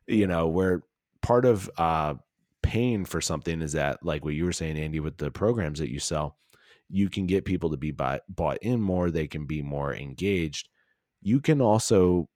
you 0.07 0.27
know, 0.27 0.47
where 0.47 0.83
part 1.21 1.45
of 1.45 1.69
uh, 1.77 2.15
paying 2.61 3.05
for 3.05 3.19
something 3.19 3.61
is 3.61 3.73
that, 3.73 4.05
like 4.05 4.23
what 4.23 4.35
you 4.35 4.45
were 4.45 4.53
saying, 4.53 4.77
Andy, 4.77 4.99
with 4.99 5.17
the 5.17 5.31
programs 5.31 5.79
that 5.79 5.91
you 5.91 5.99
sell, 5.99 6.37
you 6.89 7.09
can 7.09 7.25
get 7.25 7.45
people 7.45 7.71
to 7.71 7.77
be 7.77 7.91
buy, 7.91 8.21
bought 8.29 8.59
in 8.61 8.79
more. 8.79 9.09
They 9.09 9.27
can 9.27 9.45
be 9.45 9.61
more 9.61 9.93
engaged. 9.93 10.69
You 11.21 11.39
can 11.39 11.61
also, 11.61 12.29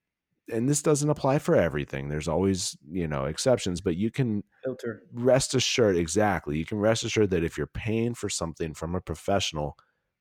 and 0.52 0.68
this 0.68 0.82
doesn't 0.82 1.10
apply 1.10 1.40
for 1.40 1.56
everything. 1.56 2.10
There's 2.10 2.30
always, 2.30 2.76
you 2.90 3.08
know, 3.08 3.26
exceptions, 3.26 3.82
but 3.82 3.98
you 3.98 4.10
can 4.10 4.44
Filter. 4.64 5.04
rest 5.14 5.54
assured 5.54 5.98
exactly 5.98 6.58
you 6.58 6.66
can 6.66 6.80
rest 6.80 7.04
assured 7.04 7.30
that 7.32 7.44
if 7.44 7.58
you're 7.58 7.68
paying 7.68 8.14
for 8.14 8.30
something 8.30 8.74
from 8.74 8.96
a 8.96 9.02
professional 9.02 9.78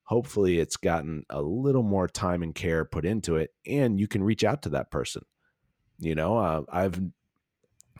hopefully 0.06 0.58
it's 0.58 0.76
gotten 0.76 1.24
a 1.30 1.42
little 1.42 1.82
more 1.82 2.08
time 2.08 2.42
and 2.42 2.54
care 2.54 2.84
put 2.84 3.04
into 3.04 3.36
it 3.36 3.50
and 3.66 4.00
you 4.00 4.08
can 4.08 4.24
reach 4.24 4.44
out 4.44 4.62
to 4.62 4.68
that 4.70 4.90
person. 4.90 5.22
You 5.98 6.14
know 6.14 6.36
uh, 6.36 6.62
i've 6.70 7.00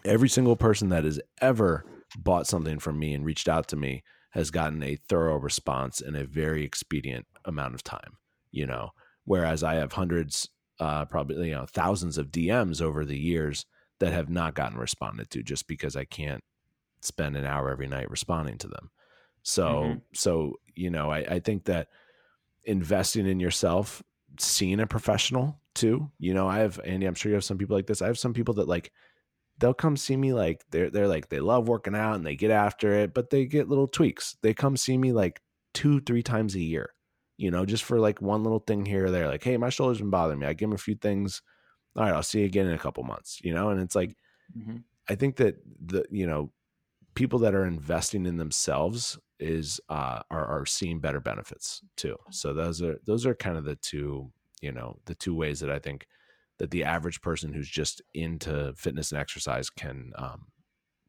every 0.05 0.29
single 0.29 0.57
person 0.57 0.91
that 0.91 1.05
has 1.05 1.21
ever 1.41 1.85
bought 2.19 2.47
something 2.47 2.79
from 2.79 2.99
me 2.99 3.15
and 3.15 3.25
reached 3.25 3.49
out 3.49 3.69
to 3.69 3.77
me 3.77 4.03
has 4.31 4.51
gotten 4.51 4.83
a 4.83 4.97
thorough 5.09 5.39
response 5.39 6.01
in 6.01 6.15
a 6.15 6.25
very 6.25 6.63
expedient 6.63 7.27
amount 7.47 7.75
of 7.75 7.83
time 7.83 8.19
you 8.51 8.67
know? 8.67 8.91
Whereas 9.25 9.63
i 9.63 9.75
have 9.75 9.93
hundreds 9.93 10.49
uh 10.79 11.05
probably 11.07 11.49
you 11.49 11.55
know 11.55 11.67
thousands 11.67 12.19
of 12.19 12.31
dms 12.31 12.83
over 12.83 13.05
the 13.05 13.19
years 13.19 13.65
that 13.99 14.13
have 14.13 14.29
not 14.29 14.55
gotten 14.55 14.79
responded 14.79 15.31
to 15.31 15.43
just 15.43 15.67
because 15.67 15.97
i 15.97 16.05
can't 16.05 16.45
spend 17.01 17.35
an 17.37 17.47
hour 17.47 17.71
every 17.71 17.87
night 17.87 18.11
responding 18.11 18.59
to 18.59 18.69
them 18.69 18.91
so 19.47 19.83
Mhm. 19.83 20.03
so 20.15 20.55
you 20.75 20.91
know 20.91 21.11
I, 21.11 21.19
I 21.19 21.41
think 21.41 21.65
that 21.67 21.89
investing 22.65 23.27
in 23.27 23.41
yourself 23.41 24.03
seeing 24.39 24.81
a 24.81 24.87
professional 24.87 25.61
too 25.75 26.11
you 26.19 26.35
know 26.35 26.49
i 26.49 26.59
have 26.59 26.81
andy 26.85 27.07
i'm 27.07 27.15
sure 27.15 27.31
you 27.31 27.35
have 27.37 27.45
some 27.45 27.59
people 27.59 27.77
like 27.77 27.87
this 27.87 28.03
i 28.03 28.07
have 28.07 28.19
some 28.19 28.35
people 28.35 28.55
that 28.55 28.69
like 28.69 28.93
they'll 29.59 29.75
come 29.75 29.97
see 29.97 30.17
me 30.17 30.33
like 30.33 30.65
they're 30.71 30.91
they're 30.91 31.09
like 31.09 31.29
they 31.29 31.41
love 31.41 31.69
working 31.69 31.95
out 31.95 32.15
and 32.17 32.27
they 32.27 32.37
get 32.37 32.51
after 32.51 32.93
it 32.93 33.15
but 33.15 33.31
they 33.31 33.47
get 33.47 33.69
little 33.69 33.89
tweaks 33.89 34.37
they 34.43 34.55
come 34.55 34.77
see 34.77 34.99
me 34.99 35.13
like 35.13 35.41
two 35.75 36.01
three 36.01 36.23
times 36.23 36.55
a 36.57 36.61
year 36.61 36.95
you 37.39 37.51
know 37.51 37.67
just 37.67 37.85
for 37.85 38.01
like 38.01 38.23
one 38.23 38.43
little 38.43 38.61
thing 38.61 38.87
here 38.87 39.07
or 39.07 39.11
there 39.11 39.29
like 39.29 39.45
hey 39.45 39.57
my 39.57 39.71
shoulder's 39.71 39.99
been 39.99 40.11
bothering 40.11 40.39
me 40.41 40.47
i 40.47 40.53
give 40.55 40.69
them 40.69 40.75
a 40.75 40.79
few 40.79 40.95
things 40.97 41.43
all 41.97 42.05
right 42.05 42.15
i'll 42.15 42.23
see 42.23 42.41
you 42.41 42.47
again 42.47 42.67
in 42.67 42.75
a 42.75 42.79
couple 42.79 43.05
months 43.05 43.41
you 43.45 43.55
know 43.55 43.71
and 43.71 43.81
it's 43.81 43.95
like 43.95 44.17
Mhm. 44.57 44.85
I 45.09 45.15
think 45.15 45.37
that 45.37 45.57
the 45.85 46.05
you 46.11 46.27
know 46.27 46.53
people 47.17 47.41
that 47.41 47.55
are 47.55 47.67
investing 47.67 48.27
in 48.27 48.37
themselves 48.37 49.19
is 49.39 49.81
uh 49.89 50.23
are 50.31 50.47
are 50.47 50.65
seeing 50.65 51.01
better 51.01 51.21
benefits 51.21 51.83
too. 51.97 52.17
So 52.31 52.55
those 52.55 52.81
are 52.83 53.01
those 53.07 53.27
are 53.27 53.35
kind 53.35 53.59
of 53.59 53.65
the 53.65 53.77
two 53.77 54.31
you 54.63 54.71
know 54.71 54.99
the 55.07 55.15
two 55.15 55.35
ways 55.35 55.61
that 55.61 55.71
I 55.71 55.81
think 55.81 56.07
that 56.59 56.71
the 56.71 56.85
average 56.85 57.21
person 57.21 57.53
who's 57.53 57.69
just 57.69 58.01
into 58.15 58.73
fitness 58.77 59.13
and 59.13 59.21
exercise 59.21 59.69
can 59.69 60.13
um, 60.17 60.47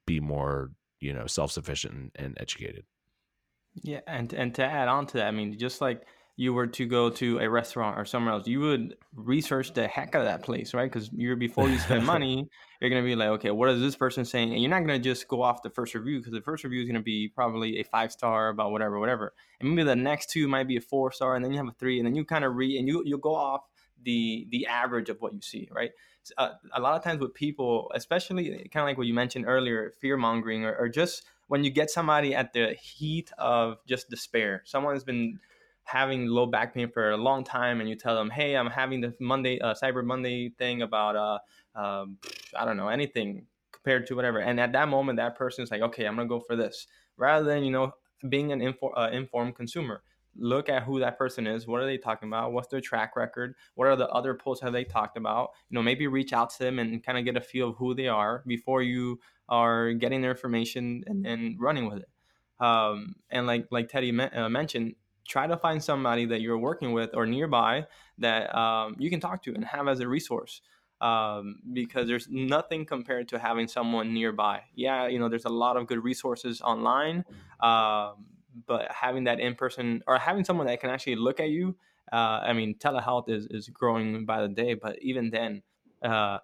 be 0.05 0.19
more 0.19 0.71
you 0.99 1.13
know 1.13 1.27
self 1.27 1.51
sufficient 1.51 1.93
and, 1.93 2.11
and 2.15 2.37
educated. 2.39 2.85
Yeah, 3.83 4.01
and 4.07 4.33
and 4.33 4.55
to 4.55 4.65
add 4.65 4.87
on 4.87 5.05
to 5.07 5.17
that, 5.17 5.27
I 5.27 5.31
mean, 5.31 5.57
just 5.59 5.81
like 5.81 6.07
you 6.39 6.53
were 6.53 6.67
to 6.67 6.85
go 6.85 7.09
to 7.09 7.39
a 7.39 7.49
restaurant 7.49 7.99
or 7.99 8.05
somewhere 8.05 8.35
else, 8.35 8.47
you 8.47 8.59
would 8.59 8.95
research 9.15 9.73
the 9.73 9.87
heck 9.87 10.13
out 10.13 10.21
of 10.21 10.27
that 10.27 10.43
place, 10.43 10.71
right? 10.71 10.89
Because 10.89 11.09
you're 11.11 11.35
before 11.35 11.67
you 11.67 11.79
spend 11.79 12.05
money, 12.13 12.47
you're 12.79 12.91
gonna 12.91 13.01
be 13.01 13.15
like, 13.15 13.29
okay, 13.29 13.49
what 13.49 13.69
is 13.69 13.81
this 13.81 13.95
person 13.95 14.23
saying? 14.23 14.53
And 14.53 14.61
you're 14.61 14.69
not 14.69 14.81
gonna 14.81 14.99
just 14.99 15.27
go 15.27 15.41
off 15.41 15.63
the 15.63 15.71
first 15.71 15.95
review 15.95 16.19
because 16.19 16.33
the 16.33 16.41
first 16.41 16.63
review 16.63 16.83
is 16.83 16.87
gonna 16.87 17.01
be 17.01 17.27
probably 17.27 17.79
a 17.79 17.83
five 17.83 18.11
star 18.11 18.49
about 18.49 18.71
whatever, 18.71 18.99
whatever, 18.99 19.33
and 19.59 19.71
maybe 19.71 19.83
the 19.83 19.95
next 19.95 20.29
two 20.29 20.47
might 20.47 20.67
be 20.67 20.77
a 20.77 20.81
four 20.81 21.11
star, 21.11 21.35
and 21.35 21.43
then 21.43 21.51
you 21.51 21.57
have 21.57 21.67
a 21.67 21.75
three, 21.79 21.97
and 21.97 22.05
then 22.05 22.15
you 22.15 22.23
kind 22.23 22.45
of 22.45 22.55
read 22.55 22.77
and 22.77 22.87
you 22.87 23.01
you 23.03 23.17
go 23.17 23.33
off 23.33 23.61
the 24.03 24.47
the 24.51 24.67
average 24.67 25.09
of 25.09 25.19
what 25.19 25.33
you 25.33 25.41
see, 25.41 25.67
right? 25.71 25.89
Uh, 26.37 26.51
a 26.73 26.79
lot 26.79 26.95
of 26.95 27.03
times 27.03 27.19
with 27.19 27.33
people, 27.33 27.91
especially 27.95 28.69
kind 28.71 28.83
of 28.83 28.87
like 28.87 28.97
what 28.97 29.07
you 29.07 29.13
mentioned 29.13 29.45
earlier, 29.47 29.93
fear 30.01 30.17
mongering, 30.17 30.65
or, 30.65 30.75
or 30.75 30.87
just 30.87 31.25
when 31.47 31.63
you 31.63 31.71
get 31.71 31.89
somebody 31.89 32.35
at 32.35 32.53
the 32.53 32.75
heat 32.75 33.31
of 33.39 33.77
just 33.87 34.09
despair, 34.09 34.61
someone's 34.65 35.03
been 35.03 35.39
having 35.87 36.27
low 36.27 36.45
back 36.45 36.73
pain 36.73 36.89
for 36.91 37.11
a 37.11 37.17
long 37.17 37.43
time, 37.43 37.79
and 37.79 37.89
you 37.89 37.95
tell 37.95 38.15
them, 38.15 38.29
"Hey, 38.29 38.55
I'm 38.55 38.67
having 38.69 39.01
this 39.01 39.15
Monday, 39.19 39.59
uh, 39.59 39.73
Cyber 39.73 40.03
Monday 40.03 40.49
thing 40.49 40.81
about, 40.81 41.15
uh, 41.15 41.39
um, 41.79 42.17
I 42.55 42.65
don't 42.65 42.77
know, 42.77 42.89
anything 42.89 43.47
compared 43.71 44.05
to 44.07 44.15
whatever." 44.15 44.39
And 44.39 44.59
at 44.59 44.73
that 44.73 44.89
moment, 44.89 45.17
that 45.17 45.35
person's 45.35 45.71
like, 45.71 45.81
"Okay, 45.81 46.05
I'm 46.05 46.15
gonna 46.15 46.27
go 46.27 46.39
for 46.41 46.55
this," 46.55 46.87
rather 47.15 47.45
than 47.45 47.63
you 47.63 47.71
know 47.71 47.93
being 48.29 48.51
an 48.51 48.61
info, 48.61 48.89
uh, 48.89 49.09
informed 49.11 49.55
consumer. 49.55 50.03
Look 50.39 50.69
at 50.69 50.83
who 50.83 50.99
that 50.99 51.17
person 51.17 51.47
is. 51.47 51.67
What 51.67 51.81
are 51.81 51.85
they 51.85 51.97
talking 51.97 52.29
about? 52.29 52.51
What's 52.51 52.67
their 52.67 52.81
track 52.81 53.15
record? 53.15 53.55
What 53.73 53.87
are 53.87 53.95
the 53.95 54.07
other 54.09 54.35
posts 54.35 54.63
have 54.63 54.73
they 54.73 54.83
talked 54.83 55.17
about? 55.17 55.51
You 55.69 55.75
know, 55.75 55.81
maybe 55.81 56.05
reach 56.05 56.31
out 56.31 56.51
to 56.51 56.59
them 56.59 56.77
and 56.77 57.03
kind 57.03 57.17
of 57.17 57.25
get 57.25 57.37
a 57.37 57.41
feel 57.41 57.69
of 57.69 57.77
who 57.77 57.95
they 57.95 58.07
are 58.07 58.43
before 58.45 58.83
you 58.83 59.19
are 59.49 59.93
getting 59.93 60.21
their 60.21 60.31
information 60.31 61.03
and 61.07 61.25
then 61.25 61.57
running 61.59 61.87
with 61.87 61.99
it. 61.99 62.09
Um, 62.59 63.15
and 63.29 63.47
like 63.47 63.67
like 63.71 63.87
Teddy 63.89 64.11
me- 64.11 64.25
uh, 64.25 64.49
mentioned, 64.49 64.95
try 65.27 65.47
to 65.47 65.57
find 65.57 65.83
somebody 65.83 66.25
that 66.25 66.41
you're 66.41 66.57
working 66.57 66.93
with 66.93 67.11
or 67.13 67.25
nearby 67.25 67.85
that 68.17 68.55
um, 68.57 68.95
you 68.97 69.09
can 69.09 69.19
talk 69.19 69.43
to 69.43 69.53
and 69.53 69.63
have 69.65 69.87
as 69.87 69.99
a 69.99 70.07
resource. 70.07 70.61
Um, 70.99 71.59
because 71.73 72.07
there's 72.07 72.27
nothing 72.27 72.83
compared 72.83 73.27
to 73.27 73.37
having 73.37 73.67
someone 73.67 74.15
nearby. 74.15 74.63
Yeah, 74.73 75.07
you 75.07 75.19
know, 75.19 75.29
there's 75.29 75.45
a 75.45 75.49
lot 75.49 75.77
of 75.77 75.85
good 75.85 76.03
resources 76.03 76.59
online, 76.59 77.23
um, 77.59 78.25
but 78.65 78.91
having 78.91 79.25
that 79.25 79.39
in 79.39 79.53
person 79.53 80.01
or 80.07 80.17
having 80.17 80.43
someone 80.43 80.65
that 80.65 80.79
can 80.79 80.89
actually 80.89 81.17
look 81.17 81.39
at 81.39 81.49
you. 81.49 81.75
Uh, 82.11 82.41
I 82.41 82.53
mean, 82.53 82.73
telehealth 82.79 83.29
is, 83.29 83.45
is 83.51 83.69
growing 83.69 84.25
by 84.25 84.41
the 84.41 84.47
day, 84.47 84.73
but 84.73 84.97
even 85.03 85.29
then, 85.29 85.61
uh, 86.01 86.39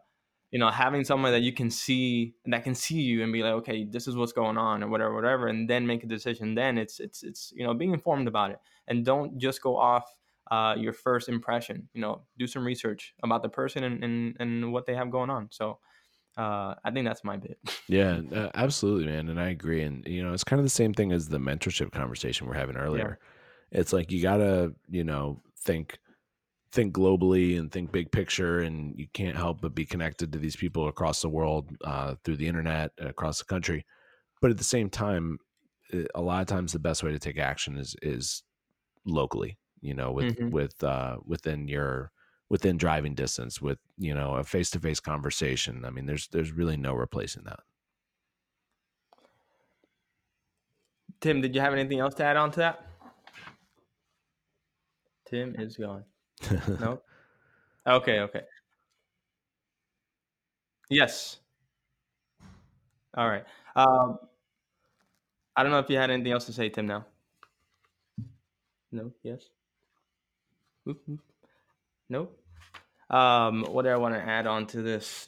you 0.54 0.60
know, 0.60 0.70
having 0.70 1.04
someone 1.04 1.32
that 1.32 1.42
you 1.42 1.52
can 1.52 1.72
see 1.72 2.36
that 2.46 2.64
can 2.64 2.76
see 2.76 3.02
you 3.02 3.24
and 3.24 3.34
be 3.34 3.42
like, 3.42 3.54
okay, 3.54 3.86
this 3.86 4.08
is 4.08 4.16
what's 4.16 4.34
going 4.34 4.56
on 4.56 4.84
or 4.84 4.88
whatever, 4.88 5.16
whatever, 5.16 5.48
and 5.48 5.68
then 5.68 5.88
make 5.88 6.04
a 6.04 6.08
decision. 6.08 6.54
Then 6.54 6.78
it's 6.78 7.00
it's 7.00 7.24
it's 7.24 7.52
you 7.56 7.66
know 7.66 7.74
being 7.74 7.92
informed 7.92 8.28
about 8.28 8.52
it 8.52 8.60
and 8.88 9.04
don't 9.04 9.40
just 9.40 9.64
go 9.64 9.76
off 9.76 10.06
uh, 10.52 10.76
your 10.78 10.94
first 10.94 11.28
impression. 11.28 11.90
You 11.96 12.02
know, 12.02 12.22
do 12.38 12.46
some 12.46 12.64
research 12.64 13.16
about 13.24 13.42
the 13.42 13.50
person 13.50 13.84
and, 13.84 14.04
and 14.04 14.38
and 14.40 14.72
what 14.72 14.86
they 14.86 14.94
have 14.94 15.10
going 15.10 15.32
on. 15.32 15.48
So 15.50 15.80
uh, 16.38 16.76
I 16.86 16.92
think 16.92 17.08
that's 17.08 17.24
my 17.24 17.36
bit. 17.38 17.58
Yeah, 17.88 18.22
uh, 18.32 18.50
absolutely, 18.54 19.08
man, 19.08 19.30
and 19.30 19.40
I 19.40 19.50
agree. 19.50 19.82
And 19.82 20.06
you 20.06 20.24
know, 20.24 20.34
it's 20.34 20.44
kind 20.44 20.60
of 20.60 20.66
the 20.66 20.70
same 20.70 20.94
thing 20.94 21.12
as 21.12 21.30
the 21.30 21.40
mentorship 21.40 21.92
conversation 21.92 22.46
we're 22.46 22.54
having 22.54 22.78
earlier. 22.78 23.18
Yeah. 23.72 23.80
It's 23.80 23.92
like 23.92 24.12
you 24.12 24.22
gotta, 24.22 24.74
you 24.88 25.04
know, 25.04 25.42
think 25.58 25.98
think 26.74 26.94
globally 26.94 27.58
and 27.58 27.72
think 27.72 27.92
big 27.92 28.12
picture, 28.12 28.60
and 28.60 28.98
you 28.98 29.08
can't 29.14 29.38
help 29.38 29.62
but 29.62 29.76
be 29.76 29.86
connected 29.86 30.34
to 30.34 30.40
these 30.40 30.56
people 30.56 30.88
across 30.88 31.22
the 31.22 31.30
world 31.30 31.70
uh, 31.86 32.16
through 32.24 32.38
the 32.38 32.48
internet, 32.48 32.92
across 32.98 33.38
the 33.38 33.46
country. 33.46 33.86
But 34.42 34.52
at 34.52 34.58
the 34.58 34.64
same 34.64 34.90
time, 34.90 35.38
eh, 35.94 36.06
a 36.16 36.22
lot 36.22 36.42
of 36.42 36.48
times 36.48 36.74
the 36.74 36.80
best 36.80 37.04
way 37.04 37.12
to 37.12 37.20
take 37.20 37.38
action 37.38 37.78
is 37.78 37.96
is 38.02 38.44
locally. 39.06 39.58
You 39.82 39.94
know, 39.94 40.12
with 40.12 40.36
mm-hmm. 40.36 40.50
with 40.50 40.84
uh, 40.84 41.18
within 41.26 41.68
your 41.68 42.12
within 42.50 42.78
driving 42.78 43.14
distance 43.14 43.62
with 43.62 43.78
you 43.98 44.16
know 44.16 44.36
a 44.36 44.44
face 44.44 44.72
to 44.72 44.80
face 44.80 45.00
conversation. 45.00 45.86
I 45.86 45.92
mean, 45.92 46.08
there's 46.08 46.28
there's 46.30 46.52
really 46.52 46.78
no 46.78 46.94
replacing 46.94 47.44
that. 47.44 47.60
Tim, 51.22 51.40
did 51.40 51.54
you 51.54 51.62
have 51.62 51.74
anything 51.74 52.00
else 52.00 52.16
to 52.16 52.24
add 52.24 52.36
on 52.36 52.52
to 52.52 52.60
that? 52.60 52.88
Tim 55.30 55.56
is 55.58 55.78
gone. 55.78 56.04
no. 56.80 57.02
Okay. 57.86 58.20
Okay. 58.22 58.42
Yes. 60.90 61.40
All 63.16 63.28
right. 63.28 63.44
Um, 63.76 64.20
I 65.56 65.64
don't 65.64 65.72
know 65.74 65.80
if 65.80 65.90
you 65.90 65.98
had 65.98 66.10
anything 66.10 66.32
else 66.32 66.46
to 66.46 66.54
say, 66.54 66.70
Tim. 66.70 66.88
Now. 66.88 67.06
No. 68.94 69.12
Yes. 69.22 69.50
Nope. 72.10 72.40
Um, 73.10 73.64
what 73.70 73.84
do 73.84 73.90
I 73.90 73.98
want 73.98 74.16
to 74.16 74.22
add 74.22 74.48
on 74.48 74.66
to 74.68 74.82
this? 74.82 75.28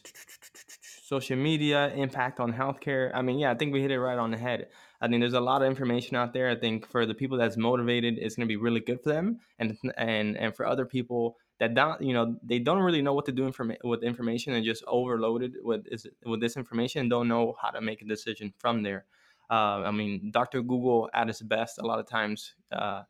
Social 1.03 1.37
media 1.37 1.91
impact 1.95 2.39
on 2.39 2.53
healthcare. 2.53 3.11
I 3.13 3.21
mean, 3.21 3.37
yeah, 3.37 3.51
I 3.51 3.55
think 3.55 3.73
we 3.73 3.81
hit 3.81 3.91
it 3.91 3.99
right 3.99 4.17
on 4.17 4.31
the 4.31 4.37
head. 4.37 4.69
I 5.01 5.07
think 5.07 5.21
there's 5.21 5.33
a 5.33 5.39
lot 5.39 5.61
of 5.61 5.67
information 5.67 6.15
out 6.15 6.33
there. 6.33 6.49
I 6.49 6.55
think 6.55 6.89
for 6.89 7.05
the 7.05 7.13
people 7.13 7.37
that's 7.37 7.57
motivated, 7.57 8.17
it's 8.17 8.35
going 8.35 8.47
to 8.47 8.51
be 8.51 8.57
really 8.57 8.79
good 8.79 9.01
for 9.01 9.09
them, 9.09 9.39
and 9.59 9.77
and 9.97 10.37
and 10.37 10.55
for 10.55 10.65
other 10.65 10.85
people 10.85 11.37
that 11.59 11.73
don't, 11.73 12.01
you 12.01 12.13
know, 12.13 12.35
they 12.43 12.59
don't 12.59 12.79
really 12.79 13.01
know 13.01 13.13
what 13.13 13.25
to 13.25 13.31
do 13.31 13.51
with 13.83 14.03
information 14.03 14.53
and 14.53 14.65
just 14.65 14.83
overloaded 14.87 15.53
with 15.61 15.85
is 15.87 16.05
with 16.25 16.41
this 16.41 16.57
information 16.57 17.01
and 17.01 17.09
don't 17.09 17.27
know 17.27 17.55
how 17.61 17.69
to 17.69 17.81
make 17.81 18.01
a 18.01 18.05
decision 18.05 18.53
from 18.57 18.83
there. 18.83 19.05
Uh, 19.49 19.83
I 19.85 19.91
mean, 19.91 20.31
Dr. 20.31 20.61
Google 20.61 21.09
at 21.13 21.29
its 21.29 21.41
best, 21.41 21.77
a 21.77 21.85
lot 21.85 21.99
of 21.99 22.07
times. 22.07 22.55
Uh, 22.71 23.03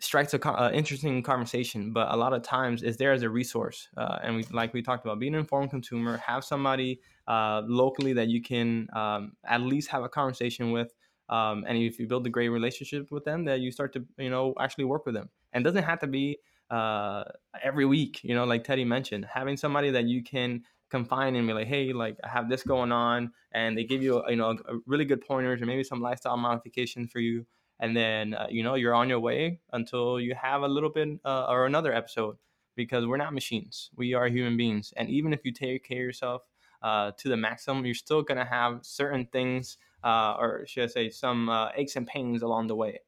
strikes 0.00 0.34
a 0.34 0.48
uh, 0.48 0.70
interesting 0.72 1.22
conversation, 1.22 1.92
but 1.92 2.12
a 2.12 2.16
lot 2.16 2.32
of 2.32 2.42
times 2.42 2.82
is 2.82 2.96
there 2.96 3.12
as 3.12 3.22
a 3.22 3.30
resource. 3.30 3.88
Uh, 3.96 4.18
and 4.22 4.36
we, 4.36 4.44
like 4.50 4.72
we 4.72 4.82
talked 4.82 5.04
about, 5.04 5.18
being 5.18 5.34
an 5.34 5.40
informed 5.40 5.70
consumer, 5.70 6.16
have 6.18 6.44
somebody 6.44 7.00
uh, 7.28 7.62
locally 7.66 8.12
that 8.14 8.28
you 8.28 8.42
can 8.42 8.88
um, 8.94 9.32
at 9.46 9.60
least 9.60 9.88
have 9.88 10.02
a 10.02 10.08
conversation 10.08 10.72
with. 10.72 10.92
Um, 11.28 11.64
and 11.68 11.78
if 11.78 11.98
you 11.98 12.08
build 12.08 12.26
a 12.26 12.30
great 12.30 12.48
relationship 12.48 13.10
with 13.10 13.24
them, 13.24 13.44
that 13.44 13.60
you 13.60 13.70
start 13.70 13.92
to 13.92 14.04
you 14.18 14.30
know 14.30 14.54
actually 14.58 14.84
work 14.84 15.06
with 15.06 15.14
them. 15.14 15.28
And 15.52 15.64
doesn't 15.64 15.84
have 15.84 16.00
to 16.00 16.06
be 16.06 16.38
uh, 16.70 17.24
every 17.62 17.84
week. 17.84 18.20
You 18.22 18.34
know, 18.34 18.44
like 18.44 18.64
Teddy 18.64 18.84
mentioned, 18.84 19.26
having 19.32 19.56
somebody 19.56 19.90
that 19.90 20.04
you 20.04 20.22
can 20.22 20.62
confine 20.90 21.36
and 21.36 21.46
be 21.46 21.52
like, 21.52 21.68
hey, 21.68 21.92
like 21.92 22.16
I 22.24 22.28
have 22.28 22.48
this 22.48 22.62
going 22.64 22.90
on, 22.90 23.32
and 23.52 23.78
they 23.78 23.84
give 23.84 24.02
you 24.02 24.22
you 24.28 24.36
know 24.36 24.56
really 24.86 25.04
good 25.04 25.20
pointers 25.20 25.62
or 25.62 25.66
maybe 25.66 25.84
some 25.84 26.00
lifestyle 26.00 26.36
modifications 26.36 27.12
for 27.12 27.20
you 27.20 27.46
and 27.80 27.96
then 27.96 28.34
uh, 28.34 28.46
you 28.48 28.62
know 28.62 28.74
you're 28.74 28.94
on 28.94 29.08
your 29.08 29.18
way 29.18 29.58
until 29.72 30.20
you 30.20 30.34
have 30.34 30.62
a 30.62 30.68
little 30.68 30.90
bit 30.90 31.08
uh, 31.24 31.46
or 31.48 31.66
another 31.66 31.92
episode 31.92 32.36
because 32.76 33.06
we're 33.06 33.16
not 33.16 33.34
machines. 33.34 33.90
We 33.96 34.14
are 34.14 34.28
human 34.28 34.56
beings 34.56 34.94
and 34.96 35.10
even 35.10 35.32
if 35.32 35.44
you 35.44 35.52
take 35.52 35.84
care 35.84 35.98
of 35.98 36.04
yourself 36.04 36.42
uh, 36.82 37.12
to 37.18 37.28
the 37.28 37.36
maximum 37.36 37.84
you're 37.84 37.94
still 37.94 38.22
going 38.22 38.38
to 38.38 38.44
have 38.44 38.78
certain 38.82 39.26
things 39.32 39.78
uh, 40.04 40.34
or 40.38 40.64
should 40.66 40.84
i 40.84 40.86
say 40.86 41.10
some 41.10 41.48
uh, 41.48 41.68
aches 41.74 41.96
and 41.96 42.06
pains 42.06 42.42
along 42.42 42.68
the 42.68 42.76
way. 42.76 43.00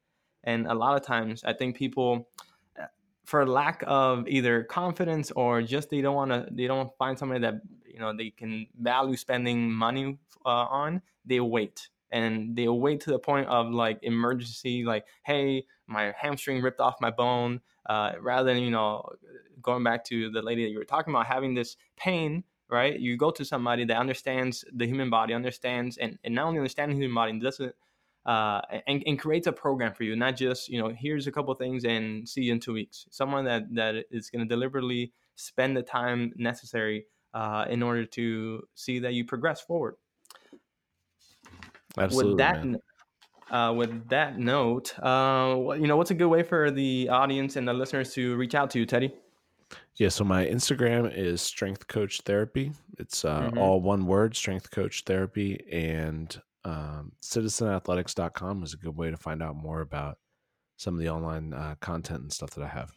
And 0.45 0.66
a 0.66 0.75
lot 0.75 0.97
of 0.97 1.07
times 1.07 1.45
i 1.45 1.53
think 1.53 1.77
people 1.77 2.29
uh, 2.81 2.87
for 3.25 3.47
lack 3.47 3.85
of 3.87 4.27
either 4.27 4.64
confidence 4.64 5.31
or 5.31 5.62
just 5.62 5.91
they 5.91 6.01
don't 6.01 6.16
want 6.16 6.31
to 6.33 6.49
they 6.51 6.66
don't 6.66 6.91
find 6.99 7.18
somebody 7.18 7.41
that 7.41 7.61
you 7.87 7.99
know 7.99 8.16
they 8.16 8.31
can 8.31 8.66
value 8.79 9.16
spending 9.16 9.70
money 9.70 10.18
on 10.45 11.01
they 11.25 11.41
wait 11.41 11.89
and 12.13 12.55
they'll 12.55 12.79
wait 12.79 13.01
to 13.01 13.11
the 13.11 13.19
point 13.19 13.49
of 13.49 13.71
like 13.71 13.99
emergency, 14.03 14.85
like, 14.85 15.07
hey, 15.25 15.65
my 15.87 16.13
hamstring 16.17 16.63
ripped 16.63 16.81
off 16.81 17.01
my 17.01 17.11
bone, 17.11 17.61
uh, 17.89 18.13
rather 18.21 18.53
than, 18.53 18.63
you 18.63 18.71
know, 18.71 19.09
going 19.61 19.83
back 19.83 20.05
to 20.05 20.31
the 20.31 20.43
lady 20.43 20.65
that 20.65 20.71
you 20.71 20.79
were 20.79 20.85
talking 20.85 21.13
about, 21.13 21.27
having 21.27 21.55
this 21.55 21.77
pain, 21.97 22.45
right? 22.69 22.99
You 22.99 23.17
go 23.17 23.31
to 23.31 23.45
somebody 23.45 23.85
that 23.87 23.97
understands 23.97 24.65
the 24.73 24.87
human 24.87 25.11
body, 25.11 25.35
understands, 25.35 25.97
and, 25.97 26.19
and 26.23 26.35
not 26.35 26.47
only 26.47 26.59
understands 26.59 26.95
the 26.95 27.01
human 27.01 27.15
body, 27.15 27.39
doesn't, 27.39 27.75
uh, 28.25 28.61
and, 28.87 29.03
and 29.07 29.19
creates 29.19 29.47
a 29.47 29.53
program 29.53 29.93
for 29.95 30.05
you, 30.05 30.15
not 30.15 30.37
just, 30.37 30.69
you 30.69 30.81
know, 30.81 30.93
here's 30.97 31.27
a 31.27 31.33
couple 31.33 31.53
things 31.55 31.85
and 31.85 32.29
see 32.29 32.43
you 32.43 32.53
in 32.53 32.61
two 32.61 32.73
weeks. 32.73 33.07
Someone 33.11 33.45
that, 33.47 33.75
that 33.75 34.05
is 34.11 34.31
going 34.31 34.47
to 34.47 34.49
deliberately 34.49 35.13
spend 35.35 35.77
the 35.77 35.83
time 35.83 36.33
necessary 36.37 37.07
uh, 37.35 37.65
in 37.69 37.83
order 37.83 38.05
to 38.05 38.63
see 38.75 38.99
that 39.01 39.15
you 39.15 39.25
progress 39.25 39.61
forward. 39.61 39.97
Absolutely, 41.99 42.32
with 42.32 42.38
that, 42.38 43.55
uh, 43.55 43.72
with 43.72 44.09
that 44.09 44.38
note, 44.38 44.99
uh, 45.03 45.74
you 45.78 45.86
know, 45.86 45.97
what's 45.97 46.11
a 46.11 46.14
good 46.14 46.28
way 46.28 46.43
for 46.43 46.70
the 46.70 47.09
audience 47.09 47.57
and 47.57 47.68
the 47.68 47.72
listeners 47.72 48.12
to 48.14 48.36
reach 48.36 48.55
out 48.55 48.70
to 48.70 48.78
you, 48.78 48.86
Teddy? 48.86 49.14
Yeah, 49.97 50.09
so 50.09 50.24
my 50.24 50.47
Instagram 50.47 51.14
is 51.14 51.43
Strength 51.43 51.86
Coach 51.86 52.22
Therapy. 52.22 52.72
It's 52.99 53.24
uh, 53.24 53.43
mm-hmm. 53.43 53.59
all 53.59 53.80
one 53.80 54.07
word, 54.07 54.34
Strength 54.34 54.70
Coach 54.70 55.05
Therapy, 55.05 55.64
and 55.70 56.40
um, 56.64 57.12
citizenathletics.com 57.22 58.62
is 58.62 58.74
a 58.74 58.78
good 58.78 58.97
way 58.97 59.11
to 59.11 59.16
find 59.16 59.43
out 59.43 59.57
more 59.57 59.80
about 59.80 60.18
some 60.76 60.95
of 60.95 61.01
the 61.01 61.09
online 61.09 61.53
uh, 61.53 61.74
content 61.80 62.22
and 62.22 62.32
stuff 62.32 62.51
that 62.51 62.64
I 62.64 62.68
have. 62.68 62.90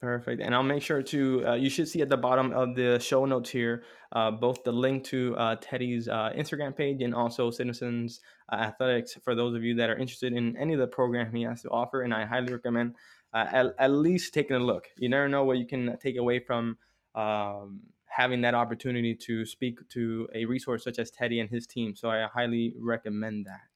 Perfect. 0.00 0.40
And 0.40 0.54
I'll 0.54 0.62
make 0.62 0.82
sure 0.82 1.02
to, 1.02 1.44
uh, 1.44 1.54
you 1.54 1.68
should 1.68 1.88
see 1.88 2.02
at 2.02 2.08
the 2.08 2.16
bottom 2.16 2.52
of 2.52 2.76
the 2.76 3.00
show 3.00 3.24
notes 3.24 3.50
here, 3.50 3.82
uh, 4.12 4.30
both 4.30 4.62
the 4.62 4.70
link 4.70 5.02
to 5.06 5.36
uh, 5.36 5.56
Teddy's 5.60 6.06
uh, 6.06 6.30
Instagram 6.36 6.76
page 6.76 7.02
and 7.02 7.12
also 7.12 7.50
Citizens 7.50 8.20
uh, 8.52 8.56
Athletics 8.56 9.18
for 9.24 9.34
those 9.34 9.56
of 9.56 9.64
you 9.64 9.74
that 9.74 9.90
are 9.90 9.96
interested 9.96 10.32
in 10.32 10.56
any 10.56 10.74
of 10.74 10.78
the 10.78 10.86
program 10.86 11.34
he 11.34 11.42
has 11.42 11.62
to 11.62 11.70
offer. 11.70 12.02
And 12.02 12.14
I 12.14 12.26
highly 12.26 12.52
recommend 12.52 12.94
uh, 13.34 13.46
at, 13.50 13.74
at, 13.76 13.90
least 13.90 14.32
taking 14.32 14.54
a 14.54 14.60
look. 14.60 14.86
You 14.98 15.08
never 15.08 15.28
know 15.28 15.42
what 15.42 15.58
you 15.58 15.66
can 15.66 15.98
take 15.98 16.16
away 16.16 16.38
from 16.38 16.78
um, 17.16 17.80
having 18.06 18.40
that 18.42 18.54
opportunity 18.54 19.16
to 19.16 19.44
speak 19.44 19.80
to 19.88 20.28
a 20.32 20.44
resource 20.44 20.84
such 20.84 21.00
as 21.00 21.10
Teddy 21.10 21.40
and 21.40 21.50
his 21.50 21.66
team. 21.66 21.96
So 21.96 22.08
I 22.08 22.28
highly 22.32 22.72
recommend 22.78 23.46
that. 23.46 23.67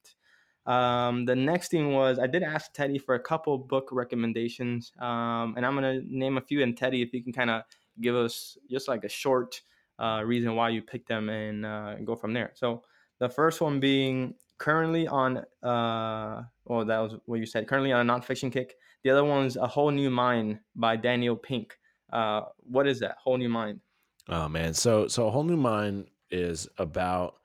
Um, 0.65 1.25
the 1.25 1.35
next 1.35 1.69
thing 1.69 1.93
was 1.93 2.19
I 2.19 2.27
did 2.27 2.43
ask 2.43 2.71
Teddy 2.73 2.97
for 2.97 3.15
a 3.15 3.19
couple 3.19 3.57
book 3.57 3.89
recommendations, 3.91 4.91
um, 4.99 5.55
and 5.57 5.65
I'm 5.65 5.75
gonna 5.75 6.01
name 6.07 6.37
a 6.37 6.41
few. 6.41 6.63
And 6.63 6.77
Teddy, 6.77 7.01
if 7.01 7.13
you 7.13 7.23
can 7.23 7.33
kind 7.33 7.49
of 7.49 7.63
give 8.01 8.15
us 8.15 8.57
just 8.69 8.87
like 8.87 9.03
a 9.03 9.09
short 9.09 9.61
uh, 9.99 10.23
reason 10.25 10.55
why 10.55 10.69
you 10.69 10.81
picked 10.81 11.07
them 11.07 11.29
and 11.29 11.65
uh, 11.65 11.95
go 12.05 12.15
from 12.15 12.33
there. 12.33 12.51
So 12.55 12.83
the 13.19 13.29
first 13.29 13.61
one 13.61 13.79
being 13.79 14.35
currently 14.57 15.07
on, 15.07 15.37
uh, 15.61 16.43
well, 16.65 16.85
that 16.85 16.99
was 16.99 17.15
what 17.25 17.39
you 17.39 17.45
said. 17.45 17.67
Currently 17.67 17.91
on 17.91 18.09
a 18.09 18.13
nonfiction 18.13 18.51
kick. 18.51 18.75
The 19.03 19.09
other 19.09 19.25
one's 19.25 19.57
A 19.57 19.67
Whole 19.67 19.91
New 19.91 20.09
Mind 20.09 20.59
by 20.75 20.95
Daniel 20.95 21.35
Pink. 21.35 21.77
Uh, 22.11 22.43
what 22.57 22.87
is 22.87 22.99
that? 23.01 23.17
Whole 23.21 23.37
New 23.37 23.49
Mind. 23.49 23.81
Oh 24.29 24.47
man, 24.47 24.73
so 24.73 25.07
so 25.07 25.27
a 25.27 25.31
whole 25.31 25.43
new 25.43 25.57
mind 25.57 26.07
is 26.31 26.67
about 26.77 27.35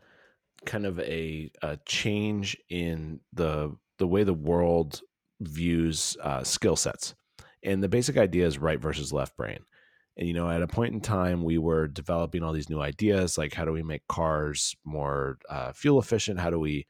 kind 0.67 0.87
of 0.87 0.99
a, 1.01 1.51
a 1.63 1.79
change 1.87 2.57
in 2.69 3.21
the 3.33 3.77
the 3.99 4.07
way 4.07 4.25
the 4.25 4.35
world 4.35 5.01
views 5.41 6.17
uh, 6.23 6.43
skill 6.45 6.77
sets. 6.77 7.15
And 7.63 7.83
the 7.83 7.89
basic 7.89 8.17
idea 8.17 8.47
is 8.47 8.59
right 8.59 8.81
versus 8.81 9.13
left 9.13 9.37
brain. 9.37 9.59
And 10.17 10.27
you 10.27 10.35
know, 10.35 10.51
at 10.51 10.63
a 10.63 10.69
point 10.69 10.95
in 10.95 11.01
time, 11.01 11.43
we 11.43 11.59
were 11.59 11.87
developing 11.87 12.43
all 12.43 12.53
these 12.53 12.71
new 12.71 12.81
ideas, 12.81 13.39
like 13.39 13.55
how 13.55 13.65
do 13.65 13.73
we 13.73 13.83
make 13.83 14.07
cars 14.09 14.75
more 14.85 15.39
uh, 15.49 15.73
fuel 15.73 16.01
efficient? 16.01 16.41
How 16.41 16.51
do 16.51 16.59
we 16.59 16.87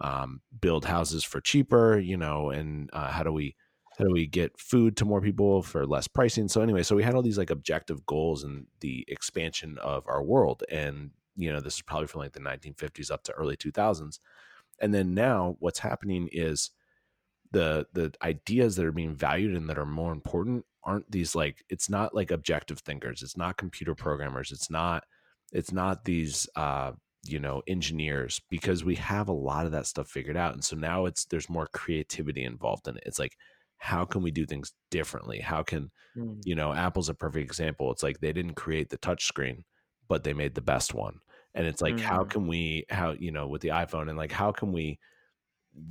um, 0.00 0.40
build 0.60 0.84
houses 0.84 1.24
for 1.24 1.40
cheaper? 1.40 1.98
You 1.98 2.16
know, 2.16 2.50
and 2.50 2.90
uh, 2.92 3.10
how 3.10 3.22
do 3.22 3.32
we 3.32 3.56
how 3.98 4.04
do 4.04 4.12
we 4.12 4.26
get 4.26 4.58
food 4.58 4.96
to 4.96 5.04
more 5.04 5.20
people 5.20 5.62
for 5.62 5.86
less 5.86 6.08
pricing? 6.08 6.48
So 6.48 6.62
anyway, 6.62 6.82
so 6.82 6.96
we 6.96 7.02
had 7.02 7.14
all 7.14 7.22
these 7.22 7.38
like 7.38 7.50
objective 7.50 8.04
goals 8.06 8.42
and 8.42 8.66
the 8.80 9.04
expansion 9.08 9.78
of 9.78 10.04
our 10.08 10.22
world, 10.22 10.62
and 10.70 11.10
you 11.36 11.52
know 11.52 11.60
this 11.60 11.76
is 11.76 11.82
probably 11.82 12.06
from 12.06 12.20
like 12.20 12.32
the 12.32 12.40
1950s 12.40 13.10
up 13.10 13.22
to 13.22 13.32
early 13.32 13.56
2000s 13.56 14.18
and 14.80 14.92
then 14.92 15.14
now 15.14 15.56
what's 15.60 15.78
happening 15.78 16.28
is 16.32 16.70
the 17.54 17.86
the 17.92 18.12
ideas 18.22 18.76
that 18.76 18.84
are 18.84 18.92
being 18.92 19.14
valued 19.14 19.54
and 19.54 19.68
that 19.70 19.78
are 19.78 19.86
more 19.86 20.12
important 20.12 20.64
aren't 20.82 21.10
these 21.10 21.34
like 21.34 21.64
it's 21.70 21.88
not 21.88 22.14
like 22.14 22.30
objective 22.30 22.80
thinkers. 22.80 23.22
It's 23.22 23.36
not 23.36 23.56
computer 23.56 23.94
programmers. 23.94 24.52
It's 24.52 24.70
not 24.70 25.04
it's 25.52 25.72
not 25.72 26.04
these 26.04 26.48
uh 26.56 26.92
you 27.22 27.38
know 27.38 27.62
engineers 27.66 28.40
because 28.50 28.84
we 28.84 28.96
have 28.96 29.28
a 29.28 29.32
lot 29.32 29.66
of 29.66 29.72
that 29.72 29.86
stuff 29.86 30.08
figured 30.08 30.36
out. 30.36 30.52
And 30.52 30.64
so 30.64 30.76
now 30.76 31.06
it's 31.06 31.24
there's 31.26 31.48
more 31.48 31.68
creativity 31.72 32.44
involved 32.44 32.88
in 32.88 32.96
it. 32.96 33.04
It's 33.06 33.20
like 33.20 33.36
how 33.78 34.04
can 34.04 34.22
we 34.22 34.30
do 34.30 34.46
things 34.46 34.72
differently? 34.90 35.38
How 35.38 35.62
can 35.62 35.90
mm. 36.16 36.40
you 36.44 36.56
know 36.56 36.72
apple's 36.72 37.08
a 37.08 37.14
perfect 37.14 37.44
example. 37.44 37.92
It's 37.92 38.02
like 38.02 38.18
they 38.18 38.32
didn't 38.32 38.54
create 38.54 38.90
the 38.90 38.98
touch 38.98 39.26
screen 39.26 39.64
but 40.08 40.22
they 40.22 40.34
made 40.34 40.54
the 40.54 40.60
best 40.60 40.92
one 40.92 41.18
and 41.54 41.66
it's 41.66 41.80
like 41.80 41.96
mm. 41.96 42.00
how 42.00 42.24
can 42.24 42.46
we 42.46 42.84
how 42.90 43.12
you 43.12 43.30
know 43.30 43.46
with 43.46 43.62
the 43.62 43.68
iphone 43.68 44.08
and 44.08 44.18
like 44.18 44.32
how 44.32 44.52
can 44.52 44.72
we 44.72 44.98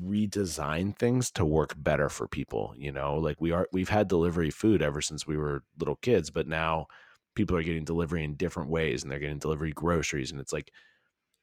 redesign 0.02 0.98
things 0.98 1.30
to 1.32 1.44
work 1.44 1.74
better 1.78 2.10
for 2.10 2.28
people 2.28 2.74
you 2.78 2.92
know? 2.92 3.18
Like 3.18 3.42
we 3.42 3.52
are 3.52 3.68
we've 3.72 3.90
had 3.90 4.08
delivery 4.08 4.50
food 4.50 4.82
ever 4.82 5.02
since 5.02 5.28
we 5.28 5.38
were 5.38 5.64
little 5.80 5.98
kids 5.98 6.30
but 6.30 6.48
now 6.48 6.88
people 7.36 7.58
are 7.58 7.64
getting 7.64 7.84
delivery 7.84 8.24
in 8.24 8.36
different 8.36 8.70
ways 8.70 9.04
and 9.04 9.12
they're 9.12 9.20
getting 9.20 9.40
delivery 9.40 9.72
groceries 9.72 10.32
and 10.32 10.40
it's 10.40 10.54
like 10.54 10.72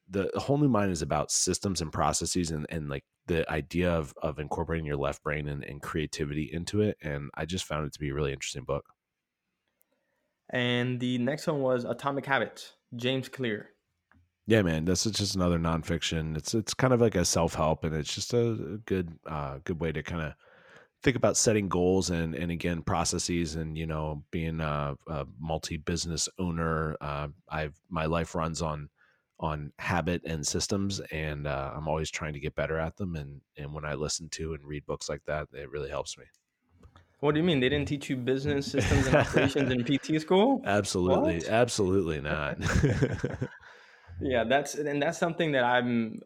the, 0.09 0.29
the 0.33 0.39
whole 0.39 0.57
new 0.57 0.67
mind 0.67 0.91
is 0.91 1.01
about 1.01 1.31
systems 1.31 1.79
and 1.79 1.91
processes 1.91 2.51
and, 2.51 2.65
and 2.69 2.89
like 2.89 3.05
the 3.27 3.49
idea 3.49 3.91
of, 3.91 4.13
of 4.21 4.39
incorporating 4.39 4.85
your 4.85 4.97
left 4.97 5.23
brain 5.23 5.47
and, 5.47 5.63
and 5.63 5.81
creativity 5.81 6.49
into 6.51 6.81
it 6.81 6.97
and 7.01 7.29
i 7.35 7.45
just 7.45 7.65
found 7.65 7.85
it 7.85 7.93
to 7.93 7.99
be 7.99 8.09
a 8.09 8.13
really 8.13 8.33
interesting 8.33 8.63
book. 8.63 8.85
And 10.53 10.99
the 10.99 11.17
next 11.17 11.47
one 11.47 11.61
was 11.61 11.85
atomic 11.85 12.25
habits 12.25 12.73
james 12.95 13.29
clear 13.29 13.69
yeah, 14.47 14.61
man, 14.61 14.85
this 14.85 15.05
is 15.05 15.13
just 15.13 15.35
another 15.35 15.59
nonfiction. 15.59 16.35
It's 16.35 16.53
it's 16.53 16.73
kind 16.73 16.93
of 16.93 17.01
like 17.01 17.15
a 17.15 17.25
self 17.25 17.53
help, 17.53 17.83
and 17.83 17.95
it's 17.95 18.13
just 18.13 18.33
a, 18.33 18.79
good 18.85 19.17
uh, 19.25 19.59
good 19.63 19.79
way 19.79 19.91
to 19.91 20.01
kind 20.01 20.21
of 20.21 20.33
think 21.03 21.15
about 21.15 21.37
setting 21.37 21.67
goals 21.67 22.09
and 22.09 22.35
and 22.35 22.51
again 22.51 22.81
processes 22.81 23.55
and 23.55 23.77
you 23.77 23.87
know 23.87 24.23
being 24.31 24.59
a, 24.59 24.95
a 25.07 25.25
multi 25.39 25.77
business 25.77 26.27
owner. 26.39 26.95
Uh, 27.01 27.27
I've 27.49 27.79
my 27.89 28.05
life 28.05 28.35
runs 28.35 28.61
on 28.61 28.89
on 29.39 29.71
habit 29.79 30.21
and 30.25 30.45
systems, 30.45 30.99
and 31.11 31.47
uh, 31.47 31.71
I'm 31.75 31.87
always 31.87 32.11
trying 32.11 32.33
to 32.33 32.39
get 32.39 32.55
better 32.55 32.79
at 32.79 32.97
them. 32.97 33.15
And 33.15 33.41
and 33.57 33.73
when 33.73 33.85
I 33.85 33.93
listen 33.93 34.29
to 34.29 34.53
and 34.53 34.63
read 34.65 34.85
books 34.85 35.07
like 35.07 35.21
that, 35.27 35.47
it 35.53 35.69
really 35.69 35.89
helps 35.89 36.17
me. 36.17 36.25
What 37.19 37.35
do 37.35 37.39
you 37.39 37.45
mean 37.45 37.59
they 37.59 37.69
didn't 37.69 37.87
teach 37.87 38.09
you 38.09 38.17
business 38.17 38.71
systems 38.71 39.05
and 39.05 39.15
operations 39.15 39.71
in 39.71 39.83
PT 39.83 40.19
school? 40.19 40.61
Absolutely, 40.65 41.35
what? 41.35 41.49
absolutely 41.49 42.19
not. 42.19 42.57
yeah 44.21 44.43
that's 44.43 44.75
and 44.75 45.01
that's 45.01 45.17
something 45.17 45.51
that 45.51 45.63
i'm 45.63 46.21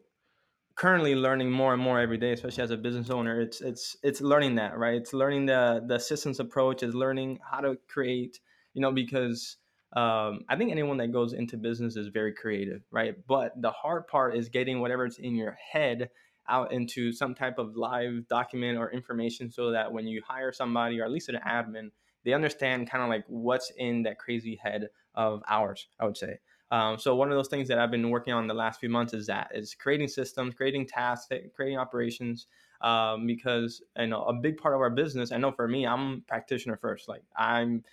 currently 0.75 1.15
learning 1.15 1.49
more 1.49 1.73
and 1.73 1.81
more 1.81 1.99
every 1.99 2.17
day 2.17 2.33
especially 2.33 2.63
as 2.63 2.71
a 2.71 2.77
business 2.77 3.09
owner. 3.09 3.39
It's 3.39 3.61
it's 3.61 3.95
it's 4.03 4.21
learning 4.21 4.55
that 4.55 4.77
right? 4.77 4.95
It's 4.95 5.13
learning 5.13 5.45
the 5.47 5.83
the 5.87 5.99
systems 5.99 6.39
approach 6.39 6.83
is 6.83 6.93
learning 6.93 7.39
how 7.49 7.61
to 7.61 7.77
create 7.87 8.39
you 8.73 8.81
know 8.81 8.91
because 8.91 9.57
um, 9.93 10.41
i 10.49 10.57
think 10.57 10.71
anyone 10.71 10.97
that 10.97 11.13
goes 11.13 11.31
into 11.31 11.55
business 11.55 11.95
is 11.95 12.07
very 12.07 12.33
creative 12.33 12.81
right? 12.91 13.15
But 13.27 13.59
the 13.61 13.71
hard 13.71 14.07
part 14.07 14.35
is 14.35 14.49
getting 14.49 14.81
whatever's 14.81 15.17
in 15.17 15.35
your 15.35 15.57
head 15.71 16.09
out 16.47 16.71
into 16.71 17.11
some 17.11 17.33
type 17.33 17.57
of 17.57 17.75
live 17.75 18.27
document 18.27 18.77
or 18.77 18.91
information 18.91 19.49
so 19.49 19.71
that 19.71 19.91
when 19.91 20.05
you 20.07 20.21
hire 20.27 20.51
somebody 20.51 20.99
or 20.99 21.05
at 21.05 21.11
least 21.11 21.29
an 21.29 21.39
admin 21.47 21.89
they 22.23 22.33
understand 22.33 22.89
kind 22.89 23.03
of 23.03 23.09
like 23.09 23.23
what's 23.27 23.71
in 23.77 24.03
that 24.03 24.19
crazy 24.19 24.59
head 24.61 24.89
of 25.15 25.41
ours 25.47 25.87
i 25.99 26.05
would 26.05 26.17
say 26.17 26.37
um, 26.71 26.97
so 26.97 27.15
one 27.15 27.29
of 27.29 27.37
those 27.37 27.47
things 27.47 27.67
that 27.67 27.79
I've 27.79 27.91
been 27.91 28.09
working 28.09 28.33
on 28.33 28.47
the 28.47 28.53
last 28.53 28.79
few 28.79 28.89
months 28.89 29.13
is 29.13 29.27
that 29.27 29.51
is 29.53 29.75
creating 29.75 30.07
systems, 30.07 30.55
creating 30.55 30.87
tasks, 30.87 31.31
creating 31.55 31.77
operations. 31.77 32.47
Um, 32.81 33.25
because 33.25 33.81
you 33.97 34.07
know 34.07 34.23
a 34.25 34.33
big 34.33 34.57
part 34.57 34.75
of 34.75 34.81
our 34.81 34.89
business. 34.89 35.31
I 35.31 35.37
know 35.37 35.51
for 35.51 35.67
me, 35.67 35.87
I'm 35.87 36.21
practitioner 36.27 36.75
first. 36.75 37.07
Like 37.07 37.23
I'm, 37.35 37.83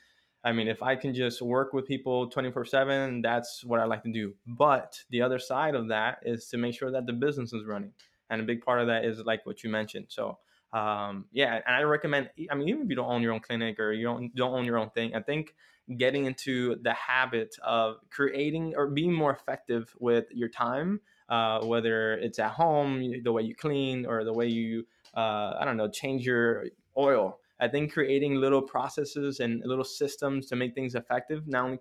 I 0.44 0.52
mean, 0.52 0.66
if 0.66 0.82
I 0.82 0.96
can 0.96 1.14
just 1.14 1.40
work 1.40 1.72
with 1.72 1.86
people 1.86 2.28
24 2.28 2.64
seven, 2.64 3.22
that's 3.22 3.64
what 3.64 3.78
I 3.78 3.84
like 3.84 4.02
to 4.02 4.12
do. 4.12 4.34
But 4.46 4.98
the 5.10 5.22
other 5.22 5.38
side 5.38 5.76
of 5.76 5.88
that 5.88 6.18
is 6.24 6.48
to 6.48 6.58
make 6.58 6.74
sure 6.74 6.90
that 6.90 7.06
the 7.06 7.12
business 7.12 7.52
is 7.52 7.64
running, 7.64 7.92
and 8.28 8.40
a 8.40 8.44
big 8.44 8.60
part 8.62 8.80
of 8.80 8.88
that 8.88 9.04
is 9.04 9.20
like 9.20 9.46
what 9.46 9.62
you 9.62 9.70
mentioned. 9.70 10.06
So 10.08 10.38
um, 10.72 11.26
yeah, 11.32 11.60
and 11.66 11.76
I 11.76 11.82
recommend. 11.82 12.30
I 12.50 12.54
mean, 12.54 12.68
even 12.68 12.82
if 12.82 12.88
you 12.88 12.96
don't 12.96 13.10
own 13.10 13.22
your 13.22 13.32
own 13.32 13.40
clinic 13.40 13.78
or 13.78 13.92
you 13.92 14.04
don't 14.04 14.34
don't 14.34 14.52
own 14.52 14.64
your 14.64 14.78
own 14.78 14.90
thing, 14.90 15.14
I 15.14 15.20
think 15.20 15.54
getting 15.96 16.26
into 16.26 16.76
the 16.82 16.92
habit 16.94 17.56
of 17.62 17.96
creating 18.10 18.74
or 18.76 18.86
being 18.88 19.12
more 19.12 19.32
effective 19.32 19.94
with 19.98 20.26
your 20.32 20.48
time, 20.48 21.00
uh, 21.28 21.64
whether 21.64 22.14
it's 22.14 22.38
at 22.38 22.52
home, 22.52 23.22
the 23.22 23.32
way 23.32 23.42
you 23.42 23.54
clean, 23.54 24.06
or 24.06 24.24
the 24.24 24.32
way 24.32 24.46
you, 24.46 24.86
uh, 25.16 25.54
I 25.58 25.64
don't 25.64 25.76
know, 25.76 25.88
change 25.88 26.24
your 26.24 26.66
oil. 26.96 27.38
I 27.60 27.68
think 27.68 27.92
creating 27.92 28.36
little 28.36 28.62
processes 28.62 29.40
and 29.40 29.62
little 29.64 29.84
systems 29.84 30.46
to 30.48 30.56
make 30.56 30.74
things 30.74 30.94
effective 30.94 31.46
not 31.46 31.64
only 31.64 31.78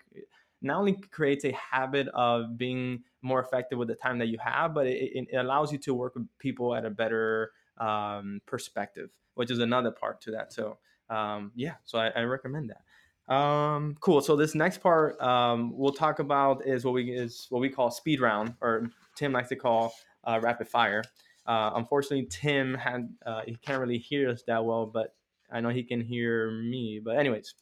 not 0.62 0.78
only 0.78 0.94
creates 1.10 1.44
a 1.44 1.52
habit 1.54 2.08
of 2.10 2.56
being 2.56 3.02
more 3.24 3.40
effective 3.42 3.80
with 3.80 3.88
the 3.88 3.96
time 3.96 4.20
that 4.20 4.28
you 4.28 4.38
have, 4.44 4.76
but 4.76 4.86
it, 4.86 5.28
it 5.32 5.36
allows 5.36 5.72
you 5.72 5.80
to 5.80 5.94
work 5.94 6.14
with 6.14 6.28
people 6.38 6.76
at 6.76 6.86
a 6.86 6.90
better 6.92 7.52
um, 7.80 8.42
perspective, 8.46 9.10
which 9.34 9.50
is 9.50 9.58
another 9.58 9.90
part 9.90 10.22
to 10.22 10.32
that. 10.32 10.54
So 10.54 10.78
um, 11.10 11.52
yeah, 11.56 11.76
so 11.84 11.98
I, 12.00 12.10
I 12.10 12.22
recommend 12.22 12.70
that. 12.70 12.84
Um, 13.32 13.96
cool. 14.02 14.20
So 14.20 14.36
this 14.36 14.56
next 14.56 14.80
part 14.80 15.20
um, 15.22 15.72
we'll 15.74 15.94
talk 15.94 16.20
about 16.20 16.68
is 16.68 16.84
what 16.84 16.94
we 16.94 17.12
is 17.12 17.48
what 17.50 17.62
we 17.62 17.70
call 17.70 17.90
speed 17.90 18.20
round, 18.20 18.56
or 18.60 18.90
Tim 19.16 19.32
likes 19.32 19.48
to 19.50 19.56
call 19.56 19.94
uh, 20.26 20.40
rapid 20.44 20.68
fire. 20.68 21.02
Uh, 21.46 21.72
unfortunately, 21.76 22.28
Tim 22.30 22.74
had 22.74 23.10
uh, 23.26 23.42
he 23.46 23.56
can't 23.56 23.80
really 23.80 23.98
hear 23.98 24.30
us 24.30 24.44
that 24.48 24.66
well, 24.66 24.86
but 24.86 25.16
I 25.50 25.62
know 25.62 25.70
he 25.70 25.84
can 25.84 26.02
hear 26.02 26.52
me. 26.52 27.00
But 27.02 27.18
anyways, 27.18 27.56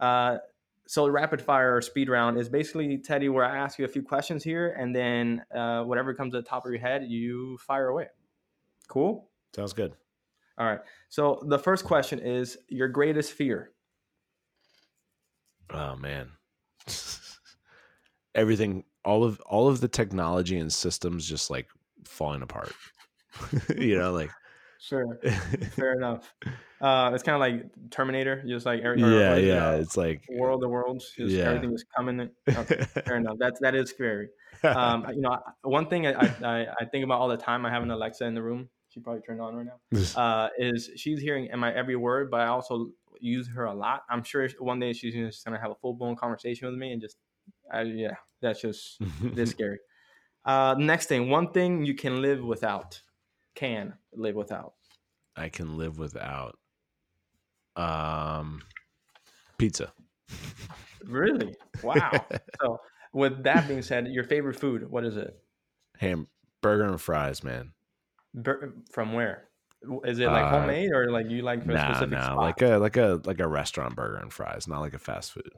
uh, 0.00 0.38
so 0.86 1.06
rapid 1.06 1.42
fire 1.42 1.76
or 1.76 1.82
speed 1.82 2.08
round 2.08 2.38
is 2.38 2.48
basically 2.48 2.96
Teddy, 2.96 3.28
where 3.28 3.44
I 3.44 3.58
ask 3.58 3.78
you 3.78 3.84
a 3.84 3.88
few 3.88 4.02
questions 4.02 4.42
here, 4.42 4.74
and 4.78 4.96
then 4.96 5.44
uh, 5.54 5.82
whatever 5.82 6.14
comes 6.14 6.32
to 6.32 6.38
the 6.40 6.48
top 6.48 6.64
of 6.64 6.72
your 6.72 6.80
head, 6.80 7.04
you 7.04 7.58
fire 7.58 7.88
away. 7.88 8.06
Cool. 8.88 9.28
Sounds 9.54 9.74
good. 9.74 9.92
All 10.56 10.66
right. 10.66 10.80
So 11.10 11.42
the 11.46 11.58
first 11.58 11.84
question 11.84 12.20
is 12.20 12.56
your 12.68 12.88
greatest 12.88 13.32
fear. 13.32 13.72
Oh 15.72 15.96
man. 15.96 16.30
Everything 18.34 18.84
all 19.04 19.24
of 19.24 19.40
all 19.40 19.68
of 19.68 19.80
the 19.80 19.88
technology 19.88 20.58
and 20.58 20.72
systems 20.72 21.28
just 21.28 21.50
like 21.50 21.68
falling 22.04 22.42
apart. 22.42 22.72
you 23.76 23.98
know, 23.98 24.12
like 24.12 24.30
sure. 24.80 25.18
Fair 25.76 25.94
enough. 25.94 26.32
Uh 26.80 27.10
it's 27.14 27.22
kind 27.22 27.34
of 27.34 27.40
like 27.40 27.90
Terminator, 27.90 28.42
just 28.46 28.66
like 28.66 28.80
every, 28.80 29.00
yeah, 29.00 29.34
like, 29.34 29.44
yeah. 29.44 29.72
it's 29.72 29.96
like 29.96 30.24
World 30.30 30.64
of 30.64 30.70
Worlds, 30.70 31.12
just 31.16 31.32
yeah. 31.32 31.44
everything 31.44 31.72
is 31.72 31.84
coming. 31.96 32.30
Okay, 32.48 32.84
fair 33.06 33.16
enough. 33.16 33.36
That's 33.38 33.60
that 33.60 33.74
is 33.74 33.90
scary. 33.90 34.28
Um, 34.62 35.06
you 35.14 35.22
know, 35.22 35.38
one 35.62 35.86
thing 35.88 36.06
I, 36.06 36.12
I 36.42 36.66
I 36.80 36.84
think 36.90 37.04
about 37.04 37.20
all 37.20 37.28
the 37.28 37.36
time. 37.36 37.64
I 37.64 37.70
have 37.70 37.82
an 37.82 37.90
Alexa 37.90 38.24
in 38.24 38.34
the 38.34 38.42
room. 38.42 38.68
She 38.90 39.00
probably 39.00 39.22
turned 39.22 39.40
on 39.40 39.54
right 39.54 39.66
now. 39.66 40.20
Uh, 40.20 40.48
is 40.58 40.90
she's 40.96 41.20
hearing 41.20 41.48
my 41.56 41.72
every 41.72 41.96
word, 41.96 42.30
but 42.30 42.40
I 42.40 42.46
also 42.48 42.90
use 43.20 43.48
her 43.48 43.64
a 43.64 43.74
lot. 43.74 44.02
I'm 44.08 44.22
sure 44.22 44.48
one 44.58 44.80
day 44.80 44.92
she's 44.92 45.14
just 45.14 45.44
gonna 45.44 45.60
have 45.60 45.70
a 45.70 45.76
full 45.76 45.94
blown 45.94 46.16
conversation 46.16 46.68
with 46.68 46.76
me 46.76 46.92
and 46.92 47.00
just, 47.00 47.16
uh, 47.72 47.80
yeah, 47.80 48.14
that's 48.40 48.60
just 48.60 49.00
this 49.22 49.50
scary. 49.50 49.78
Uh, 50.44 50.74
next 50.78 51.06
thing, 51.06 51.28
one 51.28 51.52
thing 51.52 51.84
you 51.84 51.94
can 51.94 52.22
live 52.22 52.42
without, 52.42 53.00
can 53.54 53.94
live 54.12 54.34
without. 54.34 54.74
I 55.36 55.48
can 55.48 55.76
live 55.76 55.98
without. 55.98 56.58
Um, 57.76 58.62
pizza. 59.58 59.92
Really? 61.04 61.54
Wow. 61.82 62.26
so, 62.62 62.78
with 63.12 63.42
that 63.44 63.68
being 63.68 63.82
said, 63.82 64.08
your 64.08 64.24
favorite 64.24 64.58
food, 64.58 64.88
what 64.90 65.04
is 65.04 65.16
it? 65.16 65.36
Hamburger 65.98 66.84
and 66.84 67.00
fries, 67.00 67.44
man. 67.44 67.72
Bur- 68.34 68.74
from 68.90 69.12
where? 69.12 69.49
Is 70.04 70.18
it 70.18 70.26
like 70.26 70.44
uh, 70.44 70.50
homemade 70.50 70.90
or 70.92 71.10
like 71.10 71.30
you 71.30 71.42
like 71.42 71.64
for 71.64 71.72
nah, 71.72 71.90
a 71.90 71.94
specific 71.94 72.18
nah, 72.18 72.26
spot? 72.26 72.36
like 72.36 72.62
a 72.62 72.76
like 72.76 72.96
a 72.96 73.20
like 73.24 73.40
a 73.40 73.48
restaurant 73.48 73.96
burger 73.96 74.16
and 74.16 74.32
fries, 74.32 74.68
not 74.68 74.80
like 74.80 74.92
a 74.92 74.98
fast 74.98 75.32
food. 75.32 75.50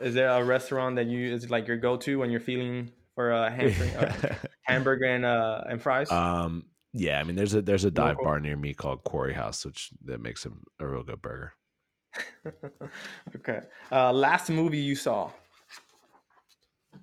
Is 0.00 0.14
there 0.14 0.28
a 0.28 0.42
restaurant 0.44 0.96
that 0.96 1.06
you 1.06 1.32
is 1.32 1.50
like 1.50 1.68
your 1.68 1.76
go 1.76 1.96
to 1.98 2.18
when 2.18 2.30
you're 2.30 2.40
feeling 2.40 2.90
for 3.14 3.30
a 3.30 3.50
hamburger, 3.52 4.38
hamburger 4.62 5.04
and 5.04 5.24
uh 5.24 5.62
and 5.68 5.80
fries? 5.80 6.10
Um, 6.10 6.66
yeah, 6.92 7.20
I 7.20 7.24
mean 7.24 7.36
there's 7.36 7.54
a 7.54 7.62
there's 7.62 7.84
a 7.84 7.90
dive 7.90 8.16
bar 8.22 8.40
near 8.40 8.56
me 8.56 8.74
called 8.74 9.04
Quarry 9.04 9.34
House, 9.34 9.64
which 9.64 9.90
that 10.04 10.20
makes 10.20 10.46
a, 10.46 10.50
a 10.80 10.86
real 10.86 11.04
good 11.04 11.22
burger. 11.22 11.54
okay. 13.36 13.60
Uh, 13.90 14.12
last 14.12 14.50
movie 14.50 14.78
you 14.78 14.96
saw? 14.96 15.30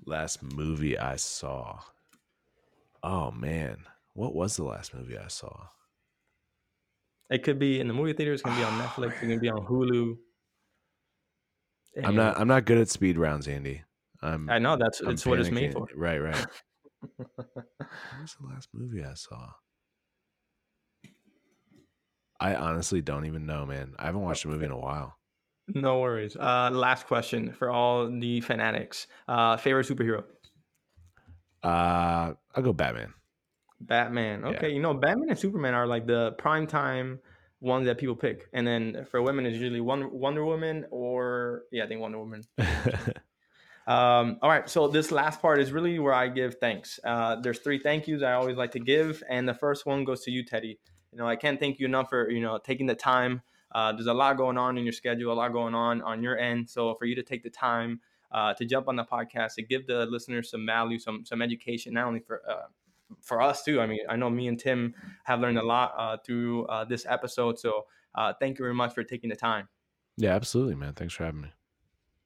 Last 0.06 0.44
movie 0.44 0.98
I 0.98 1.16
saw. 1.16 1.80
Oh 3.04 3.32
man, 3.32 3.86
what 4.14 4.36
was 4.36 4.58
the 4.58 4.64
last 4.64 4.94
movie 4.94 5.18
I 5.18 5.28
saw? 5.28 5.68
It 7.32 7.44
could 7.44 7.58
be 7.58 7.80
in 7.80 7.88
the 7.88 7.94
movie 7.94 8.14
theaters. 8.14 8.42
It 8.42 8.44
can 8.44 8.58
be 8.58 8.64
on 8.64 8.74
Netflix. 8.82 9.24
It 9.24 9.28
can 9.28 9.40
be 9.40 9.50
on 9.50 9.66
Hulu. 9.66 10.16
And 11.96 12.06
I'm 12.06 12.16
not. 12.16 12.40
I'm 12.40 12.48
not 12.48 12.66
good 12.66 12.78
at 12.78 12.90
speed 12.90 13.18
rounds, 13.18 13.48
Andy. 13.48 13.84
I'm, 14.22 14.50
I 14.50 14.60
know 14.60 14.78
that's 14.78 15.02
it's 15.02 15.26
what 15.26 15.40
it's 15.40 15.50
made 15.50 15.74
for. 15.74 15.88
Right, 15.96 16.20
right. 16.20 16.46
what 17.18 17.28
was 18.22 18.36
the 18.40 18.48
last 18.48 18.70
movie 18.74 19.04
I 19.04 19.16
saw? 19.16 19.50
I 22.40 22.56
honestly 22.56 23.02
don't 23.02 23.26
even 23.26 23.46
know, 23.46 23.66
man. 23.66 23.94
I 23.98 24.06
haven't 24.06 24.22
watched 24.22 24.46
a 24.46 24.48
movie 24.48 24.66
in 24.66 24.72
a 24.72 24.78
while. 24.78 25.16
No 25.68 26.00
worries. 26.00 26.36
Uh, 26.36 26.70
last 26.72 27.08
question 27.08 27.54
for 27.54 27.70
all 27.70 28.10
the 28.10 28.42
fanatics. 28.42 29.08
Uh, 29.28 29.58
favorite 29.58 29.88
superhero? 29.88 30.24
Uh, 31.64 32.34
I'll 32.56 32.64
go 32.64 32.74
Batman. 32.74 33.14
Batman. 33.86 34.46
Okay, 34.46 34.70
yeah. 34.70 34.76
you 34.76 34.82
know, 34.82 34.94
Batman 34.94 35.30
and 35.30 35.40
Superman 35.40 35.74
are 35.74 35.88
like 35.88 36.08
the 36.08 36.32
prime 36.34 36.68
time 36.68 37.20
ones 37.60 37.86
that 37.86 37.98
people 37.98 38.16
pick, 38.16 38.48
and 38.54 38.66
then 38.66 39.06
for 39.10 39.22
women, 39.22 39.46
it's 39.46 39.58
usually 39.58 39.82
Wonder, 39.82 40.08
Wonder 40.08 40.46
Woman 40.46 40.86
or 40.92 41.64
yeah, 41.72 41.84
I 41.84 41.88
think 41.88 42.02
Wonder 42.02 42.20
Woman. 42.20 42.44
Um, 43.88 44.38
all 44.42 44.50
right, 44.50 44.70
so 44.70 44.88
this 44.88 45.12
last 45.12 45.42
part 45.42 45.60
is 45.60 45.72
really 45.72 45.98
where 46.00 46.14
I 46.14 46.28
give 46.28 46.56
thanks. 46.60 47.00
Uh, 47.04 47.38
there's 47.38 47.60
three 47.60 47.80
thank 47.80 48.08
yous 48.08 48.22
I 48.22 48.34
always 48.34 48.56
like 48.56 48.72
to 48.72 48.80
give, 48.80 49.24
and 49.28 49.48
the 49.48 49.54
first 49.54 49.86
one 49.86 50.06
goes 50.06 50.22
to 50.26 50.32
you, 50.32 50.46
Teddy. 50.46 50.80
You 51.12 51.18
know, 51.18 51.28
I 51.28 51.36
can't 51.36 51.60
thank 51.60 51.80
you 51.80 51.88
enough 51.88 52.10
for 52.10 52.30
you 52.30 52.42
know 52.42 52.60
taking 52.64 52.86
the 52.86 52.96
time. 52.96 53.42
Uh, 53.74 53.92
there's 53.92 54.08
a 54.08 54.14
lot 54.14 54.38
going 54.38 54.58
on 54.58 54.78
in 54.78 54.84
your 54.84 54.94
schedule, 54.94 55.34
a 55.34 55.36
lot 55.36 55.52
going 55.52 55.74
on 55.74 56.02
on 56.04 56.22
your 56.22 56.38
end. 56.38 56.70
So 56.70 56.94
for 56.96 57.06
you 57.06 57.16
to 57.16 57.24
take 57.24 57.42
the 57.44 57.50
time 57.50 58.02
uh, 58.32 58.54
to 58.54 58.66
jump 58.66 58.88
on 58.88 58.96
the 58.96 59.04
podcast 59.04 59.56
to 59.56 59.64
give 59.64 59.88
the 59.88 60.06
listeners 60.06 60.50
some 60.50 60.66
value, 60.66 61.00
some 61.00 61.26
some 61.26 61.42
education, 61.42 61.94
not 61.94 62.06
only 62.06 62.20
for 62.20 62.42
uh, 62.50 62.68
for 63.22 63.42
us 63.42 63.64
too. 63.64 63.82
I 63.82 63.88
mean, 63.88 64.00
I 64.10 64.16
know 64.16 64.30
me 64.30 64.48
and 64.48 64.60
Tim 64.60 64.94
have 65.24 65.40
learned 65.40 65.58
a 65.58 65.66
lot 65.66 65.94
uh, 65.98 66.18
through 66.26 66.66
uh, 66.66 66.86
this 66.86 67.06
episode. 67.08 67.60
So 67.60 67.86
uh, 68.16 68.34
thank 68.40 68.60
you 68.60 68.64
very 68.64 68.76
much 68.76 68.94
for 68.94 69.04
taking 69.04 69.30
the 69.30 69.36
time. 69.36 69.68
Yeah, 70.18 70.36
absolutely, 70.36 70.76
man. 70.76 70.94
Thanks 70.94 71.14
for 71.14 71.26
having 71.26 71.42
me. 71.42 71.52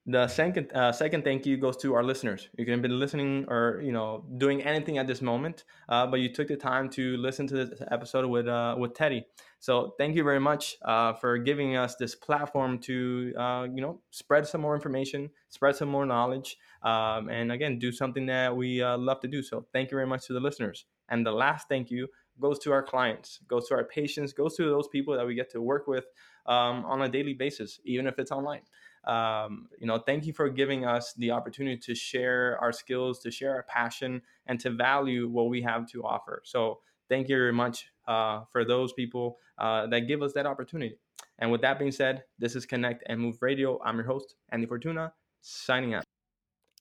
The 0.07 0.27
second 0.27 0.71
uh, 0.71 0.91
second 0.91 1.23
thank 1.23 1.47
you 1.47 1.57
goes 1.57 1.77
to 1.77 1.95
our 1.95 2.03
listeners. 2.03 2.47
You 2.59 2.63
can 2.63 2.73
have 2.73 2.83
been 2.83 2.99
listening 2.99 3.45
or 3.47 3.81
you 3.83 3.91
know 3.91 4.23
doing 4.37 4.61
anything 4.61 4.99
at 4.99 5.07
this 5.07 5.19
moment, 5.19 5.63
uh, 5.89 6.05
but 6.05 6.19
you 6.19 6.31
took 6.31 6.47
the 6.47 6.55
time 6.55 6.89
to 6.91 7.17
listen 7.17 7.47
to 7.47 7.65
this 7.65 7.81
episode 7.89 8.27
with 8.27 8.47
uh, 8.47 8.75
with 8.77 8.93
Teddy. 8.93 9.25
So 9.59 9.95
thank 9.97 10.15
you 10.15 10.23
very 10.23 10.39
much 10.39 10.77
uh, 10.85 11.13
for 11.13 11.39
giving 11.39 11.75
us 11.75 11.95
this 11.95 12.13
platform 12.13 12.77
to 12.81 13.33
uh, 13.35 13.63
you 13.73 13.81
know 13.81 13.99
spread 14.11 14.45
some 14.45 14.61
more 14.61 14.75
information, 14.75 15.31
spread 15.49 15.75
some 15.75 15.89
more 15.89 16.05
knowledge, 16.05 16.55
um, 16.83 17.27
and 17.29 17.51
again 17.51 17.79
do 17.79 17.91
something 17.91 18.27
that 18.27 18.55
we 18.55 18.83
uh, 18.83 18.99
love 18.99 19.21
to 19.21 19.27
do. 19.27 19.41
So 19.41 19.65
thank 19.73 19.89
you 19.89 19.95
very 19.97 20.07
much 20.07 20.27
to 20.27 20.33
the 20.33 20.39
listeners. 20.39 20.85
And 21.09 21.25
the 21.25 21.31
last 21.31 21.67
thank 21.67 21.89
you 21.89 22.09
goes 22.39 22.59
to 22.59 22.71
our 22.71 22.83
clients, 22.83 23.39
goes 23.47 23.67
to 23.69 23.73
our 23.73 23.85
patients, 23.85 24.33
goes 24.33 24.55
to 24.57 24.65
those 24.65 24.87
people 24.87 25.15
that 25.15 25.25
we 25.25 25.33
get 25.33 25.49
to 25.53 25.61
work 25.61 25.87
with 25.87 26.05
um, 26.45 26.85
on 26.85 27.01
a 27.01 27.09
daily 27.09 27.33
basis, 27.33 27.79
even 27.85 28.05
if 28.05 28.19
it's 28.19 28.31
online 28.31 28.61
um, 29.07 29.67
you 29.79 29.87
know 29.87 29.99
thank 29.99 30.25
you 30.25 30.33
for 30.33 30.49
giving 30.49 30.85
us 30.85 31.13
the 31.13 31.31
opportunity 31.31 31.77
to 31.77 31.95
share 31.95 32.57
our 32.61 32.71
skills 32.71 33.19
to 33.19 33.31
share 33.31 33.53
our 33.53 33.63
passion 33.63 34.21
and 34.47 34.59
to 34.59 34.69
value 34.69 35.27
what 35.27 35.49
we 35.49 35.61
have 35.61 35.87
to 35.91 36.03
offer. 36.03 36.41
So 36.45 36.79
thank 37.09 37.29
you 37.29 37.35
very 37.35 37.53
much 37.53 37.87
uh, 38.07 38.41
for 38.51 38.65
those 38.65 38.93
people 38.93 39.37
uh, 39.57 39.87
that 39.87 40.01
give 40.01 40.21
us 40.21 40.33
that 40.33 40.45
opportunity. 40.45 40.97
And 41.39 41.51
with 41.51 41.61
that 41.61 41.79
being 41.79 41.91
said 41.91 42.23
this 42.39 42.55
is 42.55 42.65
connect 42.65 43.03
and 43.07 43.19
move 43.19 43.37
radio. 43.41 43.79
I'm 43.83 43.97
your 43.97 44.05
host 44.05 44.35
andy 44.49 44.65
fortuna 44.65 45.13
signing 45.41 45.93
out. 45.93 46.03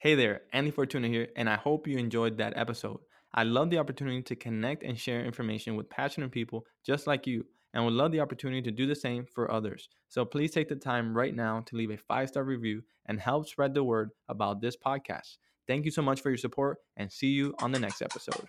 Hey 0.01 0.14
there 0.14 0.43
andy 0.53 0.70
fortuna 0.70 1.09
here 1.09 1.29
and 1.37 1.49
i 1.49 1.57
hope 1.57 1.87
you 1.87 1.99
enjoyed 1.99 2.39
that 2.39 2.55
episode. 2.57 3.01
I 3.37 3.43
love 3.43 3.68
the 3.68 3.79
opportunity 3.79 4.22
to 4.22 4.37
connect 4.37 4.85
and 4.85 4.97
share 4.97 5.25
information 5.25 5.75
with 5.75 5.91
passionate 5.91 6.31
people 6.31 6.66
just 6.87 7.07
like 7.09 7.27
you 7.27 7.45
and 7.75 7.85
would 7.85 7.93
love 7.93 8.12
the 8.12 8.20
opportunity 8.20 8.62
to 8.62 8.70
do 8.70 8.87
the 8.87 8.95
same 8.95 9.27
for 9.27 9.51
others. 9.51 9.89
So 10.09 10.25
please 10.25 10.53
take 10.53 10.68
the 10.68 10.77
time 10.77 11.14
right 11.14 11.35
now 11.35 11.61
to 11.66 11.77
leave 11.77 11.91
a 11.91 11.99
five 11.99 12.29
star 12.29 12.45
review 12.45 12.83
and 13.07 13.20
help 13.20 13.49
spread 13.49 13.75
the 13.75 13.85
word 13.85 14.11
about 14.29 14.62
this 14.62 14.77
podcast. 14.77 15.37
Thank 15.66 15.85
you 15.85 15.91
so 15.91 16.03
much 16.03 16.20
for 16.20 16.31
your 16.31 16.39
support 16.39 16.79
and 16.97 17.12
see 17.12 17.29
you 17.29 17.55
on 17.61 17.72
the 17.72 17.79
next 17.79 18.01
episode. 18.01 18.49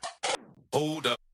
Hold 0.72 1.08
up. 1.08 1.25